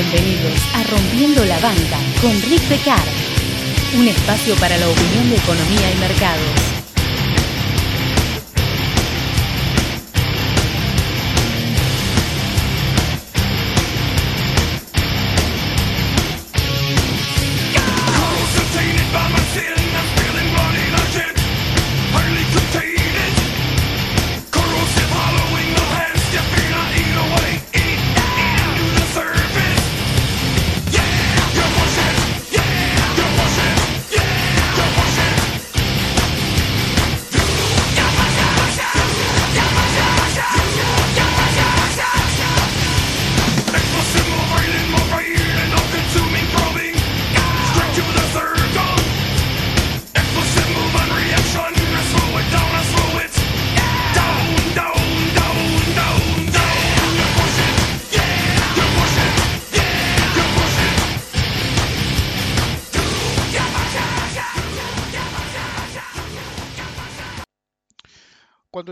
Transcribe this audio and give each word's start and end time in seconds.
Bienvenidos 0.00 0.68
a 0.74 0.84
Rompiendo 0.84 1.44
la 1.44 1.58
Banca 1.58 1.98
con 2.22 2.30
Rick 2.42 2.68
Becar, 2.68 3.02
un 3.98 4.06
espacio 4.06 4.54
para 4.54 4.76
la 4.76 4.88
opinión 4.88 5.28
de 5.28 5.34
economía 5.34 5.90
y 5.90 5.98
mercados. 5.98 6.67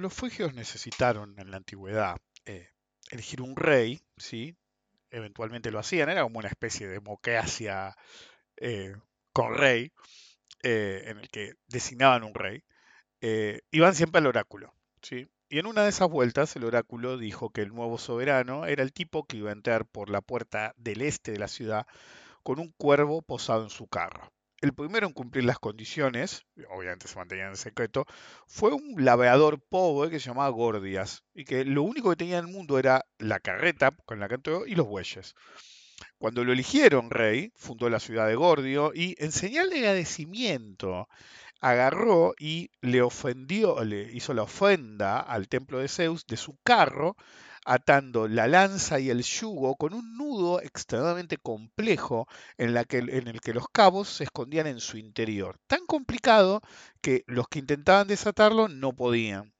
Los 0.07 0.15
frigios 0.15 0.55
necesitaron 0.55 1.35
en 1.37 1.51
la 1.51 1.57
antigüedad 1.57 2.17
eh, 2.45 2.69
elegir 3.11 3.43
un 3.43 3.57
rey, 3.57 4.01
¿sí? 4.17 4.57
eventualmente 5.11 5.73
lo 5.73 5.81
hacían, 5.81 6.09
era 6.09 6.23
como 6.23 6.39
una 6.39 6.47
especie 6.47 6.87
de 6.87 6.93
democracia 6.93 7.97
eh, 8.57 8.95
con 9.33 9.57
rey, 9.57 9.91
eh, 10.63 11.07
en 11.07 11.19
el 11.19 11.29
que 11.29 11.55
designaban 11.67 12.23
un 12.23 12.35
rey, 12.35 12.63
eh, 13.21 13.63
iban 13.73 13.97
siempre 13.97 14.21
al 14.21 14.29
oráculo. 14.29 14.73
¿sí? 15.03 15.27
Y 15.49 15.59
en 15.59 15.67
una 15.67 15.83
de 15.83 15.89
esas 15.89 16.09
vueltas 16.09 16.55
el 16.55 16.63
oráculo 16.63 17.19
dijo 17.19 17.51
que 17.51 17.63
el 17.63 17.75
nuevo 17.75 17.99
soberano 17.99 18.65
era 18.65 18.85
el 18.85 18.93
tipo 18.93 19.27
que 19.27 19.39
iba 19.39 19.51
a 19.51 19.55
entrar 19.55 19.87
por 19.87 20.09
la 20.09 20.21
puerta 20.21 20.73
del 20.77 21.03
este 21.03 21.33
de 21.33 21.41
la 21.41 21.49
ciudad 21.49 21.85
con 22.45 22.61
un 22.61 22.73
cuervo 22.79 23.23
posado 23.23 23.65
en 23.65 23.71
su 23.71 23.89
carro. 23.89 24.33
El 24.63 24.73
primero 24.73 25.07
en 25.07 25.13
cumplir 25.13 25.45
las 25.45 25.59
condiciones, 25.59 26.47
obviamente 26.71 27.09
se 27.09 27.17
mantenía 27.17 27.49
en 27.49 27.57
secreto, 27.57 28.07
fue 28.47 28.73
un 28.73 29.05
laveador 29.05 29.61
pobre 29.61 30.11
que 30.11 30.19
se 30.19 30.31
llamaba 30.31 30.49
Gordias 30.49 31.25
y 31.35 31.45
que 31.45 31.65
lo 31.67 31.83
único 31.83 32.09
que 32.11 32.17
tenía 32.17 32.39
en 32.39 32.47
el 32.47 32.53
mundo 32.53 32.79
era 32.79 33.05
la 33.19 33.39
carreta 33.39 33.91
con 34.07 34.19
la 34.19 34.29
que 34.29 34.37
entró 34.37 34.67
y 34.67 34.75
los 34.75 34.87
bueyes. 34.87 35.35
Cuando 36.19 36.43
lo 36.43 36.53
eligieron 36.53 37.11
rey, 37.11 37.53
fundó 37.55 37.91
la 37.91 38.01
ciudad 38.01 38.27
de 38.27 38.35
Gordio 38.35 38.93
y 38.95 39.15
en 39.19 39.31
señal 39.31 39.69
de 39.69 39.79
agradecimiento 39.79 41.09
agarró 41.61 42.35
y 42.39 42.71
le 42.81 43.03
ofendió, 43.03 43.85
le 43.85 44.11
hizo 44.13 44.33
la 44.33 44.43
ofrenda 44.43 45.21
al 45.21 45.49
templo 45.49 45.79
de 45.79 45.89
Zeus 45.89 46.27
de 46.27 46.37
su 46.37 46.57
carro, 46.63 47.17
atando 47.67 48.29
la 48.29 48.47
lanza 48.47 49.01
y 49.01 49.11
el 49.11 49.23
yugo 49.23 49.75
con 49.75 49.93
un 49.93 50.17
nudo 50.17 50.63
extremadamente 50.63 51.37
complejo 51.37 52.29
en, 52.57 52.77
el 52.77 53.41
que 53.41 53.53
los 53.53 53.69
cabos 53.69 54.09
se 54.09 54.25
escondían 54.25 54.69
en 54.69 54.79
su 54.79 54.99
interior. 54.99 55.59
Tan 55.67 55.85
complicado 55.85 56.63
que 57.03 57.25
los 57.27 57.49
que 57.49 57.59
intentaban 57.59 58.07
desatarlo 58.07 58.69
no 58.69 58.95
podían. 58.95 59.53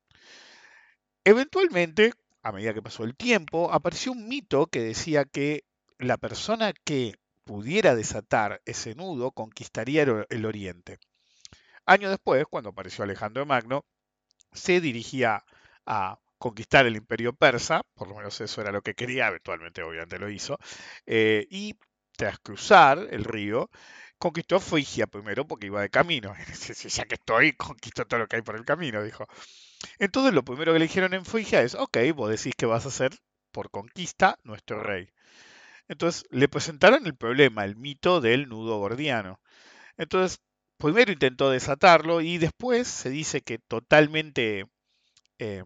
Eventualmente, 1.25 2.13
a 2.43 2.53
medida 2.53 2.73
que 2.73 2.83
pasó 2.83 3.03
el 3.03 3.17
tiempo, 3.17 3.73
apareció 3.73 4.13
un 4.13 4.29
mito 4.29 4.69
que 4.69 4.81
decía 4.81 5.25
que 5.25 5.65
la 5.99 6.17
persona 6.17 6.73
que 6.85 7.17
pudiera 7.45 7.97
desatar 7.97 8.63
ese 8.67 8.95
nudo 8.95 9.33
conquistaría 9.33 10.05
el 10.29 10.47
oriente. 10.47 11.01
Años 11.87 12.11
después, 12.11 12.45
cuando 12.49 12.71
apareció 12.71 13.03
Alejandro 13.03 13.45
Magno, 13.47 13.85
se 14.53 14.81
dirigía 14.81 15.45
a 15.87 16.21
conquistar 16.39 16.87
el 16.87 16.97
imperio 16.97 17.33
persa, 17.33 17.83
por 17.95 18.09
lo 18.09 18.17
menos 18.17 18.41
eso 18.41 18.61
era 18.61 18.73
lo 18.73 18.83
que 18.83 18.95
quería, 18.95 19.29
eventualmente 19.29 19.83
obviamente 19.83 20.19
lo 20.19 20.31
hizo, 20.31 20.59
eh, 21.07 21.47
y 21.51 21.75
tras 22.17 22.39
cruzar 22.41 23.07
el 23.11 23.25
río, 23.25 23.71
conquistó 24.19 24.61
Frigia 24.61 25.07
primero 25.07 25.47
porque 25.47 25.67
iba 25.67 25.83
de 25.83 25.91
camino. 25.91 26.35
ya 26.89 27.05
que 27.05 27.15
estoy, 27.17 27.53
conquisto 27.53 28.07
todo 28.07 28.21
lo 28.21 28.27
que 28.27 28.37
hay 28.37 28.43
por 28.43 28.57
el 28.57 28.65
camino, 28.65 29.03
dijo. 29.03 29.27
Entonces 29.99 30.35
lo 30.35 30.45
primero 30.45 30.73
que 30.73 30.79
le 30.79 30.87
dijeron 30.87 31.15
en 31.15 31.25
Frigia 31.25 31.63
es, 31.63 31.75
ok, 31.75 31.99
vos 32.15 32.31
decís 32.31 32.55
que 32.57 32.67
vas 32.67 32.87
a 32.87 32.91
ser 32.91 33.13
por 33.53 33.71
conquista 33.71 34.39
nuestro 34.45 34.83
rey. 34.83 35.09
Entonces 35.89 36.25
le 36.31 36.49
presentaron 36.49 37.07
el 37.07 37.17
problema, 37.17 37.65
el 37.65 37.77
mito 37.77 38.21
del 38.21 38.49
nudo 38.49 38.79
gordiano. 38.79 39.41
Entonces, 39.97 40.41
primero 40.79 41.13
intentó 41.13 41.51
desatarlo 41.51 42.21
y 42.21 42.39
después 42.39 42.89
se 42.89 43.11
dice 43.11 43.43
que 43.43 43.59
totalmente 43.59 44.67
eh, 45.39 45.65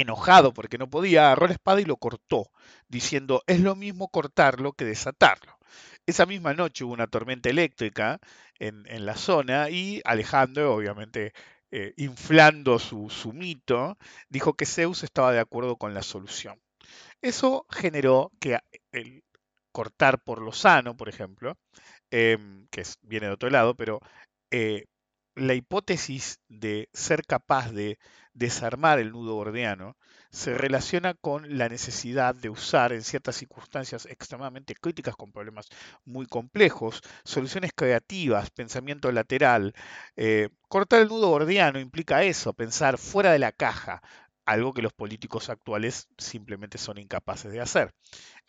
enojado 0.00 0.52
porque 0.52 0.78
no 0.78 0.88
podía, 0.88 1.26
agarró 1.26 1.46
la 1.46 1.54
espada 1.54 1.80
y 1.80 1.84
lo 1.84 1.96
cortó, 1.96 2.50
diciendo, 2.88 3.42
es 3.46 3.60
lo 3.60 3.76
mismo 3.76 4.08
cortarlo 4.08 4.72
que 4.72 4.84
desatarlo. 4.84 5.58
Esa 6.06 6.26
misma 6.26 6.54
noche 6.54 6.84
hubo 6.84 6.94
una 6.94 7.06
tormenta 7.06 7.50
eléctrica 7.50 8.20
en, 8.58 8.84
en 8.86 9.04
la 9.06 9.16
zona 9.16 9.70
y 9.70 10.00
Alejandro, 10.04 10.74
obviamente 10.74 11.32
eh, 11.70 11.92
inflando 11.96 12.78
su, 12.78 13.10
su 13.10 13.32
mito, 13.32 13.98
dijo 14.30 14.54
que 14.54 14.64
Zeus 14.64 15.02
estaba 15.04 15.32
de 15.32 15.40
acuerdo 15.40 15.76
con 15.76 15.92
la 15.92 16.02
solución. 16.02 16.58
Eso 17.20 17.66
generó 17.70 18.32
que 18.40 18.58
el 18.92 19.22
cortar 19.72 20.18
por 20.22 20.40
lo 20.40 20.52
sano, 20.52 20.96
por 20.96 21.08
ejemplo, 21.08 21.58
eh, 22.10 22.38
que 22.70 22.82
viene 23.02 23.26
de 23.26 23.32
otro 23.34 23.50
lado, 23.50 23.74
pero 23.74 24.00
eh, 24.50 24.86
la 25.38 25.54
hipótesis 25.54 26.40
de 26.48 26.88
ser 26.92 27.24
capaz 27.24 27.72
de 27.72 27.98
desarmar 28.34 28.98
el 28.98 29.12
nudo 29.12 29.34
gordiano 29.34 29.96
se 30.30 30.54
relaciona 30.54 31.14
con 31.14 31.58
la 31.58 31.68
necesidad 31.68 32.34
de 32.34 32.50
usar 32.50 32.92
en 32.92 33.02
ciertas 33.02 33.36
circunstancias 33.36 34.06
extremadamente 34.06 34.74
críticas 34.74 35.16
con 35.16 35.32
problemas 35.32 35.68
muy 36.04 36.26
complejos, 36.26 37.00
soluciones 37.24 37.72
creativas, 37.74 38.50
pensamiento 38.50 39.10
lateral. 39.10 39.74
Eh, 40.16 40.50
cortar 40.68 41.00
el 41.00 41.08
nudo 41.08 41.28
gordiano 41.28 41.80
implica 41.80 42.22
eso, 42.24 42.52
pensar 42.52 42.98
fuera 42.98 43.32
de 43.32 43.38
la 43.38 43.52
caja, 43.52 44.02
algo 44.44 44.72
que 44.74 44.82
los 44.82 44.92
políticos 44.92 45.48
actuales 45.50 46.08
simplemente 46.18 46.78
son 46.78 46.98
incapaces 46.98 47.52
de 47.52 47.60
hacer. 47.60 47.92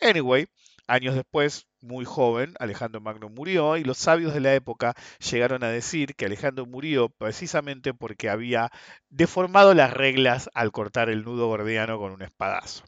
Anyway, 0.01 0.47
años 0.88 1.16
después, 1.16 1.67
muy 1.81 2.06
joven, 2.06 2.53
Alejandro 2.59 3.01
Magno 3.01 3.29
murió 3.29 3.78
y 3.78 3.84
los 3.84 3.97
sabios 3.97 4.34
de 4.34 4.40
la 4.41 4.53
época 4.53 4.95
llegaron 5.19 5.63
a 5.63 5.69
decir 5.69 6.16
que 6.16 6.25
Alejandro 6.25 6.66
murió 6.66 7.09
precisamente 7.09 7.94
porque 7.94 8.29
había 8.29 8.72
deformado 9.09 9.73
las 9.73 9.94
reglas 9.94 10.50
al 10.53 10.72
cortar 10.72 11.09
el 11.09 11.23
nudo 11.23 11.47
gordiano 11.47 11.97
con 11.97 12.12
un 12.12 12.22
espadazo. 12.22 12.84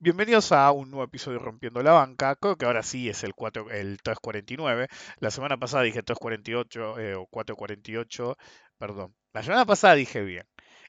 Bienvenidos 0.00 0.52
a 0.52 0.70
un 0.72 0.90
nuevo 0.90 1.04
episodio 1.04 1.38
de 1.38 1.44
Rompiendo 1.44 1.82
la 1.82 1.92
Banca. 1.92 2.36
Creo 2.36 2.56
que 2.56 2.64
ahora 2.64 2.82
sí 2.82 3.08
es 3.08 3.22
el, 3.24 3.34
4, 3.34 3.70
el 3.70 3.98
349. 4.02 4.88
La 5.18 5.30
semana 5.30 5.58
pasada 5.58 5.82
dije 5.82 6.02
348 6.02 6.98
eh, 7.00 7.14
o 7.16 7.26
448. 7.26 8.36
Perdón. 8.78 9.14
La 9.32 9.42
semana 9.42 9.66
pasada 9.66 9.94
dije 9.94 10.22
bien. 10.22 10.46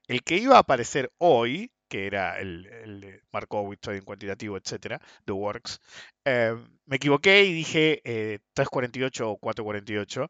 El 0.07 0.23
que 0.23 0.37
iba 0.37 0.55
a 0.55 0.59
aparecer 0.59 1.11
hoy, 1.17 1.71
que 1.89 2.07
era 2.07 2.39
el, 2.39 2.67
el 2.67 3.21
Markowitz, 3.31 3.89
cuantitativo, 4.05 4.57
etcétera, 4.57 5.01
The 5.25 5.33
Works, 5.33 5.81
eh, 6.25 6.55
me 6.85 6.95
equivoqué 6.97 7.43
y 7.43 7.53
dije 7.53 8.01
eh, 8.03 8.39
348 8.53 9.29
o 9.31 9.37
448. 9.37 10.29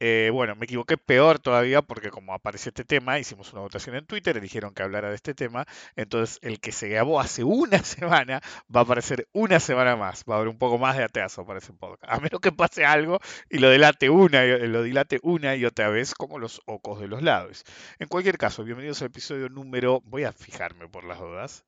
Eh, 0.00 0.30
bueno, 0.32 0.56
me 0.56 0.64
equivoqué 0.64 0.96
peor 0.96 1.38
todavía 1.38 1.82
porque 1.82 2.10
como 2.10 2.32
apareció 2.34 2.70
este 2.70 2.84
tema, 2.84 3.18
hicimos 3.18 3.52
una 3.52 3.62
votación 3.62 3.96
en 3.96 4.06
Twitter, 4.06 4.36
eligieron 4.36 4.72
que 4.74 4.82
hablara 4.82 5.10
de 5.10 5.14
este 5.14 5.34
tema, 5.34 5.66
entonces 5.94 6.38
el 6.42 6.58
que 6.60 6.72
se 6.72 6.88
grabó 6.88 7.20
hace 7.20 7.44
una 7.44 7.78
semana 7.84 8.40
va 8.74 8.80
a 8.80 8.82
aparecer 8.84 9.28
una 9.32 9.60
semana 9.60 9.96
más, 9.96 10.24
va 10.28 10.34
a 10.34 10.36
haber 10.38 10.48
un 10.48 10.58
poco 10.58 10.78
más 10.78 10.96
de 10.96 11.04
atraso 11.04 11.44
para 11.46 11.58
ese 11.58 11.72
podcast, 11.74 12.10
a 12.12 12.18
menos 12.18 12.40
que 12.40 12.50
pase 12.52 12.84
algo 12.86 13.18
y 13.50 13.58
lo 13.58 13.68
una, 14.10 14.44
y- 14.44 14.66
lo 14.68 14.82
dilate 14.82 15.18
una 15.22 15.54
y 15.56 15.64
otra 15.64 15.88
vez 15.90 16.14
como 16.14 16.38
los 16.38 16.60
ocos 16.66 17.00
de 17.00 17.08
los 17.08 17.22
lados. 17.22 17.64
En 17.98 18.08
cualquier 18.08 18.38
caso, 18.38 18.64
bienvenidos 18.64 19.02
al 19.02 19.08
episodio 19.08 19.48
número, 19.48 20.00
voy 20.04 20.24
a 20.24 20.32
fijarme 20.32 20.88
por 20.88 21.04
las 21.04 21.18
dudas, 21.18 21.64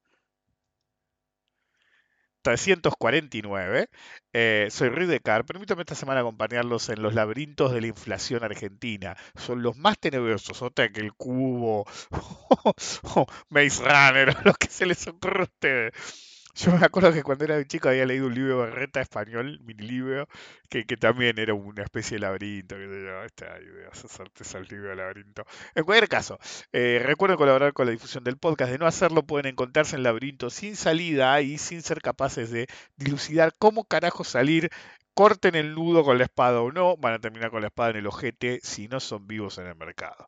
349. 2.42 3.88
Eh, 4.32 4.68
soy 4.70 4.88
Ruiz 4.90 5.08
de 5.08 5.20
Car. 5.20 5.44
Permítame 5.44 5.82
esta 5.82 5.94
semana 5.94 6.20
acompañarlos 6.20 6.88
en 6.88 7.02
los 7.02 7.14
laberintos 7.14 7.72
de 7.72 7.80
la 7.80 7.86
inflación 7.88 8.44
argentina. 8.44 9.16
Son 9.36 9.62
los 9.62 9.76
más 9.76 9.98
tenebrosos, 9.98 10.62
otra 10.62 10.90
que 10.90 11.00
el 11.00 11.12
cubo, 11.14 11.86
o 13.14 13.26
Maze 13.48 13.82
Runner, 13.84 14.36
lo 14.46 14.54
que 14.54 14.68
se 14.68 14.86
les 14.86 15.06
ocurra 15.06 15.40
a 15.40 15.44
ustedes. 15.44 16.31
Yo 16.54 16.70
me 16.72 16.84
acuerdo 16.84 17.12
que 17.14 17.22
cuando 17.22 17.44
era 17.44 17.64
chico 17.66 17.88
había 17.88 18.04
leído 18.04 18.26
un 18.26 18.34
libro 18.34 18.58
de 18.58 18.66
Berreta 18.66 19.00
español, 19.00 19.58
mini 19.62 19.84
libro, 19.86 20.28
que, 20.68 20.84
que 20.84 20.98
también 20.98 21.38
era 21.38 21.54
una 21.54 21.82
especie 21.82 22.16
de 22.16 22.20
laberinto, 22.20 22.76
que 22.76 22.82
yo, 22.88 23.22
este, 23.24 23.46
ay, 23.48 23.64
Dios, 23.64 24.04
hacerte 24.04 24.76
de 24.76 24.96
laberinto. 24.96 25.44
En 25.74 25.84
cualquier 25.84 26.10
caso, 26.10 26.38
eh, 26.72 27.02
recuerden 27.04 27.38
colaborar 27.38 27.72
con 27.72 27.86
la 27.86 27.92
difusión 27.92 28.22
del 28.22 28.36
podcast. 28.36 28.70
De 28.70 28.78
no 28.78 28.86
hacerlo, 28.86 29.22
pueden 29.24 29.46
encontrarse 29.46 29.96
en 29.96 30.02
laberinto 30.02 30.50
sin 30.50 30.76
salida 30.76 31.40
y 31.40 31.56
sin 31.56 31.80
ser 31.82 32.02
capaces 32.02 32.50
de 32.50 32.66
dilucidar 32.96 33.54
cómo 33.58 33.84
carajo 33.84 34.22
salir. 34.22 34.68
Corten 35.14 35.54
el 35.54 35.74
nudo 35.74 36.04
con 36.04 36.18
la 36.18 36.24
espada 36.24 36.60
o 36.60 36.70
no, 36.72 36.96
van 36.98 37.14
a 37.14 37.18
terminar 37.18 37.50
con 37.50 37.62
la 37.62 37.68
espada 37.68 37.90
en 37.90 37.96
el 37.96 38.06
ojete 38.06 38.60
si 38.62 38.88
no 38.88 39.00
son 39.00 39.26
vivos 39.26 39.58
en 39.58 39.66
el 39.66 39.76
mercado. 39.76 40.24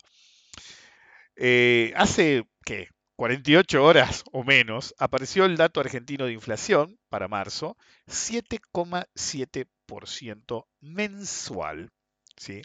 Eh, 1.37 1.93
hace, 1.97 2.47
¿qué? 2.65 2.89
48 3.17 3.85
horas 3.85 4.25
o 4.33 4.45
menos, 4.45 4.95
apareció 4.99 5.45
el 5.45 5.57
dato 5.57 5.81
argentino 5.81 6.27
de 6.27 6.33
inflación 6.33 6.99
para 7.09 7.29
marzo, 7.29 7.77
7,7% 8.07 10.67
mensual. 10.81 11.93
¿sí? 12.37 12.63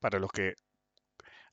Para 0.00 0.18
los 0.18 0.32
que 0.32 0.56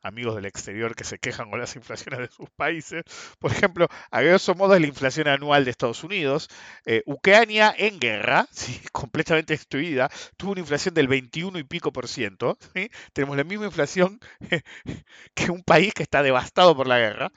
amigos 0.02 0.36
del 0.36 0.46
exterior 0.46 0.96
que 0.96 1.04
se 1.04 1.20
quejan 1.20 1.50
con 1.50 1.60
las 1.60 1.76
inflaciones 1.76 2.20
de 2.20 2.28
sus 2.30 2.50
países. 2.52 3.04
Por 3.38 3.52
ejemplo, 3.52 3.88
a 4.12 4.22
grosso 4.22 4.56
modo 4.56 4.76
es 4.76 4.82
la 4.82 4.88
inflación 4.88 5.28
anual 5.28 5.66
de 5.66 5.72
Estados 5.72 6.04
Unidos. 6.04 6.50
Eh, 6.86 7.04
Ucrania 7.06 7.74
en 7.78 8.00
guerra, 8.00 8.48
¿sí? 8.52 8.82
completamente 8.92 9.54
destruida, 9.54 10.10
tuvo 10.38 10.52
una 10.52 10.62
inflación 10.62 10.94
del 10.94 11.08
21 11.08 11.60
y 11.60 11.64
pico 11.64 11.92
por 11.92 12.08
ciento. 12.08 12.58
¿sí? 12.74 12.90
Tenemos 13.14 13.38
la 13.38 13.44
misma 13.44 13.66
inflación 13.66 14.20
que 15.36 15.52
un 15.52 15.64
país 15.64 15.94
que 15.94 16.04
está 16.04 16.24
devastado 16.24 16.76
por 16.76 16.88
la 16.88 17.00
guerra 17.00 17.32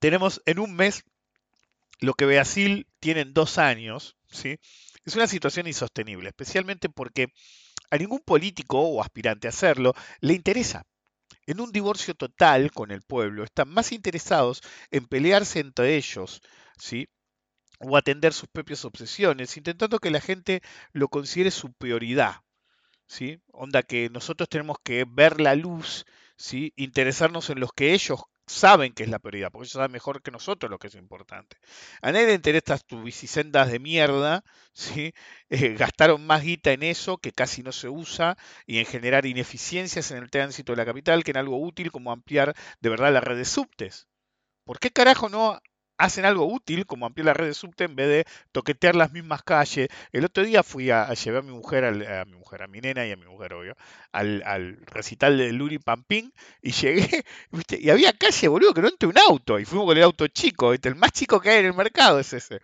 tenemos 0.00 0.42
en 0.46 0.58
un 0.58 0.74
mes 0.74 1.04
lo 2.00 2.14
que 2.14 2.26
Brasil 2.26 2.88
tiene 2.98 3.20
en 3.20 3.34
dos 3.34 3.58
años, 3.58 4.16
¿sí? 4.28 4.58
Es 5.04 5.14
una 5.14 5.26
situación 5.26 5.66
insostenible, 5.66 6.28
especialmente 6.28 6.88
porque 6.88 7.28
a 7.90 7.96
ningún 7.98 8.20
político 8.20 8.80
o 8.80 9.02
aspirante 9.02 9.46
a 9.46 9.50
hacerlo 9.50 9.94
le 10.20 10.34
interesa. 10.34 10.86
En 11.46 11.60
un 11.60 11.72
divorcio 11.72 12.14
total 12.14 12.70
con 12.72 12.90
el 12.90 13.02
pueblo, 13.02 13.44
están 13.44 13.68
más 13.68 13.92
interesados 13.92 14.62
en 14.90 15.06
pelearse 15.06 15.60
entre 15.60 15.96
ellos, 15.96 16.40
¿sí? 16.78 17.08
O 17.78 17.96
atender 17.96 18.32
sus 18.32 18.48
propias 18.48 18.84
obsesiones, 18.84 19.56
intentando 19.56 19.98
que 19.98 20.10
la 20.10 20.20
gente 20.20 20.62
lo 20.92 21.08
considere 21.08 21.50
su 21.50 21.72
prioridad, 21.72 22.42
¿sí? 23.06 23.42
Onda 23.52 23.82
que 23.82 24.08
nosotros 24.10 24.48
tenemos 24.48 24.78
que 24.82 25.04
ver 25.06 25.40
la 25.40 25.54
luz, 25.54 26.06
¿sí? 26.36 26.72
Interesarnos 26.76 27.50
en 27.50 27.60
los 27.60 27.72
que 27.72 27.92
ellos 27.94 28.20
saben 28.50 28.92
que 28.92 29.04
es 29.04 29.08
la 29.08 29.18
prioridad, 29.18 29.50
porque 29.50 29.64
ellos 29.64 29.72
saben 29.72 29.92
mejor 29.92 30.22
que 30.22 30.30
nosotros 30.30 30.70
lo 30.70 30.78
que 30.78 30.88
es 30.88 30.94
importante. 30.94 31.56
A 32.02 32.12
nadie 32.12 32.26
le 32.26 32.34
interesan 32.34 32.78
tus 32.86 33.02
bicisendas 33.02 33.70
de 33.70 33.78
mierda, 33.78 34.44
¿sí? 34.72 35.14
Eh, 35.48 35.74
gastaron 35.74 36.26
más 36.26 36.42
guita 36.42 36.72
en 36.72 36.82
eso 36.82 37.18
que 37.18 37.32
casi 37.32 37.62
no 37.62 37.72
se 37.72 37.88
usa 37.88 38.36
y 38.66 38.78
en 38.78 38.86
generar 38.86 39.26
ineficiencias 39.26 40.10
en 40.10 40.18
el 40.18 40.30
tránsito 40.30 40.72
de 40.72 40.78
la 40.78 40.86
capital 40.86 41.24
que 41.24 41.30
en 41.32 41.38
algo 41.38 41.60
útil 41.60 41.92
como 41.92 42.12
ampliar 42.12 42.54
de 42.80 42.90
verdad 42.90 43.12
la 43.12 43.20
red 43.20 43.36
de 43.36 43.44
subtes. 43.44 44.08
¿Por 44.64 44.78
qué 44.78 44.90
carajo 44.90 45.28
no 45.28 45.60
hacen 46.00 46.24
algo 46.24 46.46
útil 46.46 46.86
como 46.86 47.06
ampliar 47.06 47.26
la 47.26 47.34
red 47.34 47.46
de 47.46 47.54
subte 47.54 47.84
en 47.84 47.94
vez 47.94 48.08
de 48.08 48.24
toquetear 48.52 48.96
las 48.96 49.12
mismas 49.12 49.42
calles. 49.42 49.88
El 50.12 50.24
otro 50.24 50.44
día 50.44 50.62
fui 50.62 50.90
a, 50.90 51.12
llevar 51.14 51.42
a 51.42 51.46
mi 51.46 51.52
mujer, 51.52 51.84
a 51.84 52.24
mi 52.24 52.36
mujer, 52.36 52.62
a 52.62 52.66
mi 52.66 52.80
nena 52.80 53.06
y 53.06 53.12
a 53.12 53.16
mi 53.16 53.26
mujer, 53.26 53.54
obvio, 53.54 53.76
al, 54.12 54.42
al 54.44 54.78
recital 54.86 55.38
de 55.38 55.52
Luri 55.52 55.78
Pampín 55.78 56.32
y 56.62 56.72
llegué, 56.72 57.24
¿viste? 57.52 57.78
y 57.80 57.90
había 57.90 58.12
calle, 58.12 58.48
boludo, 58.48 58.74
que 58.74 58.82
no 58.82 58.88
entré 58.88 59.08
un 59.08 59.18
auto 59.18 59.58
y 59.58 59.64
fuimos 59.64 59.86
con 59.86 59.96
el 59.96 60.02
auto 60.02 60.26
chico, 60.28 60.72
el 60.72 60.96
más 60.96 61.12
chico 61.12 61.40
que 61.40 61.50
hay 61.50 61.58
en 61.60 61.66
el 61.66 61.74
mercado 61.74 62.18
es 62.18 62.32
ese. 62.32 62.60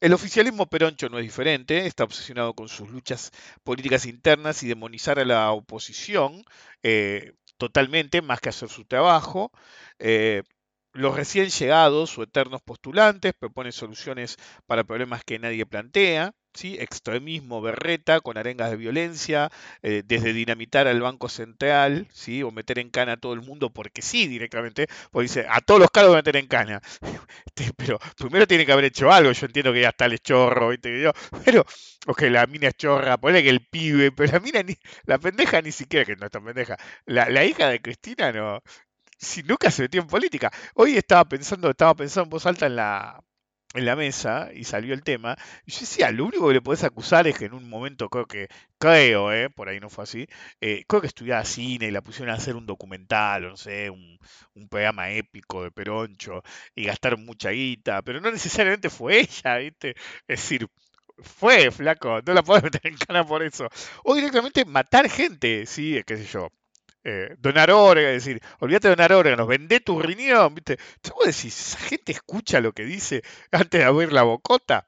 El 0.00 0.12
oficialismo 0.12 0.66
peroncho 0.66 1.08
no 1.08 1.18
es 1.18 1.24
diferente, 1.24 1.86
está 1.86 2.04
obsesionado 2.04 2.54
con 2.54 2.68
sus 2.68 2.88
luchas 2.90 3.32
políticas 3.64 4.06
internas 4.06 4.62
y 4.62 4.68
demonizar 4.68 5.18
a 5.18 5.24
la 5.24 5.50
oposición 5.52 6.44
eh, 6.82 7.32
totalmente, 7.56 8.22
más 8.22 8.40
que 8.40 8.50
hacer 8.50 8.68
su 8.68 8.84
trabajo. 8.84 9.52
Eh, 9.98 10.42
los 10.96 11.14
recién 11.16 11.48
llegados 11.48 12.16
o 12.18 12.22
eternos 12.22 12.62
postulantes 12.62 13.34
proponen 13.38 13.72
soluciones 13.72 14.36
para 14.66 14.84
problemas 14.84 15.22
que 15.24 15.38
nadie 15.38 15.66
plantea, 15.66 16.32
¿sí? 16.54 16.76
extremismo 16.80 17.60
berreta 17.60 18.20
con 18.20 18.38
arengas 18.38 18.70
de 18.70 18.76
violencia, 18.76 19.50
eh, 19.82 20.02
desde 20.04 20.32
dinamitar 20.32 20.86
al 20.86 21.00
Banco 21.00 21.28
Central 21.28 22.08
¿sí? 22.12 22.42
o 22.42 22.50
meter 22.50 22.78
en 22.78 22.90
cana 22.90 23.12
a 23.12 23.16
todo 23.16 23.32
el 23.34 23.42
mundo 23.42 23.70
porque 23.72 24.02
sí 24.02 24.26
directamente, 24.26 24.86
porque 25.10 25.24
dice, 25.24 25.46
a 25.48 25.60
todos 25.60 25.80
los 25.80 25.90
a 25.94 26.16
meter 26.16 26.36
en 26.36 26.46
cana. 26.46 26.80
Este, 27.46 27.72
Pero 27.76 27.98
primero 28.18 28.46
tiene 28.46 28.66
que 28.66 28.72
haber 28.72 28.84
hecho 28.86 29.10
algo, 29.10 29.32
yo 29.32 29.46
entiendo 29.46 29.72
que 29.72 29.80
ya 29.80 29.88
está 29.90 30.06
el 30.06 30.18
chorro. 30.20 30.70
Que 30.80 31.00
yo- 31.02 31.12
pero, 31.44 31.64
ok, 32.06 32.22
la 32.22 32.46
mina 32.46 32.68
es 32.68 32.76
chorra, 32.76 33.16
ponle 33.18 33.42
que 33.42 33.48
el 33.48 33.66
pibe, 33.66 34.12
pero 34.12 34.32
la 34.32 34.40
mina, 34.40 34.62
ni, 34.62 34.76
la 35.04 35.18
pendeja 35.18 35.62
ni 35.62 35.72
siquiera, 35.72 36.04
que 36.04 36.16
no 36.16 36.26
es 36.26 36.32
tan 36.32 36.44
pendeja, 36.44 36.76
la, 37.06 37.28
la 37.30 37.44
hija 37.44 37.68
de 37.68 37.80
Cristina 37.80 38.32
no, 38.32 38.62
si 39.18 39.42
nunca 39.42 39.70
se 39.70 39.82
metió 39.82 40.00
en 40.00 40.06
política. 40.08 40.50
Hoy 40.74 40.96
estaba 40.96 41.24
pensando, 41.24 41.70
estaba 41.70 41.94
pensando 41.94 42.24
en 42.24 42.30
voz 42.30 42.46
alta 42.46 42.66
en 42.66 42.76
la, 42.76 43.22
en 43.74 43.84
la 43.86 43.96
mesa 43.96 44.50
y 44.54 44.64
salió 44.64 44.94
el 44.94 45.02
tema. 45.02 45.36
Y 45.66 45.72
yo 45.72 45.80
decía, 45.80 46.10
lo 46.10 46.24
único 46.26 46.48
que 46.48 46.54
le 46.54 46.62
podés 46.62 46.84
acusar 46.84 47.26
es 47.26 47.38
que 47.38 47.46
en 47.46 47.54
un 47.54 47.68
momento 47.68 48.08
creo 48.08 48.26
que, 48.26 48.48
creo, 48.78 49.32
eh, 49.32 49.50
por 49.50 49.68
ahí 49.68 49.80
no 49.80 49.90
fue 49.90 50.04
así, 50.04 50.26
eh, 50.60 50.84
creo 50.88 51.00
que 51.00 51.08
estudiaba 51.08 51.44
cine 51.44 51.86
y 51.88 51.90
la 51.90 52.02
pusieron 52.02 52.34
a 52.34 52.38
hacer 52.38 52.56
un 52.56 52.66
documental, 52.66 53.44
o 53.46 53.50
no 53.50 53.56
sé, 53.56 53.90
un, 53.90 54.18
un 54.54 54.68
programa 54.68 55.10
épico 55.10 55.62
de 55.64 55.70
Peroncho 55.70 56.42
y 56.74 56.84
gastaron 56.84 57.24
mucha 57.24 57.50
guita, 57.50 58.02
pero 58.02 58.20
no 58.20 58.30
necesariamente 58.30 58.90
fue 58.90 59.20
ella, 59.20 59.56
¿viste? 59.58 59.90
Es 60.28 60.40
decir, 60.40 60.66
fue, 61.18 61.70
flaco, 61.70 62.20
no 62.26 62.34
la 62.34 62.42
podés 62.42 62.64
meter 62.64 62.86
en 62.86 62.96
cana 62.96 63.26
por 63.26 63.42
eso. 63.42 63.68
O 64.04 64.14
directamente 64.14 64.64
matar 64.64 65.08
gente, 65.10 65.66
sí, 65.66 66.02
qué 66.06 66.16
sé 66.16 66.24
yo 66.26 66.50
eh, 67.08 67.36
donar 67.38 67.70
órganos, 67.70 68.16
es 68.16 68.24
decir, 68.24 68.42
olvídate 68.58 68.88
de 68.88 68.96
donar 68.96 69.12
órganos, 69.12 69.46
vendé 69.46 69.78
tu 69.78 70.02
riñón, 70.02 70.56
¿viste? 70.56 70.76
Vos 71.14 71.24
decís, 71.26 71.56
esa 71.56 71.78
gente 71.78 72.10
escucha 72.10 72.60
lo 72.60 72.72
que 72.72 72.84
dice 72.84 73.22
antes 73.52 73.80
de 73.80 73.84
abrir 73.84 74.12
la 74.12 74.24
bocota. 74.24 74.86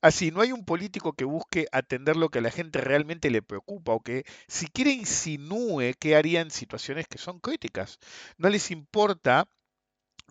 Así, 0.00 0.30
no 0.30 0.40
hay 0.40 0.52
un 0.52 0.64
político 0.64 1.12
que 1.12 1.24
busque 1.26 1.66
atender 1.70 2.16
lo 2.16 2.30
que 2.30 2.38
a 2.38 2.42
la 2.42 2.50
gente 2.50 2.80
realmente 2.80 3.28
le 3.30 3.42
preocupa 3.42 3.92
o 3.92 4.00
que 4.00 4.24
siquiera 4.46 4.90
insinúe 4.90 5.92
qué 6.00 6.16
haría 6.16 6.40
en 6.40 6.50
situaciones 6.50 7.06
que 7.06 7.18
son 7.18 7.38
críticas. 7.38 7.98
No 8.38 8.48
les 8.48 8.70
importa 8.70 9.46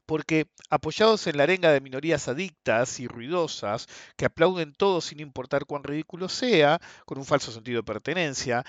porque 0.08 0.48
apoyados 0.72 1.28
en 1.28 1.38
la 1.38 1.44
arenga 1.44 1.72
de 1.72 1.82
minorías 1.82 2.28
adictas 2.30 3.00
y 3.00 3.08
ruidosas, 3.08 3.88
que 4.16 4.26
aplauden 4.26 4.74
todo 4.74 5.02
sin 5.02 5.20
importar 5.20 5.66
cuán 5.66 5.84
ridículo 5.84 6.30
sea, 6.30 6.80
con 7.06 7.20
un 7.20 7.26
falso 7.26 7.52
sentido 7.52 7.82
de 7.82 7.84
pertenencia, 7.84 8.64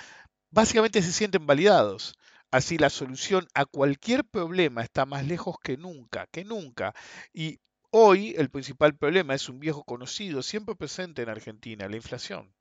básicamente 0.50 1.02
se 1.02 1.12
sienten 1.12 1.46
validados. 1.46 2.17
Así 2.50 2.78
la 2.78 2.88
solución 2.88 3.46
a 3.54 3.66
cualquier 3.66 4.24
problema 4.24 4.82
está 4.82 5.04
más 5.04 5.26
lejos 5.26 5.56
que 5.62 5.76
nunca, 5.76 6.26
que 6.28 6.44
nunca. 6.44 6.94
Y 7.32 7.60
hoy 7.90 8.34
el 8.38 8.50
principal 8.50 8.96
problema 8.96 9.34
es 9.34 9.48
un 9.48 9.60
viejo 9.60 9.84
conocido, 9.84 10.42
siempre 10.42 10.74
presente 10.74 11.22
en 11.22 11.28
Argentina, 11.28 11.88
la 11.88 11.96
inflación. 11.96 12.54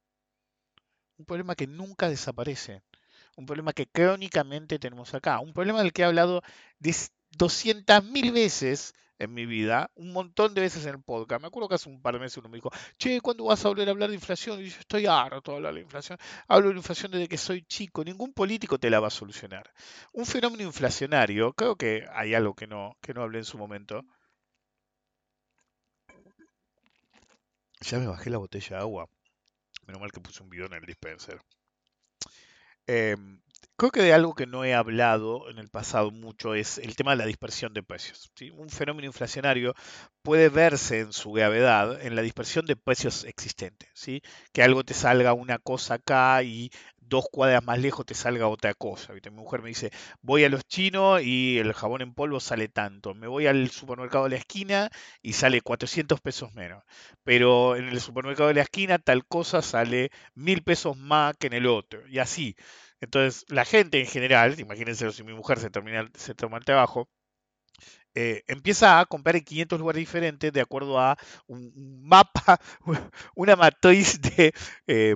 Un 1.17 1.25
problema 1.25 1.55
que 1.55 1.67
nunca 1.67 2.09
desaparece. 2.09 2.81
Un 3.37 3.45
problema 3.45 3.71
que 3.71 3.87
crónicamente 3.87 4.77
tenemos 4.77 5.13
acá. 5.13 5.39
Un 5.39 5.53
problema 5.53 5.81
del 5.81 5.93
que 5.93 6.01
he 6.01 6.05
hablado 6.05 6.41
200.000 6.79 8.33
veces 8.33 8.93
en 9.19 9.33
mi 9.33 9.45
vida, 9.45 9.91
un 9.95 10.13
montón 10.13 10.53
de 10.53 10.61
veces 10.61 10.85
en 10.85 10.95
el 10.95 11.01
podcast. 11.01 11.41
Me 11.41 11.47
acuerdo 11.47 11.69
que 11.69 11.75
hace 11.75 11.89
un 11.89 12.01
par 12.01 12.13
de 12.13 12.19
meses 12.19 12.37
uno 12.37 12.49
me 12.49 12.57
dijo, 12.57 12.71
che, 12.97 13.19
¿cuándo 13.21 13.45
vas 13.45 13.63
a 13.65 13.69
volver 13.69 13.87
a 13.87 13.91
hablar 13.91 14.09
de 14.09 14.15
inflación? 14.15 14.59
Y 14.61 14.69
yo 14.69 14.79
estoy 14.79 15.05
harto 15.05 15.51
de 15.51 15.57
hablar 15.57 15.73
de 15.73 15.81
inflación. 15.81 16.17
Hablo 16.47 16.69
de 16.69 16.75
la 16.75 16.79
inflación 16.79 17.11
desde 17.11 17.27
que 17.27 17.37
soy 17.37 17.63
chico. 17.63 18.03
Ningún 18.03 18.33
político 18.33 18.77
te 18.77 18.89
la 18.89 18.99
va 18.99 19.07
a 19.07 19.11
solucionar. 19.11 19.71
Un 20.13 20.25
fenómeno 20.25 20.63
inflacionario, 20.63 21.53
creo 21.53 21.75
que 21.75 22.05
hay 22.13 22.33
algo 22.35 22.53
que 22.55 22.67
no, 22.67 22.97
que 23.01 23.13
no 23.13 23.23
hablé 23.23 23.39
en 23.39 23.45
su 23.45 23.57
momento. 23.57 24.03
Ya 27.81 27.99
me 27.99 28.07
bajé 28.07 28.29
la 28.29 28.37
botella 28.37 28.77
de 28.77 28.81
agua. 28.81 29.07
Menos 29.85 30.01
mal 30.01 30.11
que 30.11 30.19
puse 30.19 30.43
un 30.43 30.49
bidón 30.49 30.73
en 30.73 30.79
el 30.79 30.85
dispenser. 30.85 31.39
Eh, 32.87 33.15
creo 33.75 33.91
que 33.91 34.01
de 34.01 34.13
algo 34.13 34.33
que 34.33 34.45
no 34.47 34.63
he 34.65 34.73
hablado 34.73 35.49
en 35.49 35.59
el 35.59 35.69
pasado 35.69 36.11
mucho 36.11 36.55
es 36.55 36.77
el 36.77 36.95
tema 36.95 37.11
de 37.11 37.17
la 37.17 37.25
dispersión 37.25 37.73
de 37.73 37.83
precios. 37.83 38.31
Un 38.53 38.69
fenómeno 38.69 39.07
inflacionario 39.07 39.73
puede 40.21 40.49
verse 40.49 40.99
en 40.99 41.13
su 41.13 41.31
gravedad 41.31 42.01
en 42.01 42.15
la 42.15 42.21
dispersión 42.21 42.65
de 42.65 42.75
precios 42.75 43.23
existentes. 43.23 43.89
¿sí? 43.93 44.21
Que 44.51 44.63
algo 44.63 44.83
te 44.83 44.93
salga 44.93 45.33
una 45.33 45.59
cosa 45.59 45.95
acá 45.95 46.41
y 46.43 46.71
dos 47.07 47.25
cuadras 47.31 47.63
más 47.63 47.79
lejos 47.79 48.05
te 48.05 48.13
salga 48.13 48.47
otra 48.47 48.73
cosa. 48.73 49.13
Mi 49.13 49.19
mujer 49.31 49.61
me 49.61 49.69
dice, 49.69 49.91
voy 50.21 50.43
a 50.43 50.49
los 50.49 50.65
chinos 50.67 51.21
y 51.23 51.57
el 51.57 51.73
jabón 51.73 52.01
en 52.01 52.13
polvo 52.13 52.39
sale 52.39 52.67
tanto. 52.67 53.13
Me 53.13 53.27
voy 53.27 53.47
al 53.47 53.69
supermercado 53.69 54.25
de 54.25 54.31
la 54.31 54.35
esquina 54.37 54.89
y 55.21 55.33
sale 55.33 55.61
400 55.61 56.19
pesos 56.21 56.53
menos. 56.53 56.83
Pero 57.23 57.75
en 57.75 57.87
el 57.87 58.01
supermercado 58.01 58.49
de 58.49 58.55
la 58.55 58.61
esquina 58.61 58.99
tal 58.99 59.25
cosa 59.25 59.61
sale 59.61 60.11
mil 60.35 60.63
pesos 60.63 60.97
más 60.97 61.35
que 61.37 61.47
en 61.47 61.53
el 61.53 61.67
otro. 61.67 62.07
Y 62.07 62.19
así. 62.19 62.55
Entonces, 63.01 63.45
la 63.49 63.65
gente 63.65 63.99
en 63.99 64.07
general, 64.07 64.59
imagínense 64.59 65.11
si 65.11 65.23
mi 65.23 65.33
mujer 65.33 65.59
se, 65.59 65.69
termina, 65.69 66.09
se 66.15 66.35
toma 66.35 66.57
el 66.57 66.65
trabajo, 66.65 67.09
eh, 68.15 68.43
empieza 68.47 68.99
a 68.99 69.05
comprar 69.05 69.35
en 69.35 69.43
500 69.43 69.79
lugares 69.79 69.99
diferentes 69.99 70.51
de 70.51 70.61
acuerdo 70.61 70.99
a 70.99 71.17
un, 71.47 71.71
mapa, 72.03 72.59
una 73.35 73.55
matriz 73.55 74.19
de, 74.21 74.53
eh, 74.87 75.15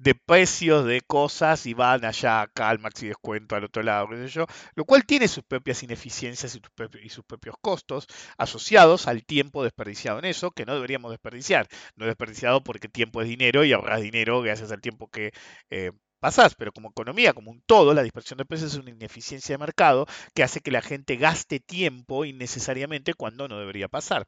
de 0.00 0.14
precios 0.14 0.86
de 0.86 1.02
cosas 1.02 1.66
y 1.66 1.74
van 1.74 2.06
allá, 2.06 2.40
acá 2.40 2.70
al 2.70 2.78
maxi 2.78 3.06
descuento, 3.06 3.54
al 3.54 3.64
otro 3.64 3.82
lado, 3.82 4.08
qué 4.08 4.16
sé 4.16 4.28
yo, 4.28 4.46
lo 4.74 4.86
cual 4.86 5.04
tiene 5.04 5.28
sus 5.28 5.44
propias 5.44 5.82
ineficiencias 5.82 6.54
y, 6.54 6.58
sus 6.58 6.70
propios, 6.70 7.04
y 7.04 7.10
sus 7.10 7.24
propios 7.24 7.56
costos 7.60 8.06
asociados 8.38 9.06
al 9.08 9.24
tiempo 9.26 9.62
desperdiciado 9.62 10.18
en 10.18 10.24
eso, 10.24 10.52
que 10.52 10.64
no 10.64 10.74
deberíamos 10.74 11.10
desperdiciar. 11.10 11.68
No 11.96 12.06
desperdiciado 12.06 12.64
porque 12.64 12.88
tiempo 12.88 13.20
es 13.20 13.28
dinero 13.28 13.62
y 13.62 13.74
ahorras 13.74 14.00
dinero 14.00 14.40
gracias 14.40 14.72
al 14.72 14.80
tiempo 14.80 15.10
que 15.10 15.32
eh, 15.68 15.92
pasás, 16.18 16.54
pero 16.54 16.72
como 16.72 16.88
economía, 16.88 17.34
como 17.34 17.50
un 17.50 17.60
todo, 17.60 17.92
la 17.92 18.02
dispersión 18.02 18.38
de 18.38 18.46
precios 18.46 18.72
es 18.72 18.78
una 18.78 18.90
ineficiencia 18.90 19.52
de 19.54 19.58
mercado 19.58 20.06
que 20.34 20.42
hace 20.42 20.60
que 20.60 20.70
la 20.70 20.80
gente 20.80 21.16
gaste 21.16 21.60
tiempo 21.60 22.24
innecesariamente 22.24 23.12
cuando 23.12 23.48
no 23.48 23.58
debería 23.58 23.88
pasar. 23.88 24.26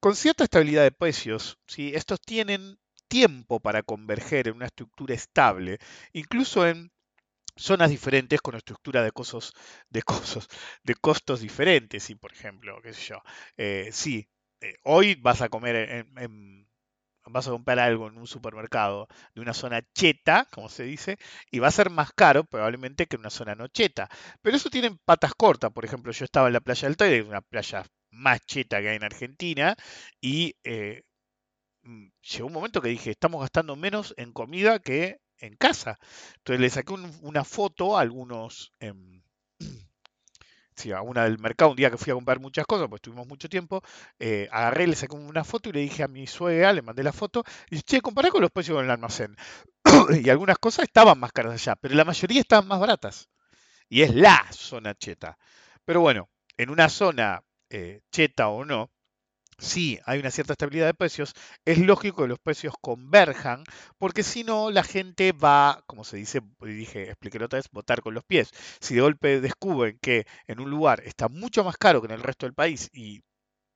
Con 0.00 0.16
cierta 0.16 0.42
estabilidad 0.42 0.82
de 0.82 0.90
precios, 0.90 1.58
¿sí? 1.68 1.92
estos 1.94 2.20
tienen 2.20 2.78
tiempo 3.12 3.60
para 3.60 3.82
converger 3.82 4.48
en 4.48 4.56
una 4.56 4.66
estructura 4.66 5.14
estable, 5.14 5.78
incluso 6.12 6.66
en 6.66 6.90
zonas 7.56 7.90
diferentes 7.90 8.40
con 8.42 8.56
estructura 8.56 9.02
de 9.04 9.12
costos, 9.12 9.52
de 9.90 10.02
de 10.84 10.94
costos 10.96 11.40
diferentes. 11.40 12.10
Y 12.10 12.14
por 12.16 12.32
ejemplo, 12.32 12.80
qué 12.82 12.92
sé 12.94 13.02
yo, 13.10 13.18
eh, 13.56 13.90
sí, 13.92 14.28
eh, 14.60 14.76
hoy 14.84 15.16
vas 15.16 15.42
a 15.42 15.48
comer 15.50 15.76
en, 16.16 16.68
vas 17.26 17.46
a 17.48 17.50
comprar 17.52 17.78
algo 17.78 18.08
en 18.08 18.18
un 18.18 18.26
supermercado 18.26 19.08
de 19.34 19.40
una 19.42 19.54
zona 19.54 19.82
cheta, 19.94 20.46
como 20.52 20.68
se 20.68 20.84
dice, 20.84 21.18
y 21.50 21.58
va 21.60 21.68
a 21.68 21.70
ser 21.72 21.90
más 21.90 22.12
caro 22.14 22.44
probablemente 22.44 23.06
que 23.06 23.16
en 23.16 23.20
una 23.22 23.30
zona 23.30 23.54
no 23.54 23.68
cheta. 23.68 24.08
Pero 24.42 24.56
eso 24.56 24.70
tiene 24.70 24.96
patas 25.04 25.32
cortas. 25.36 25.72
Por 25.72 25.84
ejemplo, 25.84 26.12
yo 26.12 26.24
estaba 26.24 26.48
en 26.48 26.54
la 26.54 26.60
playa 26.60 26.88
del 26.88 26.96
Tigre, 26.96 27.22
una 27.22 27.42
playa 27.42 27.84
más 28.10 28.40
cheta 28.46 28.80
que 28.80 28.90
hay 28.90 28.96
en 28.96 29.04
Argentina, 29.04 29.76
y 30.20 30.56
eh, 30.64 31.02
llegó 31.84 32.46
un 32.46 32.52
momento 32.52 32.80
que 32.80 32.88
dije, 32.88 33.10
estamos 33.10 33.40
gastando 33.40 33.76
menos 33.76 34.14
en 34.16 34.32
comida 34.32 34.78
que 34.78 35.20
en 35.38 35.56
casa. 35.56 35.98
Entonces 36.36 36.60
le 36.60 36.70
saqué 36.70 36.92
un, 36.92 37.18
una 37.22 37.44
foto 37.44 37.96
a 37.96 38.00
algunos... 38.00 38.72
Eh, 38.80 38.92
sí, 40.76 40.92
a 40.92 41.02
una 41.02 41.24
del 41.24 41.38
mercado, 41.38 41.72
un 41.72 41.76
día 41.76 41.90
que 41.90 41.98
fui 41.98 42.10
a 42.10 42.14
comprar 42.14 42.40
muchas 42.40 42.66
cosas, 42.66 42.88
pues 42.88 43.02
tuvimos 43.02 43.26
mucho 43.26 43.48
tiempo, 43.48 43.82
eh, 44.18 44.48
agarré, 44.50 44.86
le 44.86 44.96
saqué 44.96 45.16
una 45.16 45.44
foto 45.44 45.68
y 45.68 45.72
le 45.72 45.80
dije 45.80 46.02
a 46.02 46.08
mi 46.08 46.26
suegra, 46.26 46.72
le 46.72 46.82
mandé 46.82 47.02
la 47.02 47.12
foto, 47.12 47.44
y 47.70 47.76
dije, 47.76 47.84
che, 47.86 48.00
compará 48.00 48.30
con 48.30 48.40
los 48.40 48.50
precios 48.50 48.78
en 48.78 48.84
el 48.86 48.90
almacén. 48.90 49.36
y 50.24 50.30
algunas 50.30 50.58
cosas 50.58 50.84
estaban 50.84 51.18
más 51.18 51.32
caras 51.32 51.54
allá, 51.54 51.76
pero 51.76 51.94
la 51.94 52.04
mayoría 52.04 52.40
estaban 52.40 52.68
más 52.68 52.80
baratas. 52.80 53.28
Y 53.88 54.02
es 54.02 54.14
la 54.14 54.46
zona 54.52 54.94
cheta. 54.94 55.38
Pero 55.84 56.00
bueno, 56.00 56.30
en 56.56 56.70
una 56.70 56.88
zona 56.88 57.42
eh, 57.68 58.00
cheta 58.12 58.48
o 58.48 58.64
no, 58.64 58.90
si 59.62 60.00
hay 60.04 60.18
una 60.18 60.30
cierta 60.30 60.54
estabilidad 60.54 60.86
de 60.86 60.94
precios, 60.94 61.34
es 61.64 61.78
lógico 61.78 62.22
que 62.22 62.28
los 62.28 62.38
precios 62.40 62.74
converjan, 62.80 63.62
porque 63.96 64.24
si 64.24 64.42
no, 64.42 64.70
la 64.70 64.82
gente 64.82 65.32
va, 65.32 65.84
como 65.86 66.04
se 66.04 66.16
dice, 66.16 66.40
dije, 66.60 67.04
expliqué 67.10 67.42
otra 67.42 67.58
vez, 67.58 67.68
votar 67.70 68.02
con 68.02 68.12
los 68.12 68.24
pies. 68.24 68.50
Si 68.80 68.94
de 68.94 69.00
golpe 69.02 69.40
descubren 69.40 69.98
que 70.02 70.26
en 70.48 70.60
un 70.60 70.68
lugar 70.68 71.02
está 71.04 71.28
mucho 71.28 71.62
más 71.64 71.76
caro 71.76 72.00
que 72.00 72.06
en 72.06 72.14
el 72.14 72.22
resto 72.22 72.46
del 72.46 72.54
país 72.54 72.90
y 72.92 73.22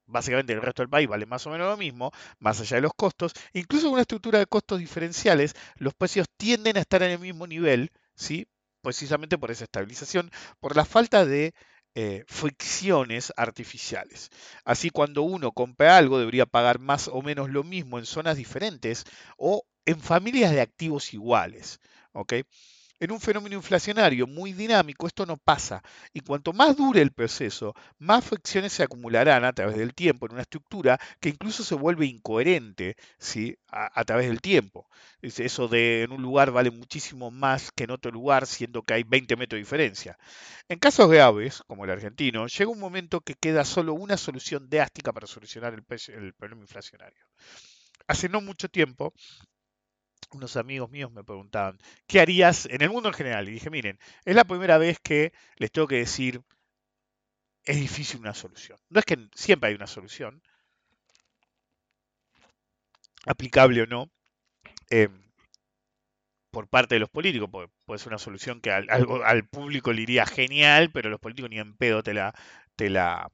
básicamente 0.07 0.53
el 0.53 0.63
resto 0.63 0.83
del 0.83 0.91
país 0.91 1.09
vale 1.09 1.25
más 1.27 1.47
o 1.47 1.51
menos 1.51 1.69
lo 1.69 1.77
mismo, 1.77 2.11
más 2.41 2.61
allá 2.61 2.77
de 2.77 2.83
los 2.83 2.95
costos, 2.95 3.33
incluso 3.53 3.87
con 3.87 3.95
una 3.95 4.03
estructura 4.03 4.41
de 4.41 4.47
costos 4.47 4.81
diferenciales, 4.81 5.55
los 5.77 5.95
precios 5.95 6.27
tienden 6.37 6.77
a 6.77 6.81
estar 6.81 7.03
en 7.05 7.13
el 7.13 7.19
mismo 7.21 7.47
nivel, 7.47 7.91
¿sí? 8.15 8.49
precisamente 8.83 9.39
por 9.39 9.51
esa 9.51 9.65
estabilización, 9.65 10.31
por 10.61 10.77
la 10.77 10.85
falta 10.85 11.25
de 11.25 11.55
eh, 11.97 12.25
fricciones 12.29 13.33
artificiales. 13.37 14.31
Así 14.65 14.91
cuando 14.91 15.23
uno 15.23 15.53
compra 15.53 15.97
algo 15.97 16.19
debería 16.19 16.47
pagar 16.47 16.79
más 16.79 17.09
o 17.09 17.23
menos 17.23 17.51
lo 17.51 17.65
mismo 17.65 17.99
en 17.99 18.07
zonas 18.07 18.37
diferentes 18.37 19.05
o 19.39 19.65
en 19.87 20.01
familias 20.01 20.53
de 20.53 20.61
activos 20.61 21.13
iguales. 21.15 21.81
En 22.99 23.13
un 23.13 23.21
fenómeno 23.21 23.57
inflacionario 23.57 24.27
muy 24.27 24.55
dinámico 24.55 25.07
esto 25.07 25.27
no 25.27 25.37
pasa 25.37 25.83
y 26.15 26.21
cuanto 26.21 26.55
más 26.55 26.77
dure 26.77 27.03
el 27.03 27.13
proceso, 27.13 27.75
más 27.99 28.25
fricciones 28.25 28.73
se 28.73 28.83
acumularán 28.83 29.45
a 29.45 29.53
través 29.53 29.77
del 29.77 29.93
tiempo 29.93 30.25
en 30.25 30.33
una 30.33 30.43
estructura 30.43 30.99
que 31.21 31.29
incluso 31.29 31.63
se 31.63 31.75
vuelve 31.75 32.07
incoherente 32.07 32.97
¿sí? 33.19 33.59
a, 33.69 34.03
través 34.05 34.29
del 34.29 34.41
tiempo. 34.41 34.89
Es 35.21 35.41
Eso 35.41 35.69
de 35.69 36.05
en 36.05 36.13
un 36.13 36.23
lugar 36.23 36.53
vale 36.53 36.71
muchísimo 36.71 37.31
más 37.31 37.71
que 37.71 37.85
en 37.85 37.91
otro 37.91 38.11
lugar, 38.11 38.47
siendo 38.47 38.83
que 38.83 38.95
hay 38.95 39.03
20 39.03 39.37
metros 39.37 39.59
de 39.59 39.65
diferencia. 39.65 40.19
En 40.69 40.79
casos 40.79 41.11
graves, 41.11 41.63
como 41.67 41.85
el 41.85 41.91
argentino, 41.91 42.47
llega 42.47 42.71
un 42.71 42.81
momento 42.81 43.21
que 43.21 43.35
queda 43.35 43.65
solo 43.65 43.93
una 43.93 44.17
solución 44.17 44.71
drástica 44.71 45.13
para 45.13 45.27
solucionar 45.27 45.75
el 45.75 46.35
problema 46.35 46.63
inflacionario. 46.63 47.27
Hace 48.07 48.29
no 48.29 48.41
mucho 48.41 48.69
tiempo, 48.69 49.13
unos 50.33 50.57
amigos 50.57 50.91
míos 50.91 51.11
me 51.13 51.25
preguntaban, 51.25 51.79
¿qué 52.07 52.21
harías 52.21 52.67
en 52.67 52.83
el 52.83 52.91
mundo 52.91 53.09
en 53.09 53.15
general? 53.15 53.49
Y 53.49 53.53
dije, 53.53 53.71
miren, 53.71 53.99
es 54.25 54.35
la 54.35 54.45
primera 54.45 54.79
vez 54.79 54.99
que 55.01 55.33
les 55.57 55.71
tengo 55.73 55.89
que 55.89 55.97
decir, 55.97 56.43
es 57.65 57.77
difícil 57.77 58.21
una 58.21 58.35
solución. 58.35 58.79
No 58.89 59.01
es 59.01 59.05
que 59.05 59.29
siempre 59.35 59.71
hay 59.71 59.77
una 59.77 59.87
solución, 59.87 60.43
aplicable 63.25 63.83
o 63.83 63.87
no, 63.87 64.11
eh, 64.91 65.09
por 66.51 66.69
parte 66.69 66.95
de 66.95 67.01
los 67.01 67.11
políticos, 67.11 67.49
porque 67.51 67.73
puede 67.85 67.99
ser 67.99 68.09
una 68.09 68.19
solución 68.19 68.61
que 68.61 68.71
al 68.71 69.49
público 69.49 69.93
le 69.93 70.03
iría 70.03 70.25
genial, 70.25 70.91
pero 70.91 71.11
los 71.11 71.21
políticos 71.21 71.51
ni 71.51 71.59
en 71.59 71.77
pedo 71.77 72.03
te 72.03 72.15
la, 72.15 72.35
te 72.77 72.89
la 72.89 73.31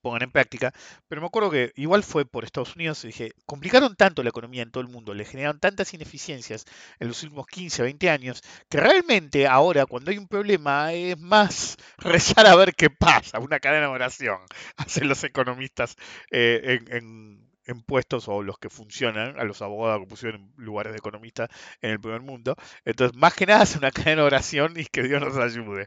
pongan 0.00 0.22
en 0.22 0.30
práctica. 0.30 0.72
Pero 1.08 1.20
me 1.20 1.26
acuerdo 1.26 1.50
que 1.50 1.72
igual 1.76 2.02
fue 2.02 2.24
por 2.26 2.44
Estados 2.44 2.76
Unidos, 2.76 3.02
dije, 3.02 3.32
complicaron 3.46 3.96
tanto 3.96 4.22
la 4.22 4.28
economía 4.30 4.62
en 4.62 4.70
todo 4.70 4.82
el 4.82 4.88
mundo, 4.88 5.14
le 5.14 5.24
generaron 5.24 5.60
tantas 5.60 5.94
ineficiencias 5.94 6.64
en 6.98 7.08
los 7.08 7.22
últimos 7.22 7.46
15 7.46 7.82
o 7.82 7.84
20 7.84 8.10
años, 8.10 8.42
que 8.68 8.78
realmente 8.80 9.46
ahora 9.46 9.86
cuando 9.86 10.10
hay 10.10 10.18
un 10.18 10.28
problema 10.28 10.92
es 10.92 11.18
más 11.18 11.76
rezar 11.98 12.46
a 12.46 12.56
ver 12.56 12.74
qué 12.74 12.90
pasa, 12.90 13.38
una 13.38 13.60
cadena 13.60 13.86
de 13.86 13.92
oración, 13.92 14.38
hacen 14.76 15.08
los 15.08 15.24
economistas 15.24 15.96
eh, 16.30 16.78
en, 16.90 16.96
en- 16.96 17.44
en 17.66 17.80
puestos 17.82 18.28
o 18.28 18.42
los 18.42 18.58
que 18.58 18.68
funcionan, 18.68 19.38
a 19.40 19.44
los 19.44 19.62
abogados 19.62 20.00
que 20.02 20.06
pusieron 20.06 20.52
en 20.58 20.64
lugares 20.64 20.92
de 20.92 20.98
economistas 20.98 21.48
en 21.80 21.92
el 21.92 21.98
primer 22.00 22.20
mundo. 22.20 22.56
Entonces, 22.84 23.16
más 23.16 23.32
que 23.32 23.46
nada 23.46 23.62
es 23.62 23.74
una 23.74 23.90
cadena 23.90 24.20
de 24.20 24.26
oración 24.26 24.74
y 24.76 24.84
que 24.84 25.02
Dios 25.02 25.22
nos 25.22 25.38
ayude. 25.38 25.86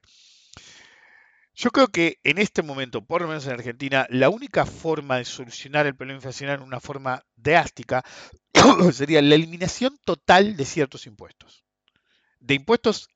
Yo 1.58 1.72
creo 1.72 1.88
que 1.88 2.20
en 2.24 2.38
este 2.38 2.62
momento, 2.62 3.04
por 3.04 3.22
lo 3.22 3.28
menos 3.28 3.46
en 3.48 3.54
Argentina, 3.54 4.06
la 4.10 4.30
única 4.30 4.66
forma 4.66 5.18
de 5.18 5.26
solucionar 5.26 5.88
el 5.88 5.96
problema 5.96 6.18
inflacionario 6.18 6.62
en 6.62 6.68
una 6.68 6.80
forma 6.80 7.26
drástica 7.36 8.04
sería 8.94 9.22
la 9.22 9.36
eliminación 9.36 9.98
total 10.06 10.56
de 10.56 10.66
ciertos 10.66 11.08
impuestos. 11.08 11.64
De 12.40 12.56
impuestos 12.56 13.10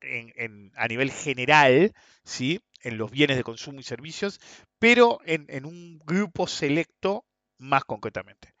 en- 0.00 0.72
a 0.76 0.88
nivel 0.88 1.10
general, 1.10 1.92
¿sí? 2.24 2.60
en 2.82 2.98
los 2.98 3.10
bienes 3.10 3.36
de 3.36 3.44
consumo 3.44 3.80
y 3.80 3.84
servicios, 3.84 4.40
pero 4.78 5.20
en 5.24 5.64
un 5.66 5.98
grupo 6.00 6.46
selecto 6.46 7.24
más 7.58 7.84
concretamente 7.84 8.53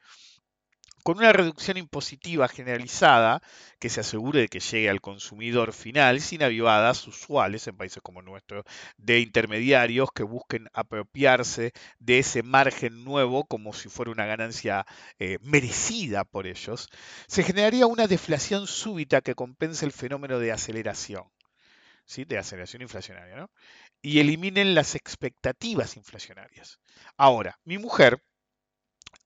con 1.04 1.18
una 1.18 1.34
reducción 1.34 1.76
impositiva 1.76 2.48
generalizada 2.48 3.42
que 3.78 3.90
se 3.90 4.00
asegure 4.00 4.40
de 4.40 4.48
que 4.48 4.58
llegue 4.58 4.88
al 4.88 5.02
consumidor 5.02 5.74
final 5.74 6.18
sin 6.22 6.42
avivadas 6.42 7.06
usuales 7.06 7.66
en 7.68 7.76
países 7.76 8.02
como 8.02 8.22
nuestro 8.22 8.64
de 8.96 9.20
intermediarios 9.20 10.08
que 10.14 10.22
busquen 10.22 10.70
apropiarse 10.72 11.72
de 11.98 12.20
ese 12.20 12.42
margen 12.42 13.04
nuevo 13.04 13.44
como 13.44 13.74
si 13.74 13.90
fuera 13.90 14.12
una 14.12 14.24
ganancia 14.24 14.86
eh, 15.18 15.36
merecida 15.42 16.24
por 16.24 16.46
ellos, 16.46 16.88
se 17.28 17.42
generaría 17.42 17.86
una 17.86 18.06
deflación 18.06 18.66
súbita 18.66 19.20
que 19.20 19.34
compense 19.34 19.84
el 19.84 19.92
fenómeno 19.92 20.38
de 20.38 20.52
aceleración, 20.52 21.24
¿sí? 22.06 22.24
de 22.24 22.38
aceleración 22.38 22.80
inflacionaria, 22.80 23.36
¿no? 23.36 23.50
y 24.00 24.20
eliminen 24.20 24.74
las 24.74 24.94
expectativas 24.94 25.98
inflacionarias. 25.98 26.78
Ahora, 27.18 27.58
mi 27.64 27.76
mujer, 27.76 28.22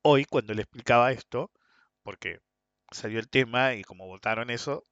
hoy 0.03 0.25
cuando 0.25 0.55
le 0.55 0.63
explicaba 0.63 1.13
esto, 1.13 1.53
porque 2.09 2.41
salió 2.91 3.19
el 3.19 3.29
tema 3.29 3.75
y 3.75 3.85
como 3.85 4.07
votaron 4.07 4.49
eso, 4.49 4.83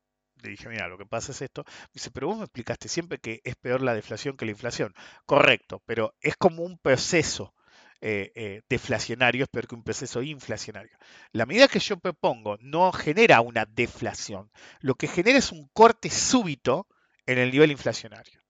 le 0.42 0.50
dije, 0.50 0.68
mira, 0.68 0.86
lo 0.86 0.98
que 0.98 1.06
pasa 1.06 1.32
es 1.32 1.40
esto. 1.40 1.64
Me 1.64 1.92
dice, 1.94 2.10
pero 2.10 2.26
vos 2.26 2.36
me 2.36 2.44
explicaste 2.44 2.88
siempre 2.88 3.16
que 3.16 3.40
es 3.42 3.56
peor 3.56 3.80
la 3.80 3.94
deflación 3.94 4.36
que 4.36 4.44
la 4.44 4.50
inflación. 4.50 4.92
Correcto, 5.24 5.82
pero 5.86 6.14
es 6.20 6.36
como 6.36 6.62
un 6.62 6.76
proceso 6.76 7.54
eh, 8.02 8.32
eh, 8.34 8.60
deflacionario, 8.68 9.44
es 9.44 9.48
peor 9.48 9.66
que 9.66 9.76
un 9.76 9.82
proceso 9.82 10.20
inflacionario. 10.20 10.98
La 11.32 11.46
medida 11.46 11.68
que 11.68 11.78
yo 11.78 11.96
propongo 11.96 12.58
no 12.60 12.92
genera 12.92 13.40
una 13.40 13.64
deflación, 13.64 14.50
lo 14.80 14.94
que 14.96 15.08
genera 15.08 15.38
es 15.38 15.52
un 15.52 15.68
corte 15.72 16.10
súbito 16.10 16.86
en 17.24 17.38
el 17.38 17.50
nivel 17.50 17.70
inflacionario. 17.70 18.42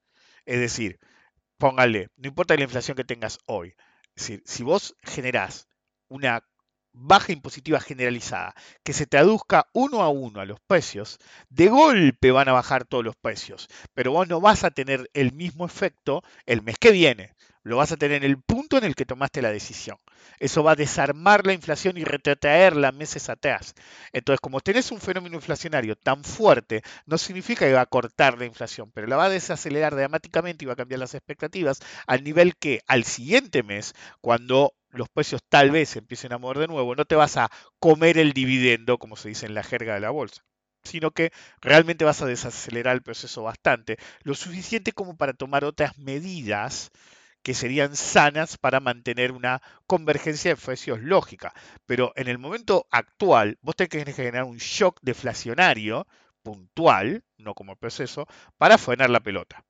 Es 0.44 0.58
decir, 0.58 0.99
póngale, 1.56 2.08
no 2.16 2.26
importa 2.26 2.56
la 2.56 2.64
inflación 2.64 2.96
que 2.96 3.04
tengas 3.04 3.38
hoy, 3.46 3.76
es 4.16 4.26
decir, 4.26 4.42
si 4.44 4.64
vos 4.64 4.96
generás 5.04 5.68
una 6.08 6.42
baja 6.96 7.32
impositiva 7.32 7.80
generalizada, 7.80 8.54
que 8.82 8.92
se 8.92 9.06
traduzca 9.06 9.68
uno 9.72 10.02
a 10.02 10.08
uno 10.08 10.40
a 10.40 10.46
los 10.46 10.58
precios, 10.66 11.18
de 11.50 11.68
golpe 11.68 12.30
van 12.30 12.48
a 12.48 12.52
bajar 12.52 12.84
todos 12.84 13.04
los 13.04 13.16
precios, 13.16 13.68
pero 13.94 14.12
vos 14.12 14.26
no 14.26 14.40
vas 14.40 14.64
a 14.64 14.70
tener 14.70 15.08
el 15.14 15.32
mismo 15.32 15.66
efecto 15.66 16.22
el 16.46 16.62
mes 16.62 16.76
que 16.78 16.92
viene, 16.92 17.34
lo 17.66 17.78
vas 17.78 17.90
a 17.90 17.96
tener 17.96 18.22
en 18.22 18.30
el 18.30 18.40
punto 18.40 18.78
en 18.78 18.84
el 18.84 18.94
que 18.94 19.04
tomaste 19.04 19.42
la 19.42 19.50
decisión. 19.50 19.98
Eso 20.38 20.62
va 20.62 20.72
a 20.72 20.76
desarmar 20.76 21.44
la 21.44 21.52
inflación 21.52 21.96
y 21.96 22.04
retrotraerla 22.04 22.92
meses 22.92 23.28
atrás. 23.28 23.74
Entonces, 24.12 24.40
como 24.40 24.60
tenés 24.60 24.92
un 24.92 25.00
fenómeno 25.00 25.34
inflacionario 25.34 25.96
tan 25.96 26.22
fuerte, 26.22 26.82
no 27.06 27.18
significa 27.18 27.66
que 27.66 27.72
va 27.72 27.80
a 27.80 27.86
cortar 27.86 28.38
la 28.38 28.44
inflación, 28.44 28.92
pero 28.94 29.08
la 29.08 29.16
va 29.16 29.24
a 29.24 29.30
desacelerar 29.30 29.96
dramáticamente 29.96 30.64
y 30.64 30.66
va 30.66 30.74
a 30.74 30.76
cambiar 30.76 31.00
las 31.00 31.14
expectativas 31.14 31.80
al 32.06 32.22
nivel 32.22 32.56
que 32.56 32.82
al 32.86 33.02
siguiente 33.02 33.64
mes, 33.64 33.94
cuando 34.20 34.74
los 34.96 35.08
precios 35.08 35.42
tal 35.48 35.70
vez 35.70 35.96
empiecen 35.96 36.32
a 36.32 36.38
mover 36.38 36.58
de 36.58 36.68
nuevo, 36.68 36.94
no 36.94 37.04
te 37.04 37.14
vas 37.14 37.36
a 37.36 37.50
comer 37.78 38.18
el 38.18 38.32
dividendo, 38.32 38.98
como 38.98 39.16
se 39.16 39.28
dice 39.28 39.46
en 39.46 39.54
la 39.54 39.62
jerga 39.62 39.94
de 39.94 40.00
la 40.00 40.10
bolsa 40.10 40.42
sino 40.86 41.10
que 41.10 41.32
realmente 41.60 42.04
vas 42.04 42.22
a 42.22 42.26
desacelerar 42.26 42.94
el 42.94 43.02
proceso 43.02 43.42
bastante, 43.42 43.98
lo 44.22 44.34
suficiente 44.34 44.92
como 44.92 45.16
para 45.16 45.34
tomar 45.34 45.64
otras 45.64 45.98
medidas 45.98 46.90
que 47.42 47.54
serían 47.54 47.94
sanas 47.94 48.58
para 48.58 48.80
mantener 48.80 49.30
una 49.30 49.62
convergencia 49.86 50.50
de 50.50 50.60
precios 50.60 51.00
lógica. 51.00 51.54
Pero 51.86 52.12
en 52.16 52.26
el 52.28 52.38
momento 52.38 52.88
actual, 52.90 53.58
vos 53.62 53.76
tenés 53.76 53.90
que 53.90 54.12
generar 54.12 54.44
un 54.44 54.56
shock 54.56 54.98
deflacionario 55.02 56.08
puntual, 56.42 57.22
no 57.36 57.54
como 57.54 57.76
proceso, 57.76 58.26
para 58.58 58.78
frenar 58.78 59.10
la 59.10 59.20
pelota. 59.20 59.64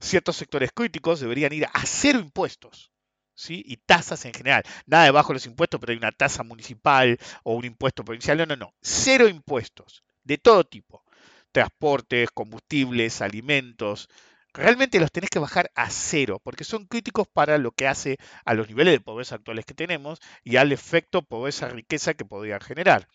Ciertos 0.00 0.36
sectores 0.36 0.70
críticos 0.72 1.20
deberían 1.20 1.52
ir 1.52 1.66
a 1.66 1.84
cero 1.84 2.20
impuestos. 2.20 2.90
¿Sí? 3.34 3.62
y 3.66 3.76
tasas 3.78 4.24
en 4.26 4.32
general. 4.32 4.62
Nada 4.86 5.04
debajo 5.04 5.28
de 5.28 5.34
los 5.34 5.46
impuestos, 5.46 5.80
pero 5.80 5.92
hay 5.92 5.98
una 5.98 6.12
tasa 6.12 6.42
municipal 6.44 7.18
o 7.42 7.54
un 7.54 7.64
impuesto 7.64 8.04
provincial. 8.04 8.38
No, 8.38 8.46
no, 8.46 8.56
no. 8.56 8.74
Cero 8.80 9.28
impuestos, 9.28 10.04
de 10.22 10.38
todo 10.38 10.64
tipo. 10.64 11.04
Transportes, 11.52 12.30
combustibles, 12.32 13.22
alimentos, 13.22 14.08
realmente 14.54 15.00
los 15.00 15.12
tenés 15.12 15.30
que 15.30 15.38
bajar 15.38 15.70
a 15.74 15.90
cero, 15.90 16.40
porque 16.42 16.64
son 16.64 16.86
críticos 16.86 17.26
para 17.28 17.58
lo 17.58 17.72
que 17.72 17.88
hace 17.88 18.16
a 18.44 18.54
los 18.54 18.68
niveles 18.68 18.94
de 18.94 19.00
pobreza 19.00 19.34
actuales 19.34 19.64
que 19.66 19.74
tenemos 19.74 20.20
y 20.44 20.56
al 20.56 20.72
efecto 20.72 21.22
pobreza-riqueza 21.22 22.14
que 22.14 22.24
podrían 22.24 22.60
generar. 22.60 23.08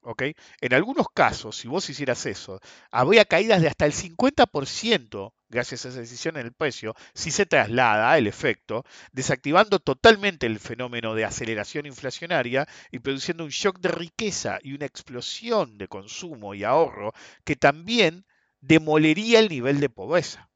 ¿ok? 0.00 0.22
En 0.60 0.74
algunos 0.74 1.06
casos, 1.14 1.56
si 1.56 1.68
vos 1.68 1.88
hicieras 1.90 2.24
eso, 2.26 2.60
habría 2.90 3.24
caídas 3.26 3.60
de 3.60 3.68
hasta 3.68 3.86
el 3.86 3.92
50% 3.92 5.34
gracias 5.48 5.84
a 5.84 5.88
esa 5.88 6.00
decisión 6.00 6.36
en 6.36 6.46
el 6.46 6.52
precio, 6.52 6.94
si 7.14 7.30
se 7.30 7.46
traslada 7.46 8.16
el 8.18 8.26
efecto, 8.26 8.84
desactivando 9.12 9.78
totalmente 9.78 10.46
el 10.46 10.58
fenómeno 10.58 11.14
de 11.14 11.24
aceleración 11.24 11.86
inflacionaria 11.86 12.66
y 12.90 12.98
produciendo 13.00 13.44
un 13.44 13.50
shock 13.50 13.78
de 13.80 13.88
riqueza 13.88 14.58
y 14.62 14.74
una 14.74 14.86
explosión 14.86 15.78
de 15.78 15.88
consumo 15.88 16.54
y 16.54 16.64
ahorro 16.64 17.12
que 17.44 17.56
también 17.56 18.26
demolería 18.60 19.40
el 19.40 19.48
nivel 19.48 19.80
de 19.80 19.88
pobreza 19.88 20.48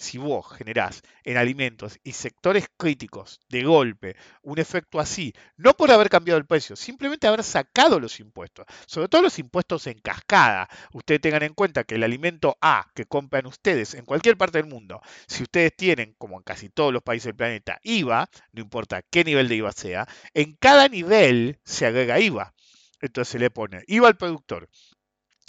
si 0.00 0.16
vos 0.16 0.50
generás 0.56 1.02
en 1.24 1.36
alimentos 1.36 2.00
y 2.02 2.12
sectores 2.12 2.66
críticos 2.78 3.38
de 3.50 3.62
golpe 3.64 4.16
un 4.42 4.58
efecto 4.58 4.98
así, 4.98 5.34
no 5.58 5.74
por 5.74 5.90
haber 5.90 6.08
cambiado 6.08 6.38
el 6.38 6.46
precio, 6.46 6.74
simplemente 6.74 7.26
haber 7.26 7.44
sacado 7.44 8.00
los 8.00 8.18
impuestos, 8.18 8.64
sobre 8.86 9.08
todo 9.08 9.20
los 9.20 9.38
impuestos 9.38 9.86
en 9.86 9.98
cascada. 9.98 10.70
Ustedes 10.94 11.20
tengan 11.20 11.42
en 11.42 11.52
cuenta 11.52 11.84
que 11.84 11.96
el 11.96 12.02
alimento 12.02 12.56
A 12.62 12.90
que 12.94 13.04
compran 13.04 13.46
ustedes 13.46 13.92
en 13.92 14.06
cualquier 14.06 14.38
parte 14.38 14.56
del 14.56 14.70
mundo, 14.70 15.02
si 15.26 15.42
ustedes 15.42 15.76
tienen, 15.76 16.14
como 16.16 16.38
en 16.38 16.44
casi 16.44 16.70
todos 16.70 16.94
los 16.94 17.02
países 17.02 17.26
del 17.26 17.36
planeta, 17.36 17.78
IVA, 17.82 18.30
no 18.52 18.62
importa 18.62 19.02
qué 19.02 19.22
nivel 19.22 19.48
de 19.48 19.56
IVA 19.56 19.72
sea, 19.72 20.08
en 20.32 20.56
cada 20.56 20.88
nivel 20.88 21.60
se 21.64 21.84
agrega 21.84 22.18
IVA. 22.18 22.54
Entonces 23.02 23.32
se 23.32 23.38
le 23.38 23.50
pone 23.50 23.82
IVA 23.86 24.08
al 24.08 24.16
productor, 24.16 24.68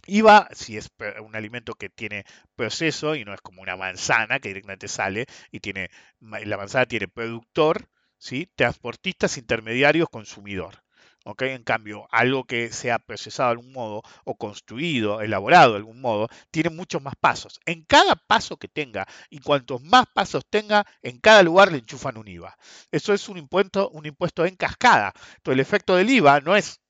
IVA, 0.08 0.50
si 0.54 0.78
es 0.78 0.90
un 1.24 1.36
alimento 1.36 1.74
que 1.76 1.90
tiene 1.90 2.26
proceso 2.56 3.16
y 3.16 3.26
no 3.26 3.34
es 3.34 3.42
como 3.42 3.62
una 3.62 3.76
manzana 3.76 4.40
que 4.40 4.50
directamente 4.50 4.88
sale 4.88 5.26
y 5.52 5.60
tiene, 5.60 5.90
la 6.20 6.58
manzana 6.58 6.86
tiene 6.86 7.08
productor, 7.08 7.90
¿sí? 8.18 8.52
transportistas, 8.56 9.38
intermediarios, 9.38 10.10
consumidor. 10.10 10.84
En 11.24 11.64
cambio, 11.64 12.08
algo 12.12 12.46
que 12.46 12.72
sea 12.72 12.98
procesado 12.98 13.50
de 13.50 13.52
algún 13.54 13.72
modo 13.74 14.02
o 14.26 14.36
construido, 14.38 15.22
elaborado 15.22 15.74
de 15.74 15.78
algún 15.78 16.02
modo, 16.02 16.30
tiene 16.50 16.72
muchos 16.72 17.02
más 17.02 17.14
pasos. 17.20 17.60
En 17.66 17.84
cada 17.84 18.16
paso 18.16 18.58
que 18.58 18.68
tenga 18.68 19.08
y 19.30 19.40
cuantos 19.40 19.84
más 19.84 20.06
pasos 20.14 20.44
tenga, 20.50 20.86
en 21.04 21.20
cada 21.20 21.44
lugar 21.44 21.72
le 21.72 21.78
enchufan 21.78 22.18
un 22.18 22.28
IVA. 22.28 22.58
Eso 22.92 23.14
es 23.14 23.30
un 23.30 23.38
impuesto, 23.38 23.90
un 23.90 24.08
impuesto 24.08 24.46
en 24.46 24.56
cascada. 24.56 25.14
Entonces, 25.38 25.54
el 25.54 25.60
efecto 25.60 25.96
del 25.96 26.10
IVA 26.10 26.42
no 26.42 26.56
es 26.56 26.81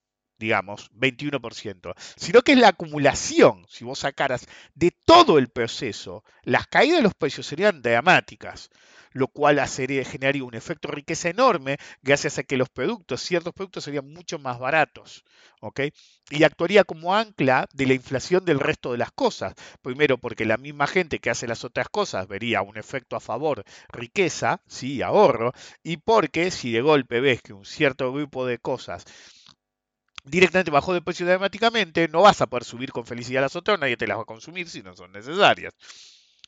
digamos, 0.41 0.91
21%, 0.93 1.93
sino 2.17 2.41
que 2.41 2.54
es 2.54 2.58
la 2.58 2.69
acumulación, 2.69 3.65
si 3.69 3.86
vos 3.86 3.99
sacaras 3.99 4.47
de 4.73 4.91
todo 5.06 5.38
el 5.38 5.49
proceso, 5.49 6.23
las 6.43 6.67
caídas 6.67 6.97
de 6.97 7.04
los 7.04 7.13
precios 7.13 7.45
serían 7.45 7.82
dramáticas, 7.84 8.71
lo 9.13 9.27
cual 9.27 9.60
hacería, 9.60 10.04
generaría 10.04 10.43
un 10.43 10.56
efecto 10.56 10.88
de 10.88 10.95
riqueza 10.95 11.30
enorme 11.30 11.77
gracias 12.01 12.38
a 12.38 12.43
que 12.43 12.58
los 12.58 12.69
productos, 12.69 13.21
ciertos 13.21 13.54
productos 13.54 13.84
serían 13.84 14.12
mucho 14.12 14.39
más 14.39 14.58
baratos, 14.58 15.23
¿ok? 15.60 15.82
Y 16.30 16.43
actuaría 16.43 16.84
como 16.84 17.13
ancla 17.13 17.67
de 17.73 17.86
la 17.86 17.93
inflación 17.93 18.45
del 18.45 18.60
resto 18.60 18.91
de 18.91 18.97
las 18.97 19.12
cosas. 19.12 19.54
Primero 19.82 20.17
porque 20.17 20.45
la 20.45 20.58
misma 20.58 20.88
gente 20.88 21.19
que 21.19 21.30
hace 21.30 21.47
las 21.47 21.63
otras 21.63 21.89
cosas 21.89 22.27
vería 22.27 22.62
un 22.62 22.77
efecto 22.77 23.15
a 23.15 23.19
favor, 23.19 23.63
riqueza, 23.89 24.62
sí, 24.67 25.01
ahorro, 25.01 25.54
y 25.84 25.97
porque 25.97 26.51
si 26.51 26.71
de 26.71 26.82
golpe 26.82 27.19
ves 27.19 27.41
que 27.41 27.54
un 27.54 27.65
cierto 27.65 28.12
grupo 28.12 28.45
de 28.45 28.60
cosas 28.60 29.06
directamente 30.23 30.71
bajó 30.71 30.93
de 30.93 31.01
precio 31.01 31.25
dramáticamente, 31.25 32.07
no 32.07 32.21
vas 32.21 32.41
a 32.41 32.47
poder 32.47 32.63
subir 32.63 32.91
con 32.91 33.05
felicidad 33.05 33.41
las 33.41 33.55
otras, 33.55 33.79
nadie 33.79 33.97
te 33.97 34.07
las 34.07 34.17
va 34.17 34.23
a 34.23 34.25
consumir 34.25 34.69
si 34.69 34.81
no 34.81 34.95
son 34.95 35.12
necesarias. 35.12 35.73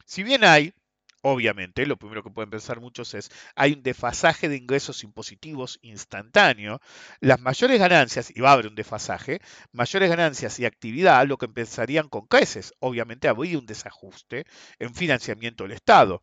Si 0.05 0.23
bien 0.23 0.43
hay, 0.43 0.73
obviamente, 1.21 1.86
lo 1.86 1.97
primero 1.97 2.23
que 2.23 2.29
pueden 2.29 2.49
pensar 2.49 2.79
muchos 2.79 3.13
es, 3.13 3.31
hay 3.55 3.73
un 3.73 3.83
desfasaje 3.83 4.49
de 4.49 4.57
ingresos 4.57 5.03
impositivos 5.03 5.79
instantáneo, 5.81 6.81
las 7.21 7.39
mayores 7.39 7.79
ganancias, 7.79 8.31
y 8.36 8.41
va 8.41 8.49
a 8.49 8.53
haber 8.53 8.67
un 8.67 8.75
desfasaje, 8.75 9.39
mayores 9.71 10.09
ganancias 10.09 10.59
y 10.59 10.65
actividad, 10.65 11.25
lo 11.25 11.38
que 11.38 11.45
empezarían 11.45 12.09
con 12.09 12.27
creces. 12.27 12.73
Obviamente 12.79 13.27
habría 13.27 13.57
un 13.57 13.65
desajuste 13.65 14.45
en 14.79 14.93
financiamiento 14.93 15.63
del 15.63 15.73
Estado. 15.73 16.21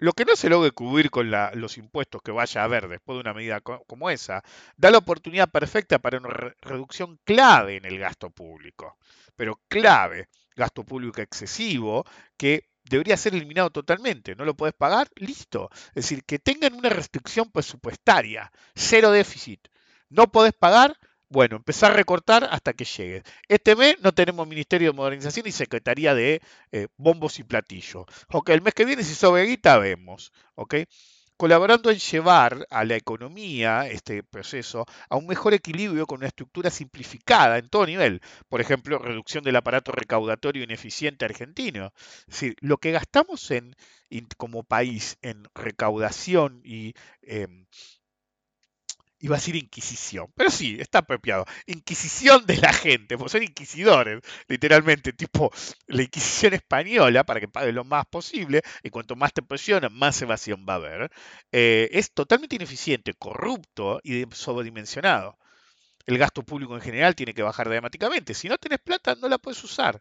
Lo 0.00 0.14
que 0.14 0.24
no 0.24 0.34
se 0.34 0.48
logre 0.48 0.70
cubrir 0.70 1.10
con 1.10 1.30
los 1.30 1.76
impuestos 1.76 2.22
que 2.22 2.32
vaya 2.32 2.62
a 2.62 2.64
haber 2.64 2.88
después 2.88 3.16
de 3.16 3.20
una 3.20 3.34
medida 3.34 3.60
como 3.60 4.08
esa, 4.08 4.42
da 4.76 4.90
la 4.90 4.96
oportunidad 4.96 5.50
perfecta 5.50 5.98
para 5.98 6.16
una 6.16 6.54
reducción 6.62 7.20
clave 7.22 7.76
en 7.76 7.84
el 7.84 7.98
gasto 7.98 8.30
público, 8.30 8.96
pero 9.36 9.60
clave, 9.68 10.30
gasto 10.56 10.84
público 10.84 11.20
excesivo, 11.20 12.06
que 12.38 12.70
debería 12.82 13.18
ser 13.18 13.34
eliminado 13.34 13.68
totalmente. 13.68 14.34
¿No 14.34 14.46
lo 14.46 14.56
puedes 14.56 14.74
pagar? 14.74 15.08
Listo. 15.16 15.68
Es 15.88 16.04
decir, 16.04 16.24
que 16.24 16.38
tengan 16.38 16.72
una 16.72 16.88
restricción 16.88 17.50
presupuestaria, 17.50 18.50
cero 18.74 19.10
déficit. 19.10 19.68
No 20.08 20.32
podés 20.32 20.54
pagar, 20.54 20.96
bueno, 21.30 21.56
empezar 21.56 21.92
a 21.92 21.94
recortar 21.94 22.48
hasta 22.50 22.72
que 22.72 22.84
llegue. 22.84 23.22
Este 23.48 23.76
mes 23.76 23.96
no 24.02 24.12
tenemos 24.12 24.46
Ministerio 24.48 24.90
de 24.90 24.96
Modernización 24.96 25.46
y 25.46 25.52
Secretaría 25.52 26.14
de 26.14 26.42
eh, 26.72 26.88
Bombos 26.96 27.38
y 27.38 27.44
Platillos. 27.44 28.04
Ok, 28.32 28.50
el 28.50 28.62
mes 28.62 28.74
que 28.74 28.84
viene, 28.84 29.04
si 29.04 29.14
sobre 29.14 29.44
guita, 29.44 29.78
vemos. 29.78 30.32
Ok, 30.56 30.74
colaborando 31.36 31.90
en 31.90 31.98
llevar 31.98 32.66
a 32.68 32.84
la 32.84 32.96
economía, 32.96 33.86
este 33.86 34.22
proceso, 34.22 34.84
a 35.08 35.16
un 35.16 35.26
mejor 35.26 35.54
equilibrio 35.54 36.06
con 36.06 36.18
una 36.18 36.26
estructura 36.26 36.68
simplificada 36.70 37.58
en 37.58 37.68
todo 37.68 37.86
nivel. 37.86 38.20
Por 38.48 38.60
ejemplo, 38.60 38.98
reducción 38.98 39.44
del 39.44 39.56
aparato 39.56 39.92
recaudatorio 39.92 40.64
ineficiente 40.64 41.24
argentino. 41.24 41.92
Es 42.28 42.34
decir, 42.34 42.56
lo 42.60 42.76
que 42.78 42.90
gastamos 42.92 43.50
en, 43.52 43.74
como 44.36 44.64
país 44.64 45.16
en 45.22 45.44
recaudación 45.54 46.60
y 46.64 46.94
em, 47.22 47.66
iba 49.20 49.36
a 49.36 49.38
decir 49.38 49.56
Inquisición, 49.56 50.32
pero 50.34 50.50
sí, 50.50 50.76
está 50.80 51.00
apropiado. 51.00 51.44
Inquisición 51.66 52.46
de 52.46 52.56
la 52.56 52.72
gente, 52.72 53.16
porque 53.16 53.32
son 53.32 53.42
inquisidores, 53.42 54.20
literalmente, 54.48 55.12
tipo 55.12 55.50
la 55.86 56.02
Inquisición 56.02 56.54
española, 56.54 57.24
para 57.24 57.40
que 57.40 57.48
pague 57.48 57.72
lo 57.72 57.84
más 57.84 58.06
posible, 58.06 58.62
y 58.82 58.90
cuanto 58.90 59.16
más 59.16 59.32
te 59.32 59.42
presionan, 59.42 59.92
más 59.94 60.20
evasión 60.22 60.66
va 60.68 60.74
a 60.74 60.76
haber. 60.76 61.10
Eh, 61.52 61.88
es 61.92 62.12
totalmente 62.12 62.56
ineficiente, 62.56 63.14
corrupto 63.14 64.00
y 64.02 64.24
sobredimensionado. 64.32 65.38
El 66.06 66.18
gasto 66.18 66.42
público 66.42 66.74
en 66.74 66.80
general 66.80 67.14
tiene 67.14 67.34
que 67.34 67.42
bajar 67.42 67.68
dramáticamente. 67.68 68.34
Si 68.34 68.48
no 68.48 68.58
tenés 68.58 68.80
plata, 68.80 69.14
no 69.16 69.28
la 69.28 69.38
puedes 69.38 69.62
usar. 69.62 70.00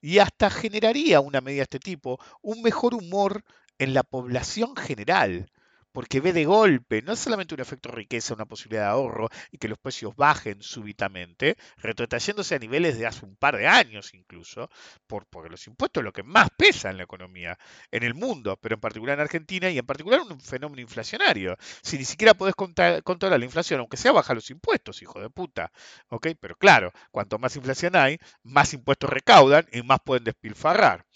Y 0.00 0.18
hasta 0.18 0.48
generaría 0.48 1.20
una 1.20 1.40
medida 1.40 1.58
de 1.58 1.64
este 1.64 1.78
tipo 1.80 2.18
un 2.40 2.62
mejor 2.62 2.94
humor 2.94 3.44
en 3.78 3.94
la 3.94 4.02
población 4.02 4.76
general 4.76 5.50
porque 5.92 6.20
ve 6.20 6.32
de 6.32 6.44
golpe 6.44 7.02
no 7.02 7.16
solamente 7.16 7.54
un 7.54 7.60
efecto 7.60 7.90
riqueza, 7.90 8.34
una 8.34 8.46
posibilidad 8.46 8.84
de 8.84 8.90
ahorro 8.90 9.28
y 9.50 9.58
que 9.58 9.68
los 9.68 9.78
precios 9.78 10.14
bajen 10.16 10.62
súbitamente, 10.62 11.56
retrotrayéndose 11.78 12.54
a 12.54 12.58
niveles 12.58 12.98
de 12.98 13.06
hace 13.06 13.24
un 13.24 13.36
par 13.36 13.56
de 13.56 13.66
años 13.66 14.14
incluso, 14.14 14.70
por, 15.06 15.26
porque 15.26 15.50
los 15.50 15.66
impuestos 15.66 16.00
es 16.00 16.04
lo 16.04 16.12
que 16.12 16.22
más 16.22 16.48
pesa 16.56 16.90
en 16.90 16.96
la 16.96 17.04
economía, 17.04 17.58
en 17.90 18.02
el 18.02 18.14
mundo, 18.14 18.56
pero 18.60 18.74
en 18.74 18.80
particular 18.80 19.18
en 19.18 19.22
Argentina 19.22 19.70
y 19.70 19.78
en 19.78 19.86
particular 19.86 20.20
un 20.20 20.40
fenómeno 20.40 20.80
inflacionario. 20.80 21.56
Si 21.82 21.98
ni 21.98 22.04
siquiera 22.04 22.34
podés 22.34 22.54
controlar 22.54 23.38
la 23.38 23.44
inflación, 23.44 23.80
aunque 23.80 23.96
sea 23.96 24.12
baja 24.12 24.34
los 24.34 24.50
impuestos, 24.50 25.02
hijo 25.02 25.20
de 25.20 25.30
puta. 25.30 25.72
¿ok? 26.08 26.28
Pero 26.40 26.56
claro, 26.56 26.92
cuanto 27.10 27.38
más 27.38 27.56
inflación 27.56 27.96
hay, 27.96 28.18
más 28.42 28.72
impuestos 28.74 29.10
recaudan 29.10 29.66
y 29.72 29.82
más 29.82 30.00
pueden 30.04 30.24
despilfarrar. 30.24 31.06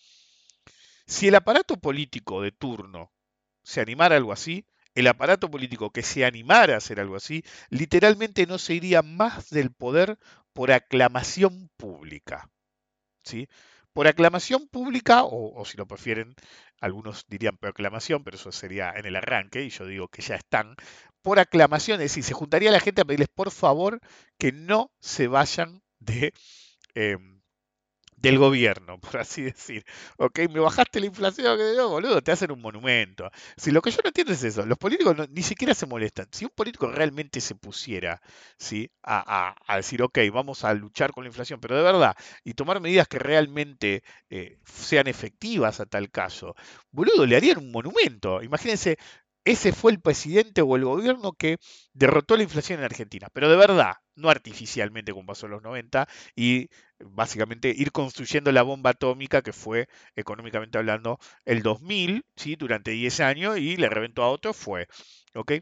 Si 1.06 1.28
el 1.28 1.34
aparato 1.34 1.76
político 1.76 2.40
de 2.40 2.52
turno 2.52 3.12
se 3.64 3.80
animara 3.80 4.16
algo 4.16 4.32
así, 4.32 4.66
el 4.94 5.08
aparato 5.08 5.50
político 5.50 5.90
que 5.90 6.02
se 6.02 6.24
animara 6.24 6.74
a 6.74 6.78
hacer 6.78 7.00
algo 7.00 7.16
así, 7.16 7.42
literalmente 7.70 8.46
no 8.46 8.58
se 8.58 8.74
iría 8.74 9.02
más 9.02 9.50
del 9.50 9.72
poder 9.72 10.18
por 10.52 10.70
aclamación 10.70 11.70
pública. 11.76 12.48
¿sí? 13.24 13.48
Por 13.92 14.06
aclamación 14.06 14.68
pública, 14.68 15.24
o, 15.24 15.60
o 15.60 15.64
si 15.64 15.76
lo 15.76 15.86
prefieren, 15.86 16.34
algunos 16.80 17.24
dirían 17.28 17.56
proclamación, 17.58 18.24
pero 18.24 18.36
eso 18.36 18.52
sería 18.52 18.92
en 18.96 19.06
el 19.06 19.16
arranque, 19.16 19.64
y 19.64 19.70
yo 19.70 19.86
digo 19.86 20.08
que 20.08 20.22
ya 20.22 20.36
están, 20.36 20.76
por 21.22 21.38
aclamación, 21.38 22.00
es 22.00 22.10
decir, 22.10 22.24
se 22.24 22.34
juntaría 22.34 22.70
la 22.70 22.80
gente 22.80 23.00
a 23.02 23.04
pedirles 23.04 23.28
por 23.34 23.50
favor 23.50 24.00
que 24.38 24.52
no 24.52 24.92
se 25.00 25.26
vayan 25.28 25.82
de, 25.98 26.34
em, 26.94 27.33
del 28.24 28.38
gobierno, 28.38 28.98
por 29.00 29.18
así 29.18 29.42
decir. 29.42 29.84
Ok, 30.16 30.40
me 30.50 30.60
bajaste 30.60 31.00
la 31.00 31.06
inflación, 31.06 31.56
que 31.56 31.80
boludo, 31.82 32.22
te 32.22 32.32
hacen 32.32 32.50
un 32.50 32.60
monumento. 32.60 33.30
Si 33.56 33.70
lo 33.70 33.82
que 33.82 33.90
yo 33.90 33.98
no 34.02 34.08
entiendo 34.08 34.32
es 34.32 34.42
eso, 34.42 34.66
los 34.66 34.78
políticos 34.78 35.16
ni 35.30 35.42
siquiera 35.42 35.74
se 35.74 35.86
molestan. 35.86 36.26
Si 36.32 36.44
un 36.44 36.50
político 36.54 36.86
realmente 36.88 37.40
se 37.40 37.54
pusiera 37.54 38.20
¿sí? 38.58 38.90
a 39.02 39.54
decir, 39.76 40.02
ok, 40.02 40.18
vamos 40.32 40.64
a 40.64 40.74
luchar 40.74 41.12
con 41.12 41.24
la 41.24 41.28
inflación, 41.28 41.60
pero 41.60 41.76
de 41.76 41.82
verdad, 41.82 42.16
y 42.44 42.54
tomar 42.54 42.80
medidas 42.80 43.08
que 43.08 43.18
realmente 43.18 44.02
eh, 44.30 44.58
sean 44.64 45.06
efectivas 45.06 45.80
a 45.80 45.86
tal 45.86 46.10
caso, 46.10 46.54
boludo, 46.90 47.26
le 47.26 47.36
harían 47.36 47.58
un 47.58 47.70
monumento. 47.70 48.42
Imagínense, 48.42 48.98
ese 49.44 49.72
fue 49.72 49.92
el 49.92 50.00
presidente 50.00 50.62
o 50.62 50.76
el 50.76 50.84
gobierno 50.84 51.32
que 51.32 51.58
derrotó 51.92 52.36
la 52.36 52.44
inflación 52.44 52.78
en 52.78 52.86
Argentina, 52.86 53.28
pero 53.32 53.50
de 53.50 53.56
verdad, 53.56 53.94
no 54.16 54.30
artificialmente 54.30 55.12
como 55.12 55.26
pasó 55.26 55.46
en 55.46 55.52
los 55.52 55.62
90, 55.62 56.08
y 56.34 56.68
básicamente 57.00 57.74
ir 57.76 57.92
construyendo 57.92 58.52
la 58.52 58.62
bomba 58.62 58.90
atómica 58.90 59.42
que 59.42 59.52
fue, 59.52 59.88
económicamente 60.16 60.78
hablando, 60.78 61.18
el 61.44 61.62
2000, 61.62 62.24
¿sí? 62.36 62.56
durante 62.56 62.92
10 62.92 63.20
años, 63.20 63.58
y 63.58 63.76
le 63.76 63.88
reventó 63.88 64.22
a 64.22 64.30
otro, 64.30 64.52
fue. 64.54 64.86
¿ok? 65.34 65.52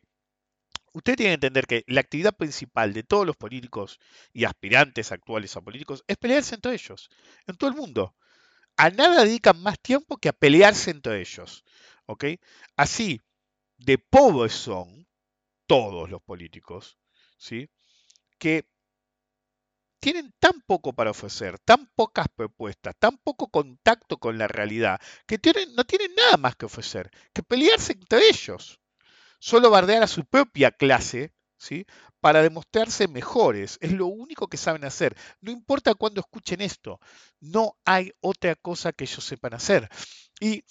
Usted 0.94 1.16
tiene 1.16 1.30
que 1.30 1.34
entender 1.34 1.66
que 1.66 1.84
la 1.86 2.00
actividad 2.02 2.36
principal 2.36 2.92
de 2.92 3.02
todos 3.02 3.26
los 3.26 3.36
políticos 3.36 3.98
y 4.32 4.44
aspirantes 4.44 5.10
actuales 5.10 5.56
a 5.56 5.62
políticos 5.62 6.04
es 6.06 6.16
pelearse 6.18 6.54
entre 6.54 6.74
ellos, 6.74 7.08
en 7.46 7.56
todo 7.56 7.70
el 7.70 7.76
mundo. 7.76 8.14
A 8.76 8.90
nada 8.90 9.24
dedican 9.24 9.60
más 9.62 9.78
tiempo 9.80 10.18
que 10.18 10.28
a 10.28 10.32
pelearse 10.32 10.90
entre 10.90 11.20
ellos. 11.20 11.64
¿ok? 12.06 12.24
Así, 12.76 13.20
de 13.84 13.98
pobres 13.98 14.52
son 14.52 15.06
todos 15.66 16.10
los 16.10 16.22
políticos, 16.22 16.98
¿sí? 17.36 17.70
que 18.38 18.68
tienen 20.00 20.34
tan 20.40 20.60
poco 20.62 20.92
para 20.92 21.12
ofrecer, 21.12 21.60
tan 21.60 21.86
pocas 21.94 22.26
propuestas, 22.34 22.96
tan 22.98 23.18
poco 23.18 23.48
contacto 23.48 24.18
con 24.18 24.36
la 24.36 24.48
realidad, 24.48 25.00
que 25.26 25.38
tienen, 25.38 25.74
no 25.76 25.84
tienen 25.84 26.12
nada 26.16 26.36
más 26.36 26.56
que 26.56 26.66
ofrecer, 26.66 27.10
que 27.32 27.44
pelearse 27.44 27.92
entre 27.92 28.28
ellos. 28.28 28.80
Solo 29.38 29.70
bardear 29.70 30.02
a 30.02 30.08
su 30.08 30.24
propia 30.24 30.72
clase, 30.72 31.32
¿sí? 31.56 31.86
Para 32.20 32.42
demostrarse 32.42 33.06
mejores. 33.06 33.78
Es 33.80 33.92
lo 33.92 34.06
único 34.06 34.48
que 34.48 34.56
saben 34.56 34.84
hacer. 34.84 35.16
No 35.40 35.52
importa 35.52 35.94
cuándo 35.94 36.20
escuchen 36.20 36.60
esto, 36.60 37.00
no 37.40 37.76
hay 37.84 38.12
otra 38.20 38.56
cosa 38.56 38.92
que 38.92 39.04
ellos 39.04 39.24
sepan 39.24 39.54
hacer. 39.54 39.88
Y 40.40 40.64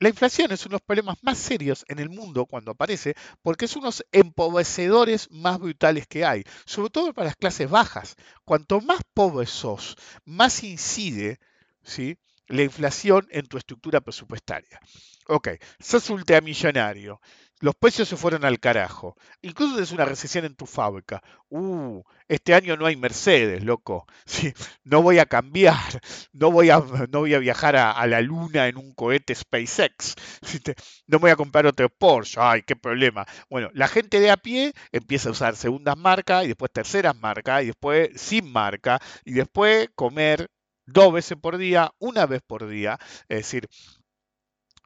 la 0.00 0.08
inflación 0.08 0.50
es 0.50 0.64
uno 0.64 0.70
de 0.70 0.74
los 0.76 0.86
problemas 0.86 1.18
más 1.22 1.38
serios 1.38 1.84
en 1.86 1.98
el 1.98 2.08
mundo 2.08 2.46
cuando 2.46 2.70
aparece, 2.70 3.14
porque 3.42 3.66
es 3.66 3.76
uno 3.76 3.84
de 3.84 3.88
los 3.88 4.06
empobrecedores 4.12 5.30
más 5.30 5.58
brutales 5.58 6.06
que 6.06 6.24
hay, 6.24 6.42
sobre 6.64 6.88
todo 6.88 7.12
para 7.12 7.26
las 7.26 7.36
clases 7.36 7.68
bajas. 7.68 8.16
Cuanto 8.44 8.80
más 8.80 9.00
pobre 9.12 9.46
sos, 9.46 9.96
más 10.24 10.64
incide 10.64 11.38
¿sí? 11.82 12.16
la 12.48 12.62
inflación 12.62 13.28
en 13.30 13.46
tu 13.46 13.58
estructura 13.58 14.00
presupuestaria. 14.00 14.80
Ok, 15.28 15.48
sos 15.78 16.08
ultramillonario, 16.08 17.20
los 17.60 17.74
precios 17.74 18.08
se 18.08 18.16
fueron 18.16 18.44
al 18.44 18.58
carajo, 18.58 19.16
incluso 19.42 19.80
es 19.80 19.92
una 19.92 20.04
recesión 20.04 20.44
en 20.44 20.54
tu 20.54 20.66
fábrica. 20.66 21.22
Uh, 21.50 22.02
este 22.28 22.54
año 22.54 22.76
no 22.76 22.86
hay 22.86 22.96
Mercedes, 22.96 23.62
loco. 23.64 24.06
No 24.84 25.02
voy 25.02 25.18
a 25.18 25.26
cambiar, 25.26 26.00
no 26.32 26.50
voy 26.50 26.70
a, 26.70 26.82
no 27.10 27.20
voy 27.20 27.34
a 27.34 27.38
viajar 27.38 27.76
a, 27.76 28.06
la 28.06 28.20
luna 28.22 28.66
en 28.66 28.76
un 28.76 28.92
cohete 28.94 29.34
SpaceX, 29.34 30.14
no 31.06 31.18
voy 31.18 31.30
a 31.30 31.36
comprar 31.36 31.66
otro 31.66 31.88
Porsche, 31.88 32.40
ay, 32.40 32.62
qué 32.62 32.74
problema. 32.76 33.26
Bueno, 33.48 33.70
la 33.74 33.88
gente 33.88 34.18
de 34.20 34.30
a 34.30 34.36
pie 34.36 34.72
empieza 34.90 35.28
a 35.28 35.32
usar 35.32 35.54
segundas 35.56 35.96
marcas 35.96 36.44
y 36.44 36.48
después 36.48 36.72
terceras 36.72 37.16
marcas 37.16 37.62
y 37.62 37.66
después 37.66 38.10
sin 38.16 38.50
marca 38.50 38.98
y 39.24 39.32
después 39.34 39.88
comer 39.94 40.48
dos 40.86 41.12
veces 41.12 41.38
por 41.40 41.56
día, 41.58 41.92
una 41.98 42.26
vez 42.26 42.42
por 42.46 42.68
día. 42.68 42.98
Es 43.28 43.38
decir, 43.38 43.68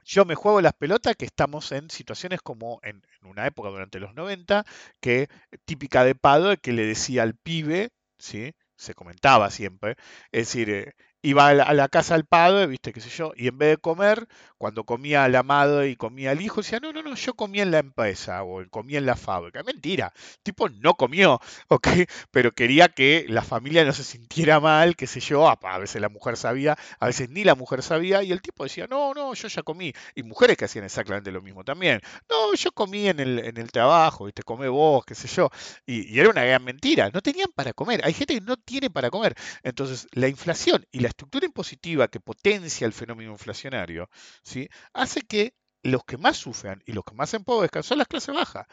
yo 0.04 0.24
me 0.24 0.34
juego 0.34 0.60
las 0.60 0.74
pelotas 0.74 1.16
que 1.16 1.24
estamos 1.24 1.72
en 1.72 1.90
situaciones 1.90 2.40
como 2.42 2.80
en, 2.82 3.02
una 3.22 3.46
época 3.46 3.70
durante 3.70 4.00
los 4.00 4.14
90, 4.14 4.64
que 5.00 5.28
típica 5.64 6.04
de 6.04 6.14
Pado, 6.14 6.56
que 6.58 6.72
le 6.72 6.86
decía 6.86 7.22
al 7.22 7.34
pibe, 7.34 7.90
¿sí? 8.18 8.54
se 8.76 8.94
comentaba 8.94 9.50
siempre, 9.50 9.96
es 10.32 10.48
decir, 10.48 10.70
eh, 10.70 10.94
iba 11.24 11.48
a 11.48 11.74
la, 11.74 11.88
casa 11.88 12.14
al 12.14 12.26
padre, 12.26 12.66
viste, 12.66 12.92
qué 12.92 13.00
sé 13.00 13.08
yo, 13.08 13.32
y 13.34 13.48
en 13.48 13.56
vez 13.56 13.70
de 13.70 13.76
comer, 13.78 14.28
cuando 14.58 14.84
comía 14.84 15.26
la 15.28 15.42
madre 15.42 15.88
y 15.88 15.96
comía 15.96 16.32
el 16.32 16.42
hijo, 16.42 16.60
decía, 16.60 16.80
no, 16.80 16.92
no, 16.92 17.02
no, 17.02 17.14
yo 17.14 17.32
comía 17.34 17.62
en 17.62 17.70
la 17.70 17.78
empresa 17.78 18.42
o 18.44 18.62
comía 18.68 18.98
en 18.98 19.06
la 19.06 19.16
fábrica. 19.16 19.62
Mentira, 19.62 20.12
el 20.14 20.42
tipo 20.42 20.68
no 20.68 20.94
comió, 20.94 21.40
¿ok? 21.68 21.88
Pero 22.30 22.52
quería 22.52 22.88
que 22.88 23.24
la 23.28 23.40
familia 23.42 23.84
no 23.84 23.94
se 23.94 24.04
sintiera 24.04 24.60
mal, 24.60 24.96
qué 24.96 25.06
sé 25.06 25.20
yo, 25.20 25.48
a 25.48 25.58
a 25.64 25.78
veces 25.78 26.00
la 26.02 26.10
mujer 26.10 26.36
sabía, 26.36 26.76
a 27.00 27.06
veces 27.06 27.30
ni 27.30 27.42
la 27.42 27.54
mujer 27.54 27.82
sabía, 27.82 28.22
y 28.22 28.30
el 28.30 28.42
tipo 28.42 28.64
decía, 28.64 28.86
no, 28.86 29.14
no, 29.14 29.32
yo 29.32 29.48
ya 29.48 29.62
comí. 29.62 29.94
Y 30.14 30.22
mujeres 30.24 30.58
que 30.58 30.66
hacían 30.66 30.84
exactamente 30.84 31.32
lo 31.32 31.40
mismo 31.40 31.64
también. 31.64 32.00
No, 32.28 32.54
yo 32.54 32.70
comí 32.72 33.08
en 33.08 33.20
el, 33.20 33.38
en 33.38 33.56
el 33.56 33.72
trabajo, 33.72 34.26
viste, 34.26 34.42
come 34.42 34.68
vos, 34.68 35.04
qué 35.06 35.14
sé 35.14 35.26
yo. 35.28 35.48
Y, 35.86 36.14
y 36.14 36.20
era 36.20 36.28
una 36.28 36.44
gran 36.44 36.62
mentira, 36.64 37.10
no 37.14 37.22
tenían 37.22 37.48
para 37.54 37.72
comer. 37.72 38.02
Hay 38.04 38.12
gente 38.12 38.34
que 38.34 38.40
no 38.42 38.56
tiene 38.58 38.90
para 38.90 39.10
comer. 39.10 39.34
Entonces, 39.62 40.06
la 40.12 40.28
inflación 40.28 40.84
y 40.92 41.00
la 41.00 41.13
estructura 41.14 41.46
impositiva 41.46 42.08
que 42.08 42.20
potencia 42.20 42.86
el 42.86 42.92
fenómeno 42.92 43.32
inflacionario, 43.32 44.10
¿sí? 44.42 44.68
hace 44.92 45.22
que 45.22 45.54
los 45.82 46.04
que 46.04 46.16
más 46.18 46.36
sufran 46.36 46.82
y 46.86 46.92
los 46.92 47.04
que 47.04 47.14
más 47.14 47.30
se 47.30 47.36
empobrezcan 47.36 47.82
son 47.82 47.98
las 47.98 48.08
clases 48.08 48.34
bajas. 48.34 48.66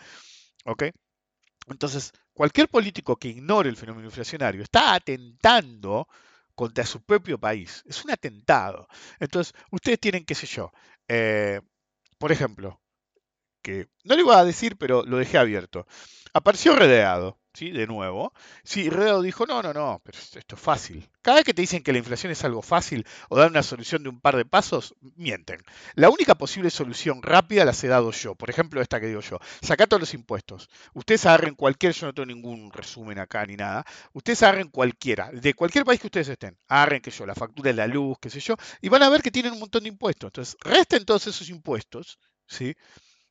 ¿ok? 0.65 0.83
Entonces, 1.67 2.11
cualquier 2.33 2.67
político 2.67 3.17
que 3.17 3.27
ignore 3.29 3.69
el 3.69 3.77
fenómeno 3.77 4.07
inflacionario 4.07 4.63
está 4.63 4.95
atentando 4.95 6.07
contra 6.55 6.85
su 6.85 7.03
propio 7.03 7.39
país. 7.39 7.83
Es 7.85 8.03
un 8.03 8.11
atentado. 8.11 8.87
Entonces, 9.19 9.53
ustedes 9.71 9.99
tienen, 9.99 10.25
qué 10.25 10.35
sé 10.35 10.47
yo, 10.47 10.71
eh, 11.07 11.61
por 12.17 12.31
ejemplo, 12.31 12.80
que 13.61 13.87
no 14.03 14.15
le 14.15 14.21
iba 14.21 14.37
a 14.39 14.45
decir, 14.45 14.77
pero 14.77 15.03
lo 15.05 15.17
dejé 15.17 15.37
abierto. 15.37 15.85
Apareció 16.33 16.75
Redeado, 16.75 17.37
¿sí? 17.53 17.71
De 17.71 17.87
nuevo. 17.87 18.33
Sí, 18.63 18.89
Redeado 18.89 19.21
dijo, 19.21 19.45
no, 19.45 19.61
no, 19.61 19.73
no, 19.73 20.01
pero 20.03 20.17
esto 20.17 20.55
es 20.55 20.61
fácil. 20.61 21.09
Cada 21.21 21.37
vez 21.37 21.45
que 21.45 21.53
te 21.53 21.61
dicen 21.61 21.83
que 21.83 21.91
la 21.91 21.97
inflación 21.97 22.31
es 22.31 22.43
algo 22.45 22.61
fácil 22.61 23.05
o 23.29 23.37
dan 23.37 23.51
una 23.51 23.63
solución 23.63 24.03
de 24.03 24.09
un 24.09 24.21
par 24.21 24.37
de 24.37 24.45
pasos, 24.45 24.95
mienten. 25.15 25.61
La 25.95 26.09
única 26.09 26.35
posible 26.35 26.69
solución 26.69 27.21
rápida 27.21 27.65
las 27.65 27.83
he 27.83 27.89
dado 27.89 28.11
yo. 28.11 28.35
Por 28.35 28.49
ejemplo, 28.49 28.81
esta 28.81 28.99
que 29.01 29.07
digo 29.07 29.19
yo. 29.19 29.39
Sacá 29.61 29.87
todos 29.87 29.99
los 29.99 30.13
impuestos. 30.13 30.69
Ustedes 30.93 31.25
agarren 31.25 31.55
cualquier, 31.55 31.93
yo 31.93 32.07
no 32.07 32.13
tengo 32.13 32.27
ningún 32.27 32.71
resumen 32.71 33.19
acá 33.19 33.45
ni 33.45 33.57
nada. 33.57 33.85
Ustedes 34.13 34.41
agarren 34.43 34.69
cualquiera, 34.69 35.31
de 35.31 35.53
cualquier 35.53 35.83
país 35.83 35.99
que 35.99 36.07
ustedes 36.07 36.29
estén. 36.29 36.57
Agarren, 36.69 37.01
que 37.01 37.11
yo, 37.11 37.25
la 37.25 37.35
factura 37.35 37.71
de 37.71 37.75
la 37.75 37.87
luz, 37.87 38.17
qué 38.21 38.29
sé 38.29 38.39
yo, 38.39 38.55
y 38.81 38.87
van 38.87 39.03
a 39.03 39.09
ver 39.09 39.21
que 39.21 39.31
tienen 39.31 39.51
un 39.53 39.59
montón 39.59 39.83
de 39.83 39.89
impuestos. 39.89 40.29
Entonces, 40.29 40.55
resten 40.61 41.03
todos 41.03 41.27
esos 41.27 41.49
impuestos, 41.49 42.17
¿sí? 42.47 42.73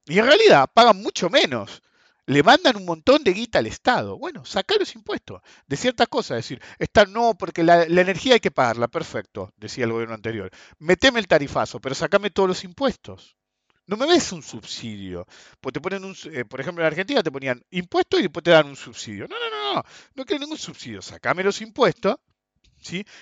Y 0.07 0.19
en 0.19 0.27
realidad 0.27 0.69
pagan 0.73 1.01
mucho 1.01 1.31
menos. 1.31 1.83
Le 2.27 2.43
mandan 2.43 2.77
un 2.77 2.85
montón 2.85 3.25
de 3.25 3.33
guita 3.33 3.59
al 3.59 3.67
Estado. 3.67 4.17
Bueno, 4.17 4.45
sacar 4.45 4.79
los 4.79 4.95
impuestos 4.95 5.43
de 5.67 5.77
ciertas 5.77 6.09
cosas. 6.09 6.39
Es 6.39 6.45
decir, 6.45 6.63
está 6.79 7.05
no, 7.05 7.35
porque 7.35 7.65
la, 7.65 7.83
energía 7.83 8.35
hay 8.35 8.41
que 8.41 8.51
pagarla. 8.51 8.89
Perfecto, 8.89 9.53
decía 9.57 9.85
el 9.85 9.93
gobierno 9.93 10.15
anterior. 10.15 10.51
Meteme 10.79 11.19
el 11.19 11.27
tarifazo, 11.27 11.81
pero 11.81 11.95
sacame 11.95 12.31
todos 12.31 12.49
los 12.49 12.65
impuestos. 12.65 13.37
No 13.87 13.97
me 13.97 14.07
ves 14.07 14.31
un 14.31 14.43
subsidio. 14.43 15.27
Pues 15.61 15.73
te 15.73 15.81
ponen 15.81 16.05
un, 16.05 16.15
eh, 16.33 16.45
por 16.45 16.61
ejemplo, 16.61 16.85
en 16.85 16.87
Argentina 16.87 17.23
te 17.23 17.33
ponían 17.33 17.61
impuestos 17.71 18.21
y 18.21 18.25
después 18.25 18.45
te 18.45 18.53
dan 18.53 18.69
un 18.69 18.77
subsidio. 18.77 19.27
No, 19.27 19.37
no, 19.37 19.51
no, 19.51 19.75
no. 19.75 19.83
No 20.15 20.25
quiero 20.25 20.41
ningún 20.41 20.59
subsidio. 20.59 21.03
Sacame 21.03 21.43
los 21.43 21.61
impuestos 21.61 22.17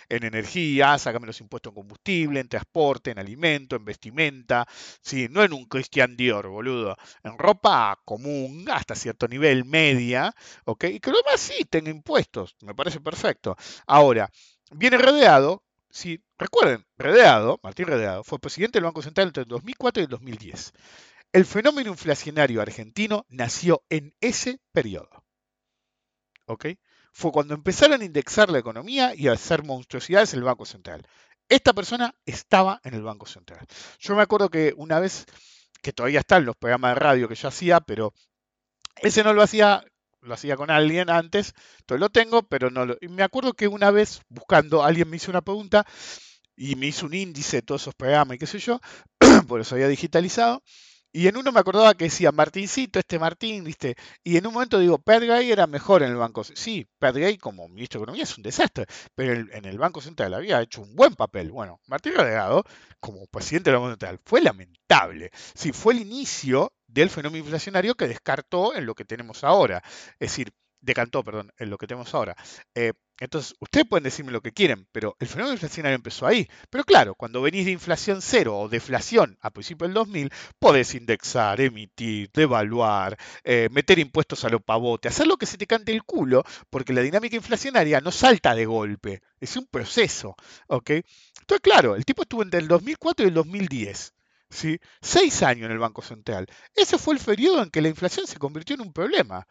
En 0.08 0.24
energía, 0.24 0.98
sácame 0.98 1.26
los 1.26 1.40
impuestos 1.40 1.70
en 1.70 1.74
combustible, 1.74 2.40
en 2.40 2.48
transporte, 2.48 3.10
en 3.10 3.18
alimento, 3.18 3.76
en 3.76 3.84
vestimenta, 3.84 4.66
¿sí? 5.02 5.28
No 5.30 5.42
en 5.44 5.52
un 5.52 5.64
Christian 5.66 6.16
Dior, 6.16 6.48
boludo. 6.48 6.96
En 7.22 7.38
ropa 7.38 8.00
común, 8.04 8.66
hasta 8.70 8.94
cierto 8.94 9.28
nivel, 9.28 9.64
media, 9.64 10.34
¿ok? 10.64 10.84
Y 10.84 11.00
que 11.00 11.10
lo 11.10 11.18
demás 11.18 11.40
sí 11.40 11.64
tenga 11.64 11.90
impuestos, 11.90 12.56
me 12.62 12.74
parece 12.74 13.00
perfecto. 13.00 13.56
Ahora, 13.86 14.30
viene 14.70 14.98
Redeado, 14.98 15.62
sí, 15.90 16.22
recuerden, 16.38 16.84
Redeado, 16.96 17.58
Martín 17.62 17.86
Redeado, 17.86 18.24
fue 18.24 18.38
presidente 18.38 18.78
del 18.78 18.84
Banco 18.84 19.02
Central 19.02 19.28
entre 19.28 19.42
el 19.42 19.48
2004 19.48 20.02
y 20.02 20.04
el 20.04 20.10
2010. 20.10 20.72
El 21.32 21.44
fenómeno 21.44 21.90
inflacionario 21.90 22.62
argentino 22.62 23.26
nació 23.28 23.82
en 23.90 24.14
ese 24.20 24.60
periodo. 24.72 25.24
¿Ok? 26.46 26.66
Fue 27.12 27.32
cuando 27.32 27.54
empezaron 27.54 28.00
a 28.00 28.04
indexar 28.04 28.50
la 28.50 28.58
economía 28.58 29.14
y 29.14 29.28
a 29.28 29.32
hacer 29.32 29.64
monstruosidades 29.64 30.34
el 30.34 30.42
Banco 30.42 30.66
Central. 30.66 31.06
Esta 31.48 31.72
persona 31.72 32.14
estaba 32.26 32.80
en 32.84 32.94
el 32.94 33.02
Banco 33.02 33.26
Central. 33.26 33.66
Yo 33.98 34.14
me 34.14 34.22
acuerdo 34.22 34.50
que 34.50 34.74
una 34.76 35.00
vez, 35.00 35.26
que 35.82 35.92
todavía 35.92 36.20
están 36.20 36.44
los 36.44 36.56
programas 36.56 36.94
de 36.94 37.00
radio 37.00 37.28
que 37.28 37.34
yo 37.34 37.48
hacía, 37.48 37.80
pero 37.80 38.12
ese 39.02 39.24
no 39.24 39.32
lo 39.32 39.42
hacía, 39.42 39.82
lo 40.20 40.34
hacía 40.34 40.56
con 40.56 40.70
alguien 40.70 41.08
antes, 41.08 41.54
entonces 41.80 42.00
lo 42.00 42.10
tengo, 42.10 42.42
pero 42.42 42.70
no 42.70 42.84
lo... 42.84 42.96
Y 43.00 43.08
me 43.08 43.22
acuerdo 43.22 43.54
que 43.54 43.68
una 43.68 43.90
vez, 43.90 44.20
buscando, 44.28 44.84
alguien 44.84 45.08
me 45.08 45.16
hizo 45.16 45.30
una 45.30 45.42
pregunta 45.42 45.86
y 46.56 46.74
me 46.76 46.86
hizo 46.86 47.06
un 47.06 47.14
índice 47.14 47.58
de 47.58 47.62
todos 47.62 47.82
esos 47.82 47.94
programas 47.94 48.34
y 48.36 48.38
qué 48.38 48.46
sé 48.46 48.58
yo, 48.58 48.80
por 49.48 49.60
eso 49.60 49.74
había 49.74 49.88
digitalizado, 49.88 50.62
y 51.12 51.26
en 51.26 51.36
uno 51.36 51.52
me 51.52 51.60
acordaba 51.60 51.94
que 51.94 52.04
decía 52.04 52.32
Martincito, 52.32 52.98
este 52.98 53.18
Martín, 53.18 53.64
¿viste? 53.64 53.96
Y 54.22 54.36
en 54.36 54.46
un 54.46 54.54
momento 54.54 54.78
digo, 54.78 55.02
Gay 55.04 55.50
era 55.50 55.66
mejor 55.66 56.02
en 56.02 56.10
el 56.10 56.16
Banco 56.16 56.44
Sí, 56.44 56.86
Gay 57.00 57.38
como 57.38 57.68
ministro 57.68 57.98
de 57.98 58.04
Economía 58.04 58.24
es 58.24 58.36
un 58.36 58.42
desastre, 58.42 58.86
pero 59.14 59.32
en 59.32 59.64
el, 59.64 59.78
Banco 59.78 60.00
Central 60.00 60.34
había 60.34 60.60
hecho 60.60 60.82
un 60.82 60.94
buen 60.94 61.14
papel. 61.14 61.50
Bueno, 61.50 61.80
Martín 61.86 62.14
Relegado, 62.14 62.64
como 63.00 63.26
presidente 63.26 63.70
del 63.70 63.80
Banco 63.80 63.90
Central, 63.92 64.20
fue 64.24 64.42
lamentable. 64.42 65.30
Sí, 65.54 65.72
fue 65.72 65.94
el 65.94 66.00
inicio 66.00 66.72
del 66.86 67.10
fenómeno 67.10 67.44
inflacionario 67.44 67.94
que 67.94 68.08
descartó 68.08 68.74
en 68.74 68.86
lo 68.86 68.94
que 68.94 69.04
tenemos 69.04 69.44
ahora. 69.44 69.82
Es 70.18 70.30
decir, 70.30 70.52
decantó, 70.80 71.24
perdón, 71.24 71.52
en 71.58 71.70
lo 71.70 71.78
que 71.78 71.86
tenemos 71.86 72.14
ahora. 72.14 72.36
Eh, 72.74 72.92
entonces, 73.20 73.56
ustedes 73.58 73.86
pueden 73.88 74.04
decirme 74.04 74.30
lo 74.30 74.40
que 74.40 74.52
quieren, 74.52 74.86
pero 74.92 75.16
el 75.18 75.26
fenómeno 75.26 75.54
inflacionario 75.54 75.96
empezó 75.96 76.26
ahí. 76.26 76.48
Pero 76.70 76.84
claro, 76.84 77.14
cuando 77.16 77.42
venís 77.42 77.64
de 77.64 77.72
inflación 77.72 78.22
cero 78.22 78.56
o 78.56 78.68
deflación 78.68 79.36
a 79.40 79.50
principios 79.50 79.88
del 79.88 79.94
2000, 79.94 80.30
podés 80.58 80.94
indexar, 80.94 81.60
emitir, 81.60 82.30
devaluar, 82.32 83.16
eh, 83.42 83.68
meter 83.72 83.98
impuestos 83.98 84.44
a 84.44 84.48
lo 84.48 84.60
pavote, 84.60 85.08
hacer 85.08 85.26
lo 85.26 85.36
que 85.36 85.46
se 85.46 85.58
te 85.58 85.66
cante 85.66 85.92
el 85.92 86.04
culo, 86.04 86.44
porque 86.70 86.92
la 86.92 87.02
dinámica 87.02 87.34
inflacionaria 87.34 88.00
no 88.00 88.12
salta 88.12 88.54
de 88.54 88.66
golpe, 88.66 89.20
es 89.40 89.56
un 89.56 89.66
proceso. 89.66 90.36
¿ok? 90.68 90.90
Entonces, 90.90 91.60
claro, 91.62 91.96
el 91.96 92.04
tipo 92.04 92.22
estuvo 92.22 92.42
entre 92.42 92.60
el 92.60 92.68
2004 92.68 93.26
y 93.26 93.28
el 93.28 93.34
2010. 93.34 94.14
¿sí? 94.50 94.78
Seis 95.00 95.42
años 95.42 95.66
en 95.66 95.72
el 95.72 95.78
Banco 95.78 96.02
Central. 96.02 96.46
Ese 96.74 96.98
fue 96.98 97.14
el 97.14 97.20
periodo 97.20 97.62
en 97.62 97.70
que 97.70 97.82
la 97.82 97.88
inflación 97.88 98.26
se 98.26 98.38
convirtió 98.38 98.74
en 98.74 98.82
un 98.82 98.92
problema. 98.92 99.46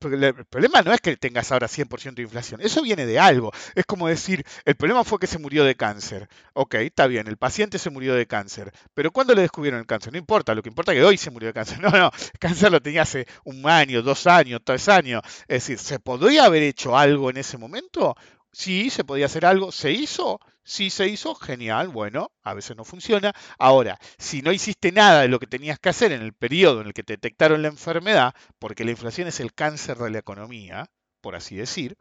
El 0.00 0.44
problema 0.46 0.82
no 0.82 0.92
es 0.92 1.00
que 1.00 1.16
tengas 1.16 1.50
ahora 1.50 1.66
100% 1.66 2.14
de 2.14 2.22
inflación, 2.22 2.60
eso 2.60 2.82
viene 2.82 3.04
de 3.04 3.18
algo. 3.18 3.50
Es 3.74 3.84
como 3.84 4.06
decir, 4.06 4.44
el 4.64 4.76
problema 4.76 5.02
fue 5.02 5.18
que 5.18 5.26
se 5.26 5.38
murió 5.38 5.64
de 5.64 5.74
cáncer. 5.74 6.28
Ok, 6.52 6.74
está 6.74 7.08
bien, 7.08 7.26
el 7.26 7.36
paciente 7.36 7.78
se 7.80 7.90
murió 7.90 8.14
de 8.14 8.26
cáncer. 8.26 8.72
Pero 8.94 9.10
¿cuándo 9.10 9.34
le 9.34 9.42
descubrieron 9.42 9.80
el 9.80 9.86
cáncer? 9.86 10.12
No 10.12 10.18
importa, 10.18 10.54
lo 10.54 10.62
que 10.62 10.68
importa 10.68 10.92
es 10.92 10.98
que 10.98 11.04
hoy 11.04 11.16
se 11.16 11.30
murió 11.30 11.48
de 11.48 11.52
cáncer. 11.54 11.78
No, 11.88 11.90
no, 11.90 12.10
el 12.32 12.38
cáncer 12.38 12.70
lo 12.70 12.80
tenía 12.80 13.02
hace 13.02 13.26
un 13.44 13.68
año, 13.68 14.02
dos 14.02 14.26
años, 14.26 14.60
tres 14.64 14.88
años. 14.88 15.22
Es 15.48 15.66
decir, 15.66 15.78
¿se 15.78 15.98
podría 15.98 16.44
haber 16.44 16.62
hecho 16.62 16.96
algo 16.96 17.30
en 17.30 17.38
ese 17.38 17.56
momento? 17.58 18.14
Sí, 18.52 18.90
se 18.90 19.04
podía 19.04 19.26
hacer 19.26 19.46
algo. 19.46 19.72
¿Se 19.72 19.92
hizo? 19.92 20.40
Sí 20.64 20.90
se 20.90 21.06
hizo, 21.08 21.34
genial, 21.34 21.88
bueno, 21.88 22.30
a 22.42 22.52
veces 22.54 22.76
no 22.76 22.84
funciona. 22.84 23.32
Ahora, 23.58 23.98
si 24.18 24.42
no 24.42 24.52
hiciste 24.52 24.92
nada 24.92 25.22
de 25.22 25.28
lo 25.28 25.38
que 25.38 25.46
tenías 25.46 25.78
que 25.78 25.88
hacer 25.88 26.12
en 26.12 26.20
el 26.22 26.34
periodo 26.34 26.82
en 26.82 26.88
el 26.88 26.92
que 26.94 27.02
te 27.02 27.14
detectaron 27.14 27.62
la 27.62 27.68
enfermedad, 27.68 28.34
porque 28.58 28.84
la 28.84 28.90
inflación 28.90 29.28
es 29.28 29.40
el 29.40 29.54
cáncer 29.54 29.96
de 29.96 30.10
la 30.10 30.18
economía, 30.18 30.90
por 31.22 31.36
así 31.36 31.56
decir, 31.56 31.96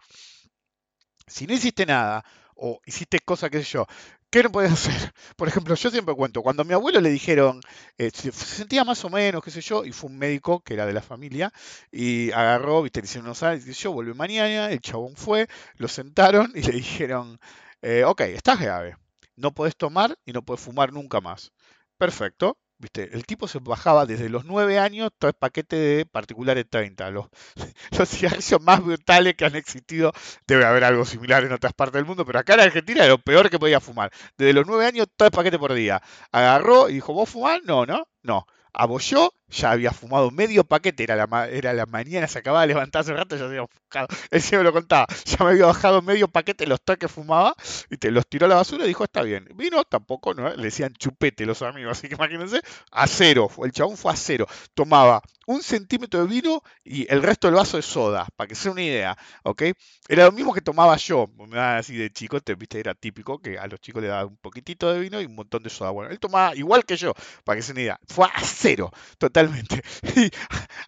si 1.27 1.47
no 1.47 1.53
hiciste 1.53 1.85
nada 1.85 2.23
o 2.55 2.79
hiciste 2.85 3.19
cosas, 3.19 3.49
qué 3.51 3.63
sé 3.63 3.71
yo, 3.71 3.85
¿qué 4.29 4.43
no 4.43 4.51
podés 4.51 4.71
hacer? 4.73 5.13
Por 5.35 5.47
ejemplo, 5.47 5.75
yo 5.75 5.89
siempre 5.89 6.15
cuento, 6.15 6.41
cuando 6.41 6.61
a 6.63 6.65
mi 6.65 6.73
abuelo 6.73 6.99
le 7.01 7.09
dijeron, 7.09 7.61
eh, 7.97 8.11
se 8.13 8.31
sentía 8.31 8.83
más 8.83 9.03
o 9.05 9.09
menos, 9.09 9.43
qué 9.43 9.51
sé 9.51 9.61
yo, 9.61 9.85
y 9.85 9.91
fue 9.91 10.09
un 10.09 10.17
médico 10.17 10.61
que 10.61 10.73
era 10.73 10.85
de 10.85 10.93
la 10.93 11.01
familia, 11.01 11.51
y 11.91 12.31
agarró, 12.31 12.81
viste, 12.83 13.01
le 13.01 13.05
hicieron 13.05 13.27
unos 13.27 13.43
análisis, 13.43 13.77
yo 13.79 13.91
volví 13.91 14.13
mañana, 14.13 14.71
el 14.71 14.81
chabón 14.81 15.15
fue, 15.15 15.47
lo 15.75 15.87
sentaron 15.87 16.51
y 16.55 16.61
le 16.63 16.73
dijeron, 16.73 17.39
eh, 17.81 18.03
ok, 18.05 18.21
estás 18.21 18.59
grave. 18.59 18.95
No 19.35 19.53
puedes 19.53 19.75
tomar 19.77 20.17
y 20.25 20.33
no 20.33 20.41
puedes 20.43 20.61
fumar 20.61 20.91
nunca 20.93 21.21
más. 21.21 21.51
Perfecto. 21.97 22.57
¿Viste? 22.79 23.09
El 23.11 23.25
tipo 23.25 23.47
se 23.47 23.57
bajaba 23.59 24.05
desde 24.05 24.29
los 24.29 24.45
9 24.45 24.77
años 24.77 25.09
tres 25.17 25.33
paquetes 25.33 25.79
de 25.79 26.05
particulares 26.05 26.65
30. 26.69 27.09
Los, 27.09 27.27
los 27.97 28.07
cigarrillos 28.09 28.61
más 28.61 28.83
brutales 28.83 29.35
que 29.35 29.45
han 29.45 29.55
existido. 29.55 30.11
Debe 30.45 30.65
haber 30.65 30.83
algo 30.83 31.03
similar 31.05 31.43
en 31.43 31.53
otras 31.53 31.73
partes 31.73 31.95
del 31.95 32.05
mundo, 32.05 32.25
pero 32.25 32.39
acá 32.39 32.53
en 32.53 32.61
Argentina 32.61 33.03
era 33.03 33.13
lo 33.13 33.17
peor 33.17 33.49
que 33.49 33.57
podía 33.57 33.79
fumar. 33.79 34.11
Desde 34.37 34.53
los 34.53 34.67
9 34.67 34.85
años, 34.85 35.07
tres 35.15 35.31
paquetes 35.31 35.59
por 35.59 35.73
día. 35.73 36.01
Agarró 36.31 36.89
y 36.89 36.93
dijo, 36.95 37.13
¿vos 37.13 37.29
fumás? 37.29 37.61
No, 37.63 37.85
no, 37.85 38.07
no 38.21 38.45
abolló, 38.77 39.33
ya 39.49 39.71
había 39.71 39.91
fumado 39.91 40.31
medio 40.31 40.63
paquete, 40.63 41.03
era 41.03 41.15
la, 41.15 41.47
era 41.47 41.73
la 41.73 41.85
mañana, 41.85 42.27
se 42.27 42.39
acababa 42.39 42.61
de 42.61 42.67
levantar 42.67 43.01
hace 43.01 43.13
rato, 43.13 43.35
ya 43.35 43.39
se 43.39 43.45
había 43.45 43.65
fumado, 43.67 44.07
él 44.31 44.41
se 44.41 44.57
me 44.57 44.63
lo 44.63 44.73
contaba, 44.73 45.07
ya 45.25 45.43
me 45.43 45.51
había 45.51 45.65
bajado 45.65 46.01
medio 46.01 46.27
paquete 46.27 46.67
los 46.67 46.81
tres 46.81 46.97
fumaba, 47.11 47.55
y 47.89 47.97
te 47.97 48.11
los 48.11 48.27
tiró 48.27 48.45
a 48.45 48.49
la 48.49 48.55
basura 48.55 48.85
y 48.85 48.87
dijo, 48.87 49.03
está 49.03 49.21
bien. 49.21 49.47
Vino 49.55 49.83
tampoco, 49.83 50.33
¿no? 50.33 50.49
le 50.49 50.63
decían 50.63 50.93
chupete 50.93 51.45
los 51.45 51.61
amigos, 51.61 51.97
así 51.97 52.07
que 52.07 52.15
imagínense, 52.15 52.61
a 52.91 53.07
cero, 53.07 53.49
el 53.63 53.71
chabón 53.71 53.97
fue 53.97 54.11
a 54.11 54.15
cero, 54.15 54.47
tomaba 54.73 55.21
un 55.47 55.63
centímetro 55.63 56.21
de 56.21 56.27
vino 56.27 56.61
y 56.83 57.11
el 57.11 57.23
resto 57.23 57.47
del 57.47 57.55
vaso 57.55 57.77
de 57.77 57.83
soda, 57.83 58.27
para 58.35 58.47
que 58.49 58.55
sea 58.55 58.71
una 58.71 58.83
idea, 58.83 59.17
¿ok? 59.43 59.63
Era 60.09 60.25
lo 60.25 60.31
mismo 60.33 60.53
que 60.53 60.61
tomaba 60.61 60.97
yo, 60.97 61.29
así 61.55 61.95
de 61.95 62.11
chico, 62.11 62.41
te, 62.41 62.55
viste, 62.55 62.79
era 62.79 62.93
típico 62.93 63.39
que 63.39 63.57
a 63.57 63.65
los 63.67 63.79
chicos 63.79 64.01
le 64.01 64.09
daban 64.09 64.27
un 64.27 64.37
poquitito 64.37 64.91
de 64.91 64.99
vino 64.99 65.21
y 65.21 65.25
un 65.25 65.35
montón 65.35 65.63
de 65.63 65.69
soda. 65.69 65.91
Bueno, 65.91 66.11
él 66.11 66.19
tomaba 66.19 66.53
igual 66.55 66.85
que 66.85 66.97
yo, 66.97 67.13
para 67.45 67.55
que 67.55 67.63
sea 67.63 67.73
una 67.73 67.81
idea, 67.81 67.99
fue 68.07 68.25
a 68.25 68.41
cero, 68.41 68.91
totalmente. 69.37 69.81
Y 70.15 70.31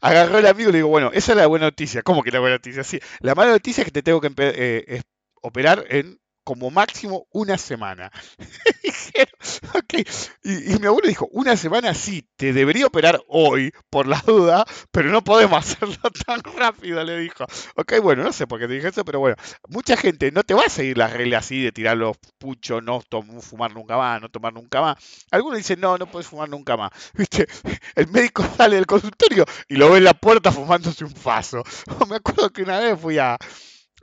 agarró 0.02 0.40
el 0.40 0.48
amigo 0.48 0.70
y 0.70 0.74
le 0.74 0.78
digo, 0.80 0.90
bueno, 0.90 1.12
esa 1.14 1.34
es 1.34 1.38
la 1.38 1.48
buena 1.48 1.68
noticia, 1.68 2.02
¿cómo 2.02 2.24
que 2.24 2.32
la 2.32 2.40
buena 2.40 2.56
noticia? 2.56 2.84
Sí, 2.84 3.00
la 3.20 3.36
mala 3.36 3.52
noticia 3.52 3.82
es 3.82 3.86
que 3.86 3.92
te 3.92 4.02
tengo 4.04 4.22
que 4.22 4.32
eh, 4.38 5.02
operar 5.42 5.86
en 5.90 6.20
como 6.50 6.72
máximo 6.72 7.28
una 7.32 7.60
semana. 7.60 8.12
y, 10.44 10.80
mi 10.80 10.88
abuelo 10.88 11.08
dijo, 11.08 11.30
una 11.32 11.56
semana 11.56 11.94
sí, 11.94 12.28
te 12.38 12.54
debería 12.54 12.88
operar 12.88 13.22
hoy, 13.28 13.72
por 13.92 14.08
la 14.08 14.20
duda, 14.26 14.66
pero 14.90 15.12
no 15.12 15.24
podemos 15.24 15.60
hacerlo 15.64 16.10
tan 16.26 16.42
rápido, 16.58 17.04
le 17.04 17.20
dijo. 17.20 17.46
Ok, 17.76 18.00
bueno, 18.02 18.24
no 18.24 18.34
sé 18.34 18.48
por 18.48 18.60
qué 18.60 18.68
te 18.68 18.74
dije 18.74 18.88
eso, 18.88 19.06
pero 19.06 19.20
bueno, 19.20 19.36
mucha 19.68 19.96
gente 19.96 20.32
no 20.32 20.42
te 20.42 20.56
va 20.56 20.64
a 20.66 20.70
seguir 20.70 20.98
las 20.98 21.14
reglas 21.14 21.46
así 21.46 21.62
de 21.62 21.72
tirar 21.72 21.98
los 21.98 22.18
puchos, 22.40 22.82
no 22.82 23.00
fumar 23.42 23.72
nunca 23.72 23.96
más, 23.96 24.20
no 24.20 24.30
tomar 24.30 24.52
nunca 24.52 24.82
más. 24.82 24.98
Algunos 25.30 25.60
dicen, 25.60 25.80
no, 25.80 26.00
no 26.00 26.08
puedes 26.08 26.26
fumar 26.26 26.50
nunca 26.50 26.76
más. 26.76 26.90
¿Viste? 27.14 27.48
El 27.94 28.08
médico 28.08 28.44
sale 28.58 28.78
del 28.78 28.88
consultorio 28.88 29.46
y 29.68 29.76
lo 29.76 29.92
ve 29.92 30.00
en 30.00 30.06
la 30.06 30.16
puerta 30.16 30.52
fumándose 30.52 31.06
un 31.06 31.16
faso. 31.16 31.62
me 32.10 32.16
acuerdo 32.16 32.50
que 32.50 32.64
una 32.64 32.80
vez 32.80 33.00
fui 33.00 33.20
a 33.20 33.38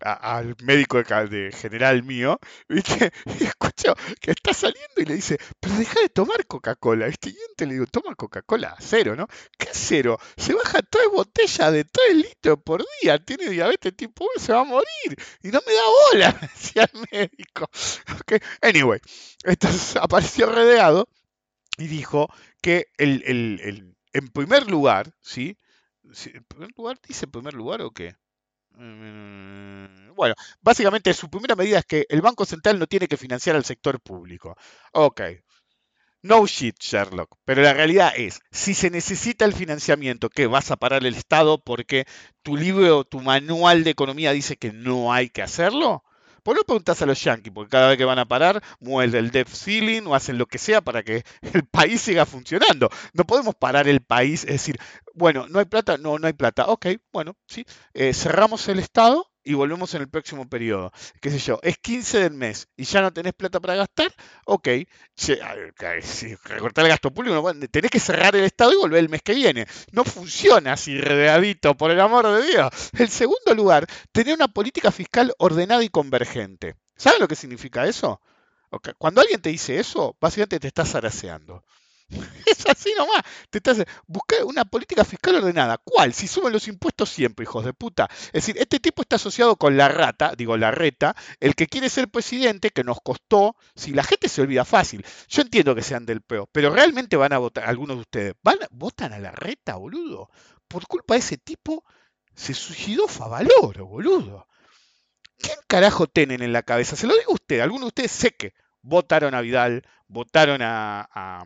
al 0.01 0.57
médico 0.63 1.03
de, 1.03 1.53
general 1.53 2.03
mío, 2.03 2.39
¿viste? 2.69 3.13
Y 3.39 3.45
escucho 3.45 3.95
que 4.21 4.33
está 4.33 4.53
saliendo 4.53 4.95
y 4.97 5.05
le 5.05 5.15
dice, 5.15 5.39
pero 5.61 5.77
deja 5.77 6.01
de 6.01 6.09
tomar 6.09 6.47
Coca-Cola. 6.47 7.07
¿viste? 7.07 7.31
Y 7.31 7.65
le 7.65 7.75
digo, 7.75 7.87
toma 7.87 8.15
Coca-Cola 8.15 8.77
cero, 8.81 9.17
¿no? 9.17 9.27
¿Qué 9.59 9.69
cero? 9.73 10.19
Se 10.37 10.55
baja 10.55 10.81
tres 10.83 11.07
botellas 11.13 11.73
de 11.73 11.85
tres 11.85 12.17
litros 12.17 12.59
por 12.65 12.85
día, 13.01 13.19
tiene 13.19 13.49
diabetes 13.49 13.97
tipo 13.97 14.25
1, 14.37 14.45
se 14.45 14.53
va 14.53 14.61
a 14.61 14.65
morir. 14.65 15.17
Y 15.43 15.49
no 15.49 15.61
me 15.67 15.73
da 15.73 15.83
bola, 16.13 16.33
decía 16.55 16.89
el 16.93 17.07
médico. 17.13 17.69
Okay. 18.21 18.39
Anyway, 18.63 19.01
entonces 19.45 19.97
apareció 19.97 20.47
redeado 20.47 21.09
y 21.79 21.87
dijo 21.87 22.29
que 22.61 22.87
el, 22.97 23.23
el, 23.27 23.61
el, 23.63 23.97
en 24.13 24.29
primer 24.29 24.69
lugar, 24.71 25.13
¿sí? 25.21 25.57
¿En 26.05 26.45
primer 26.45 26.71
lugar 26.77 27.01
dice 27.07 27.25
en 27.27 27.31
primer 27.33 27.55
lugar 27.55 27.83
o 27.83 27.91
qué? 27.91 28.17
Mm, 28.77 30.15
bueno, 30.15 30.35
básicamente 30.61 31.15
su 31.15 31.31
primera 31.31 31.57
medida 31.57 31.79
es 31.79 31.87
que 31.87 32.07
el 32.09 32.21
Banco 32.21 32.45
Central 32.45 32.79
no 32.79 32.87
tiene 32.87 33.09
que 33.09 33.17
financiar 33.17 33.57
al 33.57 33.65
sector 33.65 34.01
público. 34.01 34.57
Ok. 34.93 35.21
No 36.23 36.47
shit, 36.47 36.77
Sherlock. 36.81 37.37
Pero 37.45 37.63
la 37.63 37.73
realidad 37.73 38.13
es, 38.17 38.41
si 38.51 38.75
se 38.75 38.91
necesita 38.91 39.45
el 39.45 39.55
financiamiento, 39.55 40.29
¿qué? 40.29 40.47
¿Vas 40.47 40.71
a 40.71 40.77
parar 40.77 41.07
el 41.07 41.15
Estado 41.15 41.63
porque 41.63 42.05
tu 42.43 42.57
libro, 42.57 43.05
tu 43.05 43.21
manual 43.21 43.85
de 43.85 43.91
economía 43.91 44.33
dice 44.33 44.57
que 44.57 44.73
no 44.73 45.13
hay 45.13 45.31
que 45.31 45.43
hacerlo? 45.43 46.03
¿Por 46.47 46.55
qué 46.55 46.61
no 46.61 46.65
preguntas 46.65 47.03
a 47.03 47.07
los 47.07 47.21
yankees? 47.25 47.53
Porque 47.53 47.71
cada 47.71 47.89
vez 47.89 47.99
que 47.99 48.05
van 48.05 48.21
a 48.21 48.29
parar, 48.29 48.63
mueven 48.79 49.17
el 49.17 49.33
debt 49.33 49.49
ceiling 49.49 50.07
o 50.07 50.15
hacen 50.15 50.39
lo 50.39 50.47
que 50.47 50.59
sea 50.59 50.81
para 50.81 51.03
que 51.03 51.25
el 51.53 51.67
país 51.67 52.01
siga 52.03 52.25
funcionando. 52.25 52.89
No 53.15 53.25
podemos 53.25 53.57
parar 53.57 53.89
el 53.89 54.01
país, 54.01 54.45
es 54.45 54.53
decir, 54.53 54.79
bueno, 55.13 55.49
no 55.49 55.59
hay 55.59 55.65
plata, 55.65 55.99
no, 55.99 56.21
no 56.21 56.29
hay 56.29 56.35
plata. 56.35 56.67
Ok, 56.69 56.87
bueno, 57.13 57.35
sí, 57.49 57.67
eh, 57.95 58.15
cerramos 58.15 58.69
el 58.69 58.79
Estado 58.79 59.29
y 59.47 59.55
volvemos 59.55 59.95
en 59.95 60.03
el 60.03 60.09
próximo 60.09 60.49
periodo. 60.49 60.93
Qué 61.21 61.31
sé 61.31 61.39
yo, 61.39 61.61
es 61.63 61.79
15 61.79 62.19
del 62.19 62.33
mes 62.33 62.69
y 62.77 62.83
ya 62.83 63.01
no 63.01 63.13
tenés 63.13 63.33
plata 63.33 63.61
para 63.61 63.77
gastar, 63.77 64.13
ok, 64.45 64.69
si 65.15 65.35
recortar 66.45 66.85
el 66.85 66.91
gasto 66.91 67.13
público, 67.13 67.53
tenés 67.71 67.91
que 67.91 68.01
cerrar 68.01 68.35
el 68.35 68.45
Estado 68.45 68.73
y 68.73 68.77
volver 68.77 68.99
el 68.99 69.09
mes 69.09 69.23
que 69.23 69.35
viene. 69.35 69.67
No 69.93 70.05
funciona 70.05 70.73
así, 70.73 71.01
redadito, 71.01 71.77
por 71.77 71.93
el 71.93 72.01
amor 72.01 72.27
de 72.27 72.45
Dios. 72.45 72.71
El 72.99 73.09
segundo 73.09 73.55
lugar, 73.55 73.87
tener 74.11 74.35
una 74.35 74.49
política 74.49 74.91
fiscal 74.91 75.33
ordenada 75.39 75.85
y 75.85 75.91
convergente. 75.91 76.75
¿Saben 76.97 77.21
lo 77.21 77.29
que 77.29 77.37
significa 77.37 77.87
eso? 77.87 78.21
Cuando 78.99 79.21
alguien 79.21 79.41
te 79.41 79.51
dice 79.51 79.79
eso, 79.79 80.17
básicamente 80.21 80.59
te 80.59 80.67
estás 80.67 80.91
zaraseando. 80.91 81.63
Es 82.47 82.65
así 82.67 82.93
nomás. 82.97 83.23
Te 83.51 83.59
estás, 83.59 83.85
buscar 84.07 84.45
una 84.45 84.65
política 84.65 85.05
fiscal 85.05 85.37
ordenada. 85.37 85.79
¿Cuál? 85.79 86.15
Si 86.15 86.29
suben 86.29 86.53
los 86.53 86.69
impuestos 86.69 87.11
siempre, 87.11 87.45
hijos 87.45 87.65
de 87.65 87.73
puta. 87.73 88.09
Es 88.27 88.33
decir, 88.47 88.57
este 88.59 88.79
tipo 88.81 89.03
está 89.03 89.17
asociado 89.17 89.57
con 89.57 89.77
la 89.77 89.89
rata, 89.89 90.33
digo 90.37 90.57
la 90.57 90.71
reta, 90.71 91.17
el 91.41 91.55
que 91.55 91.67
quiere 91.67 91.89
ser 91.89 92.09
presidente, 92.09 92.71
que 92.71 92.85
nos 92.85 93.01
costó. 93.01 93.57
Si 93.75 93.93
la 93.93 94.05
gente 94.05 94.29
se 94.29 94.43
olvida 94.43 94.65
fácil. 94.65 95.05
Yo 95.29 95.43
entiendo 95.43 95.75
que 95.75 95.83
sean 95.83 96.07
del 96.07 96.23
peo, 96.23 96.49
pero 96.53 96.71
realmente 96.71 97.17
van 97.17 97.33
a 97.33 97.39
votar, 97.39 97.65
algunos 97.65 97.97
de 97.97 98.01
ustedes, 98.03 98.35
¿van, 98.43 98.63
a- 98.63 98.69
votan 98.71 99.13
a 99.13 99.19
la 99.19 99.33
reta, 99.33 99.77
boludo. 99.77 100.31
Por 100.69 100.87
culpa 100.87 101.15
de 101.15 101.21
ese 101.21 101.39
tipo, 101.39 101.85
se 102.35 102.55
suicidó 102.55 103.09
Favaloro, 103.09 103.87
boludo. 103.87 104.47
¿Quién 105.39 105.59
carajo 105.67 106.07
tienen 106.07 106.43
en 106.43 106.53
la 106.53 106.63
cabeza? 106.63 106.97
Se 106.97 107.07
lo 107.07 107.15
digo 107.17 107.33
a 107.33 107.35
usted, 107.35 107.61
algunos 107.61 107.83
de 107.87 107.89
ustedes 107.89 108.13
sé 108.13 108.31
que 108.33 108.55
votaron 108.83 109.35
a 109.35 109.41
Vidal, 109.41 109.83
votaron 110.09 110.63
a, 110.63 111.09
a, 111.13 111.45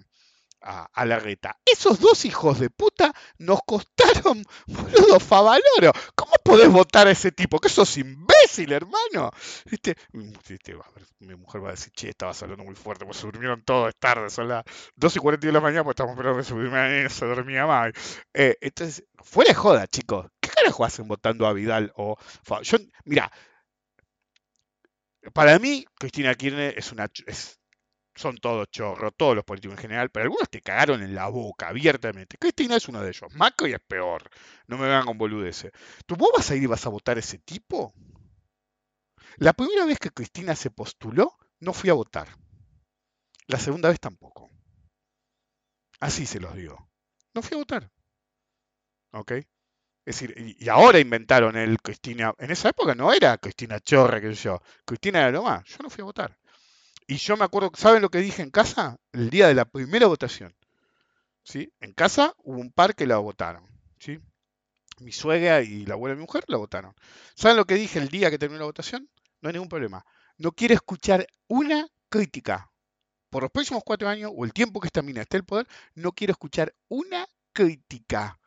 a, 0.63 0.89
a 0.93 1.05
la 1.07 1.19
reta. 1.19 1.59
Esos 1.65 2.01
dos 2.01 2.25
hijos 2.25 2.59
de 2.59 2.71
puta 2.71 3.13
nos 3.39 3.61
costaron, 3.65 4.45
boludo, 4.67 5.21
Favaloro. 5.21 5.93
¿Cómo 6.15 6.33
podés 6.45 6.71
votar 6.71 7.07
a 7.07 7.11
ese 7.11 7.33
tipo? 7.33 7.59
¿Que 7.59 7.69
sos 7.69 7.97
imbécil, 7.97 8.73
hermano? 8.73 9.31
¿Viste? 9.71 9.97
Mi 10.13 11.35
mujer 11.35 11.63
va 11.63 11.69
a 11.69 11.73
decir, 11.73 11.93
che, 11.93 12.11
estabas 12.11 12.43
hablando 12.43 12.65
muy 12.65 12.75
fuerte, 12.75 13.05
pues 13.05 13.19
se 13.19 13.27
durmieron 13.27 13.63
todos, 13.63 13.89
es 13.91 13.97
tarde, 13.99 14.31
son 14.31 14.49
las 14.49 14.65
2 14.97 15.17
y 15.17 15.19
40 15.19 15.47
de 15.47 15.53
la 15.53 15.61
mañana, 15.61 15.85
pues 15.85 15.95
estamos 15.95 16.13
esperando 16.13 16.39
que 16.39 16.45
se 16.45 16.55
durmiera, 16.55 17.09
se 17.09 17.27
dormía 17.27 17.67
más. 17.67 17.93
Eh, 18.35 18.57
entonces, 18.61 19.05
fuera 19.23 19.51
de 19.51 19.55
joda, 19.55 19.87
chicos. 19.87 20.27
¿Qué 20.41 20.49
carajo 20.49 20.85
hacen 20.85 21.09
votando 21.09 21.47
a 21.47 21.53
Vidal 21.53 21.93
o 21.97 22.17
Yo, 22.63 22.79
mira, 23.05 23.31
para 25.35 25.59
mí, 25.59 25.85
Cristina 25.99 26.35
Kirchner 26.35 26.79
es 26.79 26.93
una, 26.93 27.09
es, 27.27 27.60
son 28.21 28.37
todos 28.37 28.71
chorros, 28.71 29.13
todos 29.17 29.35
los 29.35 29.45
políticos 29.45 29.77
en 29.77 29.83
general, 29.83 30.11
pero 30.11 30.25
algunos 30.25 30.49
te 30.51 30.61
cagaron 30.61 31.03
en 31.03 31.15
la 31.15 31.29
boca 31.29 31.69
abiertamente. 31.69 32.37
Cristina 32.39 32.77
es 32.77 32.89
uno 32.89 33.01
de 33.03 33.09
ellos. 33.09 33.35
Macri 33.35 33.73
es 33.73 33.81
peor. 33.81 34.23
No 34.67 34.77
me 34.77 34.85
vengan 34.85 35.07
con 35.07 35.19
boludeces. 35.19 35.73
¿Tú 36.07 36.17
vos 36.17 36.31
vas 36.37 36.51
a 36.51 36.57
ir 36.57 36.63
y 36.63 36.67
vas 36.67 36.87
a 36.87 36.91
votar 36.91 37.19
ese 37.19 37.39
tipo? 37.39 37.93
La 39.39 39.53
primera 39.55 39.87
vez 39.87 39.99
que 39.99 40.11
Cristina 40.11 40.55
se 40.55 40.71
postuló, 40.71 41.37
no 41.59 41.73
fui 41.73 41.91
a 41.91 41.95
votar. 41.95 42.29
La 43.49 43.59
segunda 43.59 43.89
vez 43.89 44.01
tampoco. 44.01 44.51
Así 46.01 46.27
se 46.27 46.41
los 46.41 46.55
digo. 46.55 46.91
No 47.35 47.43
fui 47.43 47.55
a 47.55 47.59
votar. 47.59 47.91
¿Ok? 49.13 49.33
Es 49.33 49.47
decir, 50.05 50.35
y, 50.37 50.65
y 50.65 50.69
ahora 50.69 50.99
inventaron 50.99 51.57
el 51.57 51.81
Cristina. 51.81 52.35
En 52.39 52.51
esa 52.51 52.71
época 52.71 52.95
no 52.95 53.13
era 53.13 53.39
Cristina 53.39 53.81
Chorra, 53.81 54.21
que 54.21 54.35
yo. 54.35 54.61
Cristina 54.85 55.21
era 55.21 55.31
lo 55.31 55.43
más. 55.45 55.65
Yo 55.67 55.79
no 55.83 55.91
fui 55.91 56.03
a 56.03 56.07
votar. 56.07 56.40
Y 57.11 57.17
yo 57.17 57.37
me 57.37 57.45
acuerdo, 57.45 57.73
¿saben 57.75 58.03
lo 58.03 58.09
que 58.09 58.19
dije 58.19 58.41
en 58.41 58.51
casa? 58.51 58.97
El 59.11 59.31
día 59.31 59.49
de 59.49 59.55
la 59.55 59.65
primera 59.65 60.07
votación. 60.07 60.55
¿Sí? 61.43 61.73
En 61.81 61.93
casa 61.93 62.37
hubo 62.45 62.61
un 62.61 62.71
par 62.71 62.95
que 62.95 63.05
la 63.05 63.19
votaron. 63.19 63.65
¿Sí? 63.99 64.21
Mi 65.01 65.11
suegra 65.11 65.61
y 65.61 65.87
la 65.87 65.95
abuela 65.95 66.15
de 66.15 66.19
mi 66.19 66.27
mujer 66.27 66.45
la 66.47 66.57
votaron. 66.57 66.95
¿Saben 67.35 67.57
lo 67.57 67.65
que 67.65 67.75
dije 67.75 67.99
el 67.99 68.11
día 68.11 68.31
que 68.31 68.39
terminó 68.39 68.61
la 68.61 68.67
votación? 68.67 69.11
No 69.41 69.49
hay 69.49 69.55
ningún 69.55 69.69
problema. 69.69 70.07
No 70.39 70.53
quiero 70.53 70.75
escuchar 70.75 71.27
una 71.49 71.89
crítica. 72.09 72.71
Por 73.29 73.43
los 73.43 73.51
próximos 73.51 73.83
cuatro 73.85 74.09
años 74.09 74.31
o 74.33 74.45
el 74.45 74.53
tiempo 74.53 74.79
que 74.79 74.87
esta 74.87 75.03
mina 75.03 75.23
esté 75.23 75.39
en 75.39 75.41
el 75.41 75.47
poder, 75.47 75.67
no 75.97 76.13
quiero 76.13 76.31
escuchar 76.31 76.73
una 76.87 77.27
crítica. 77.53 78.39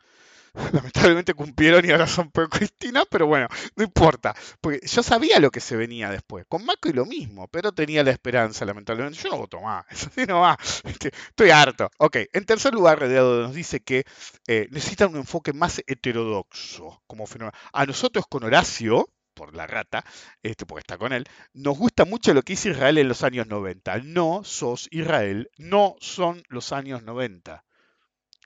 Lamentablemente 0.72 1.34
cumplieron 1.34 1.84
y 1.84 1.92
ahora 1.92 2.06
son 2.06 2.30
pro 2.30 2.48
Cristina, 2.48 3.04
pero 3.10 3.26
bueno, 3.26 3.48
no 3.76 3.84
importa. 3.84 4.36
Porque 4.62 4.80
yo 4.86 5.02
sabía 5.02 5.39
lo 5.39 5.50
que 5.50 5.60
se 5.60 5.76
venía 5.76 6.10
después. 6.12 6.46
Con 6.48 6.66
Macri 6.66 6.94
lo 6.94 7.06
mismo, 7.06 7.48
pero 7.48 7.72
tenía 7.72 8.04
la 8.04 8.12
esperanza, 8.12 8.66
lamentablemente. 8.66 9.20
Yo 9.20 9.30
no 9.30 9.38
voto 9.38 9.60
más, 9.62 9.86
eso 9.89 10.10
sí 10.13 10.26
no 10.28 10.42
va. 10.42 10.58
Este, 10.84 11.12
Estoy 11.30 11.50
harto. 11.50 11.89
Ok, 11.98 12.18
en 12.34 12.46
tercer 12.46 12.74
lugar, 12.74 13.00
Redeado 13.00 13.42
nos 13.42 13.56
dice 13.56 13.82
que 13.82 14.04
eh, 14.48 14.68
necesitan 14.72 15.12
un 15.12 15.18
enfoque 15.18 15.54
más 15.54 15.82
heterodoxo 15.88 17.02
como 17.08 17.26
fenómeno. 17.26 17.58
A 17.72 17.86
nosotros 17.86 18.26
con 18.28 18.44
Horacio, 18.44 19.10
por 19.34 19.56
la 19.56 19.66
rata, 19.66 20.06
este, 20.44 20.66
porque 20.66 20.82
está 20.82 20.98
con 20.98 21.13
él, 21.13 21.26
nos 21.54 21.78
gusta 21.78 22.06
mucho 22.06 22.34
lo 22.34 22.44
que 22.44 22.54
hizo 22.54 22.70
Israel 22.70 23.00
en 23.00 23.08
los 23.08 23.24
años 23.24 23.48
90. 23.48 24.00
No 24.04 24.44
sos 24.44 24.88
Israel, 24.92 25.50
no 25.58 25.96
son 26.00 26.44
los 26.50 26.72
años 26.72 27.04
90. 27.04 27.63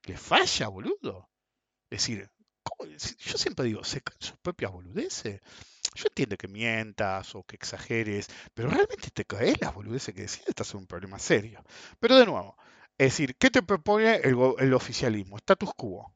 Le 0.06 0.18
falla, 0.18 0.70
boludo. 0.70 1.27
Es 1.90 2.02
decir, 2.02 2.30
yo 3.20 3.38
siempre 3.38 3.66
digo, 3.66 3.84
¿se 3.84 4.02
creen 4.02 4.22
sus 4.22 4.38
propias 4.38 4.72
boludeces? 4.72 5.42
Yo 5.96 6.06
entiendo 6.08 6.38
que 6.38 6.48
mientas 6.48 7.34
o 7.36 7.44
que 7.44 7.56
exageres, 7.56 8.28
pero 8.54 8.70
realmente 8.70 9.10
te 9.12 9.26
crees 9.26 9.60
las 9.62 9.74
boludeces 9.74 10.14
que 10.14 10.22
decís, 10.22 10.42
estás 10.46 10.72
en 10.74 10.82
un 10.82 10.88
problema 10.88 11.18
serio. 11.20 11.64
Pero 12.00 12.18
de 12.18 12.26
nuevo, 12.26 12.56
es 12.98 13.08
decir, 13.14 13.36
¿qué 13.38 13.50
te 13.50 13.64
propone 13.64 14.16
el, 14.18 14.36
el 14.60 14.74
oficialismo? 14.74 15.38
Status 15.38 15.72
quo. 15.76 16.14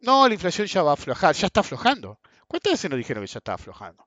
No, 0.00 0.26
la 0.28 0.34
inflación 0.34 0.66
ya 0.66 0.82
va 0.82 0.92
a 0.92 0.94
aflojar, 0.94 1.34
ya 1.34 1.46
está 1.46 1.60
aflojando. 1.60 2.20
¿Cuántas 2.48 2.72
veces 2.74 2.90
nos 2.90 2.98
dijeron 2.98 3.24
que 3.24 3.32
ya 3.32 3.38
está 3.38 3.54
aflojando? 3.54 4.06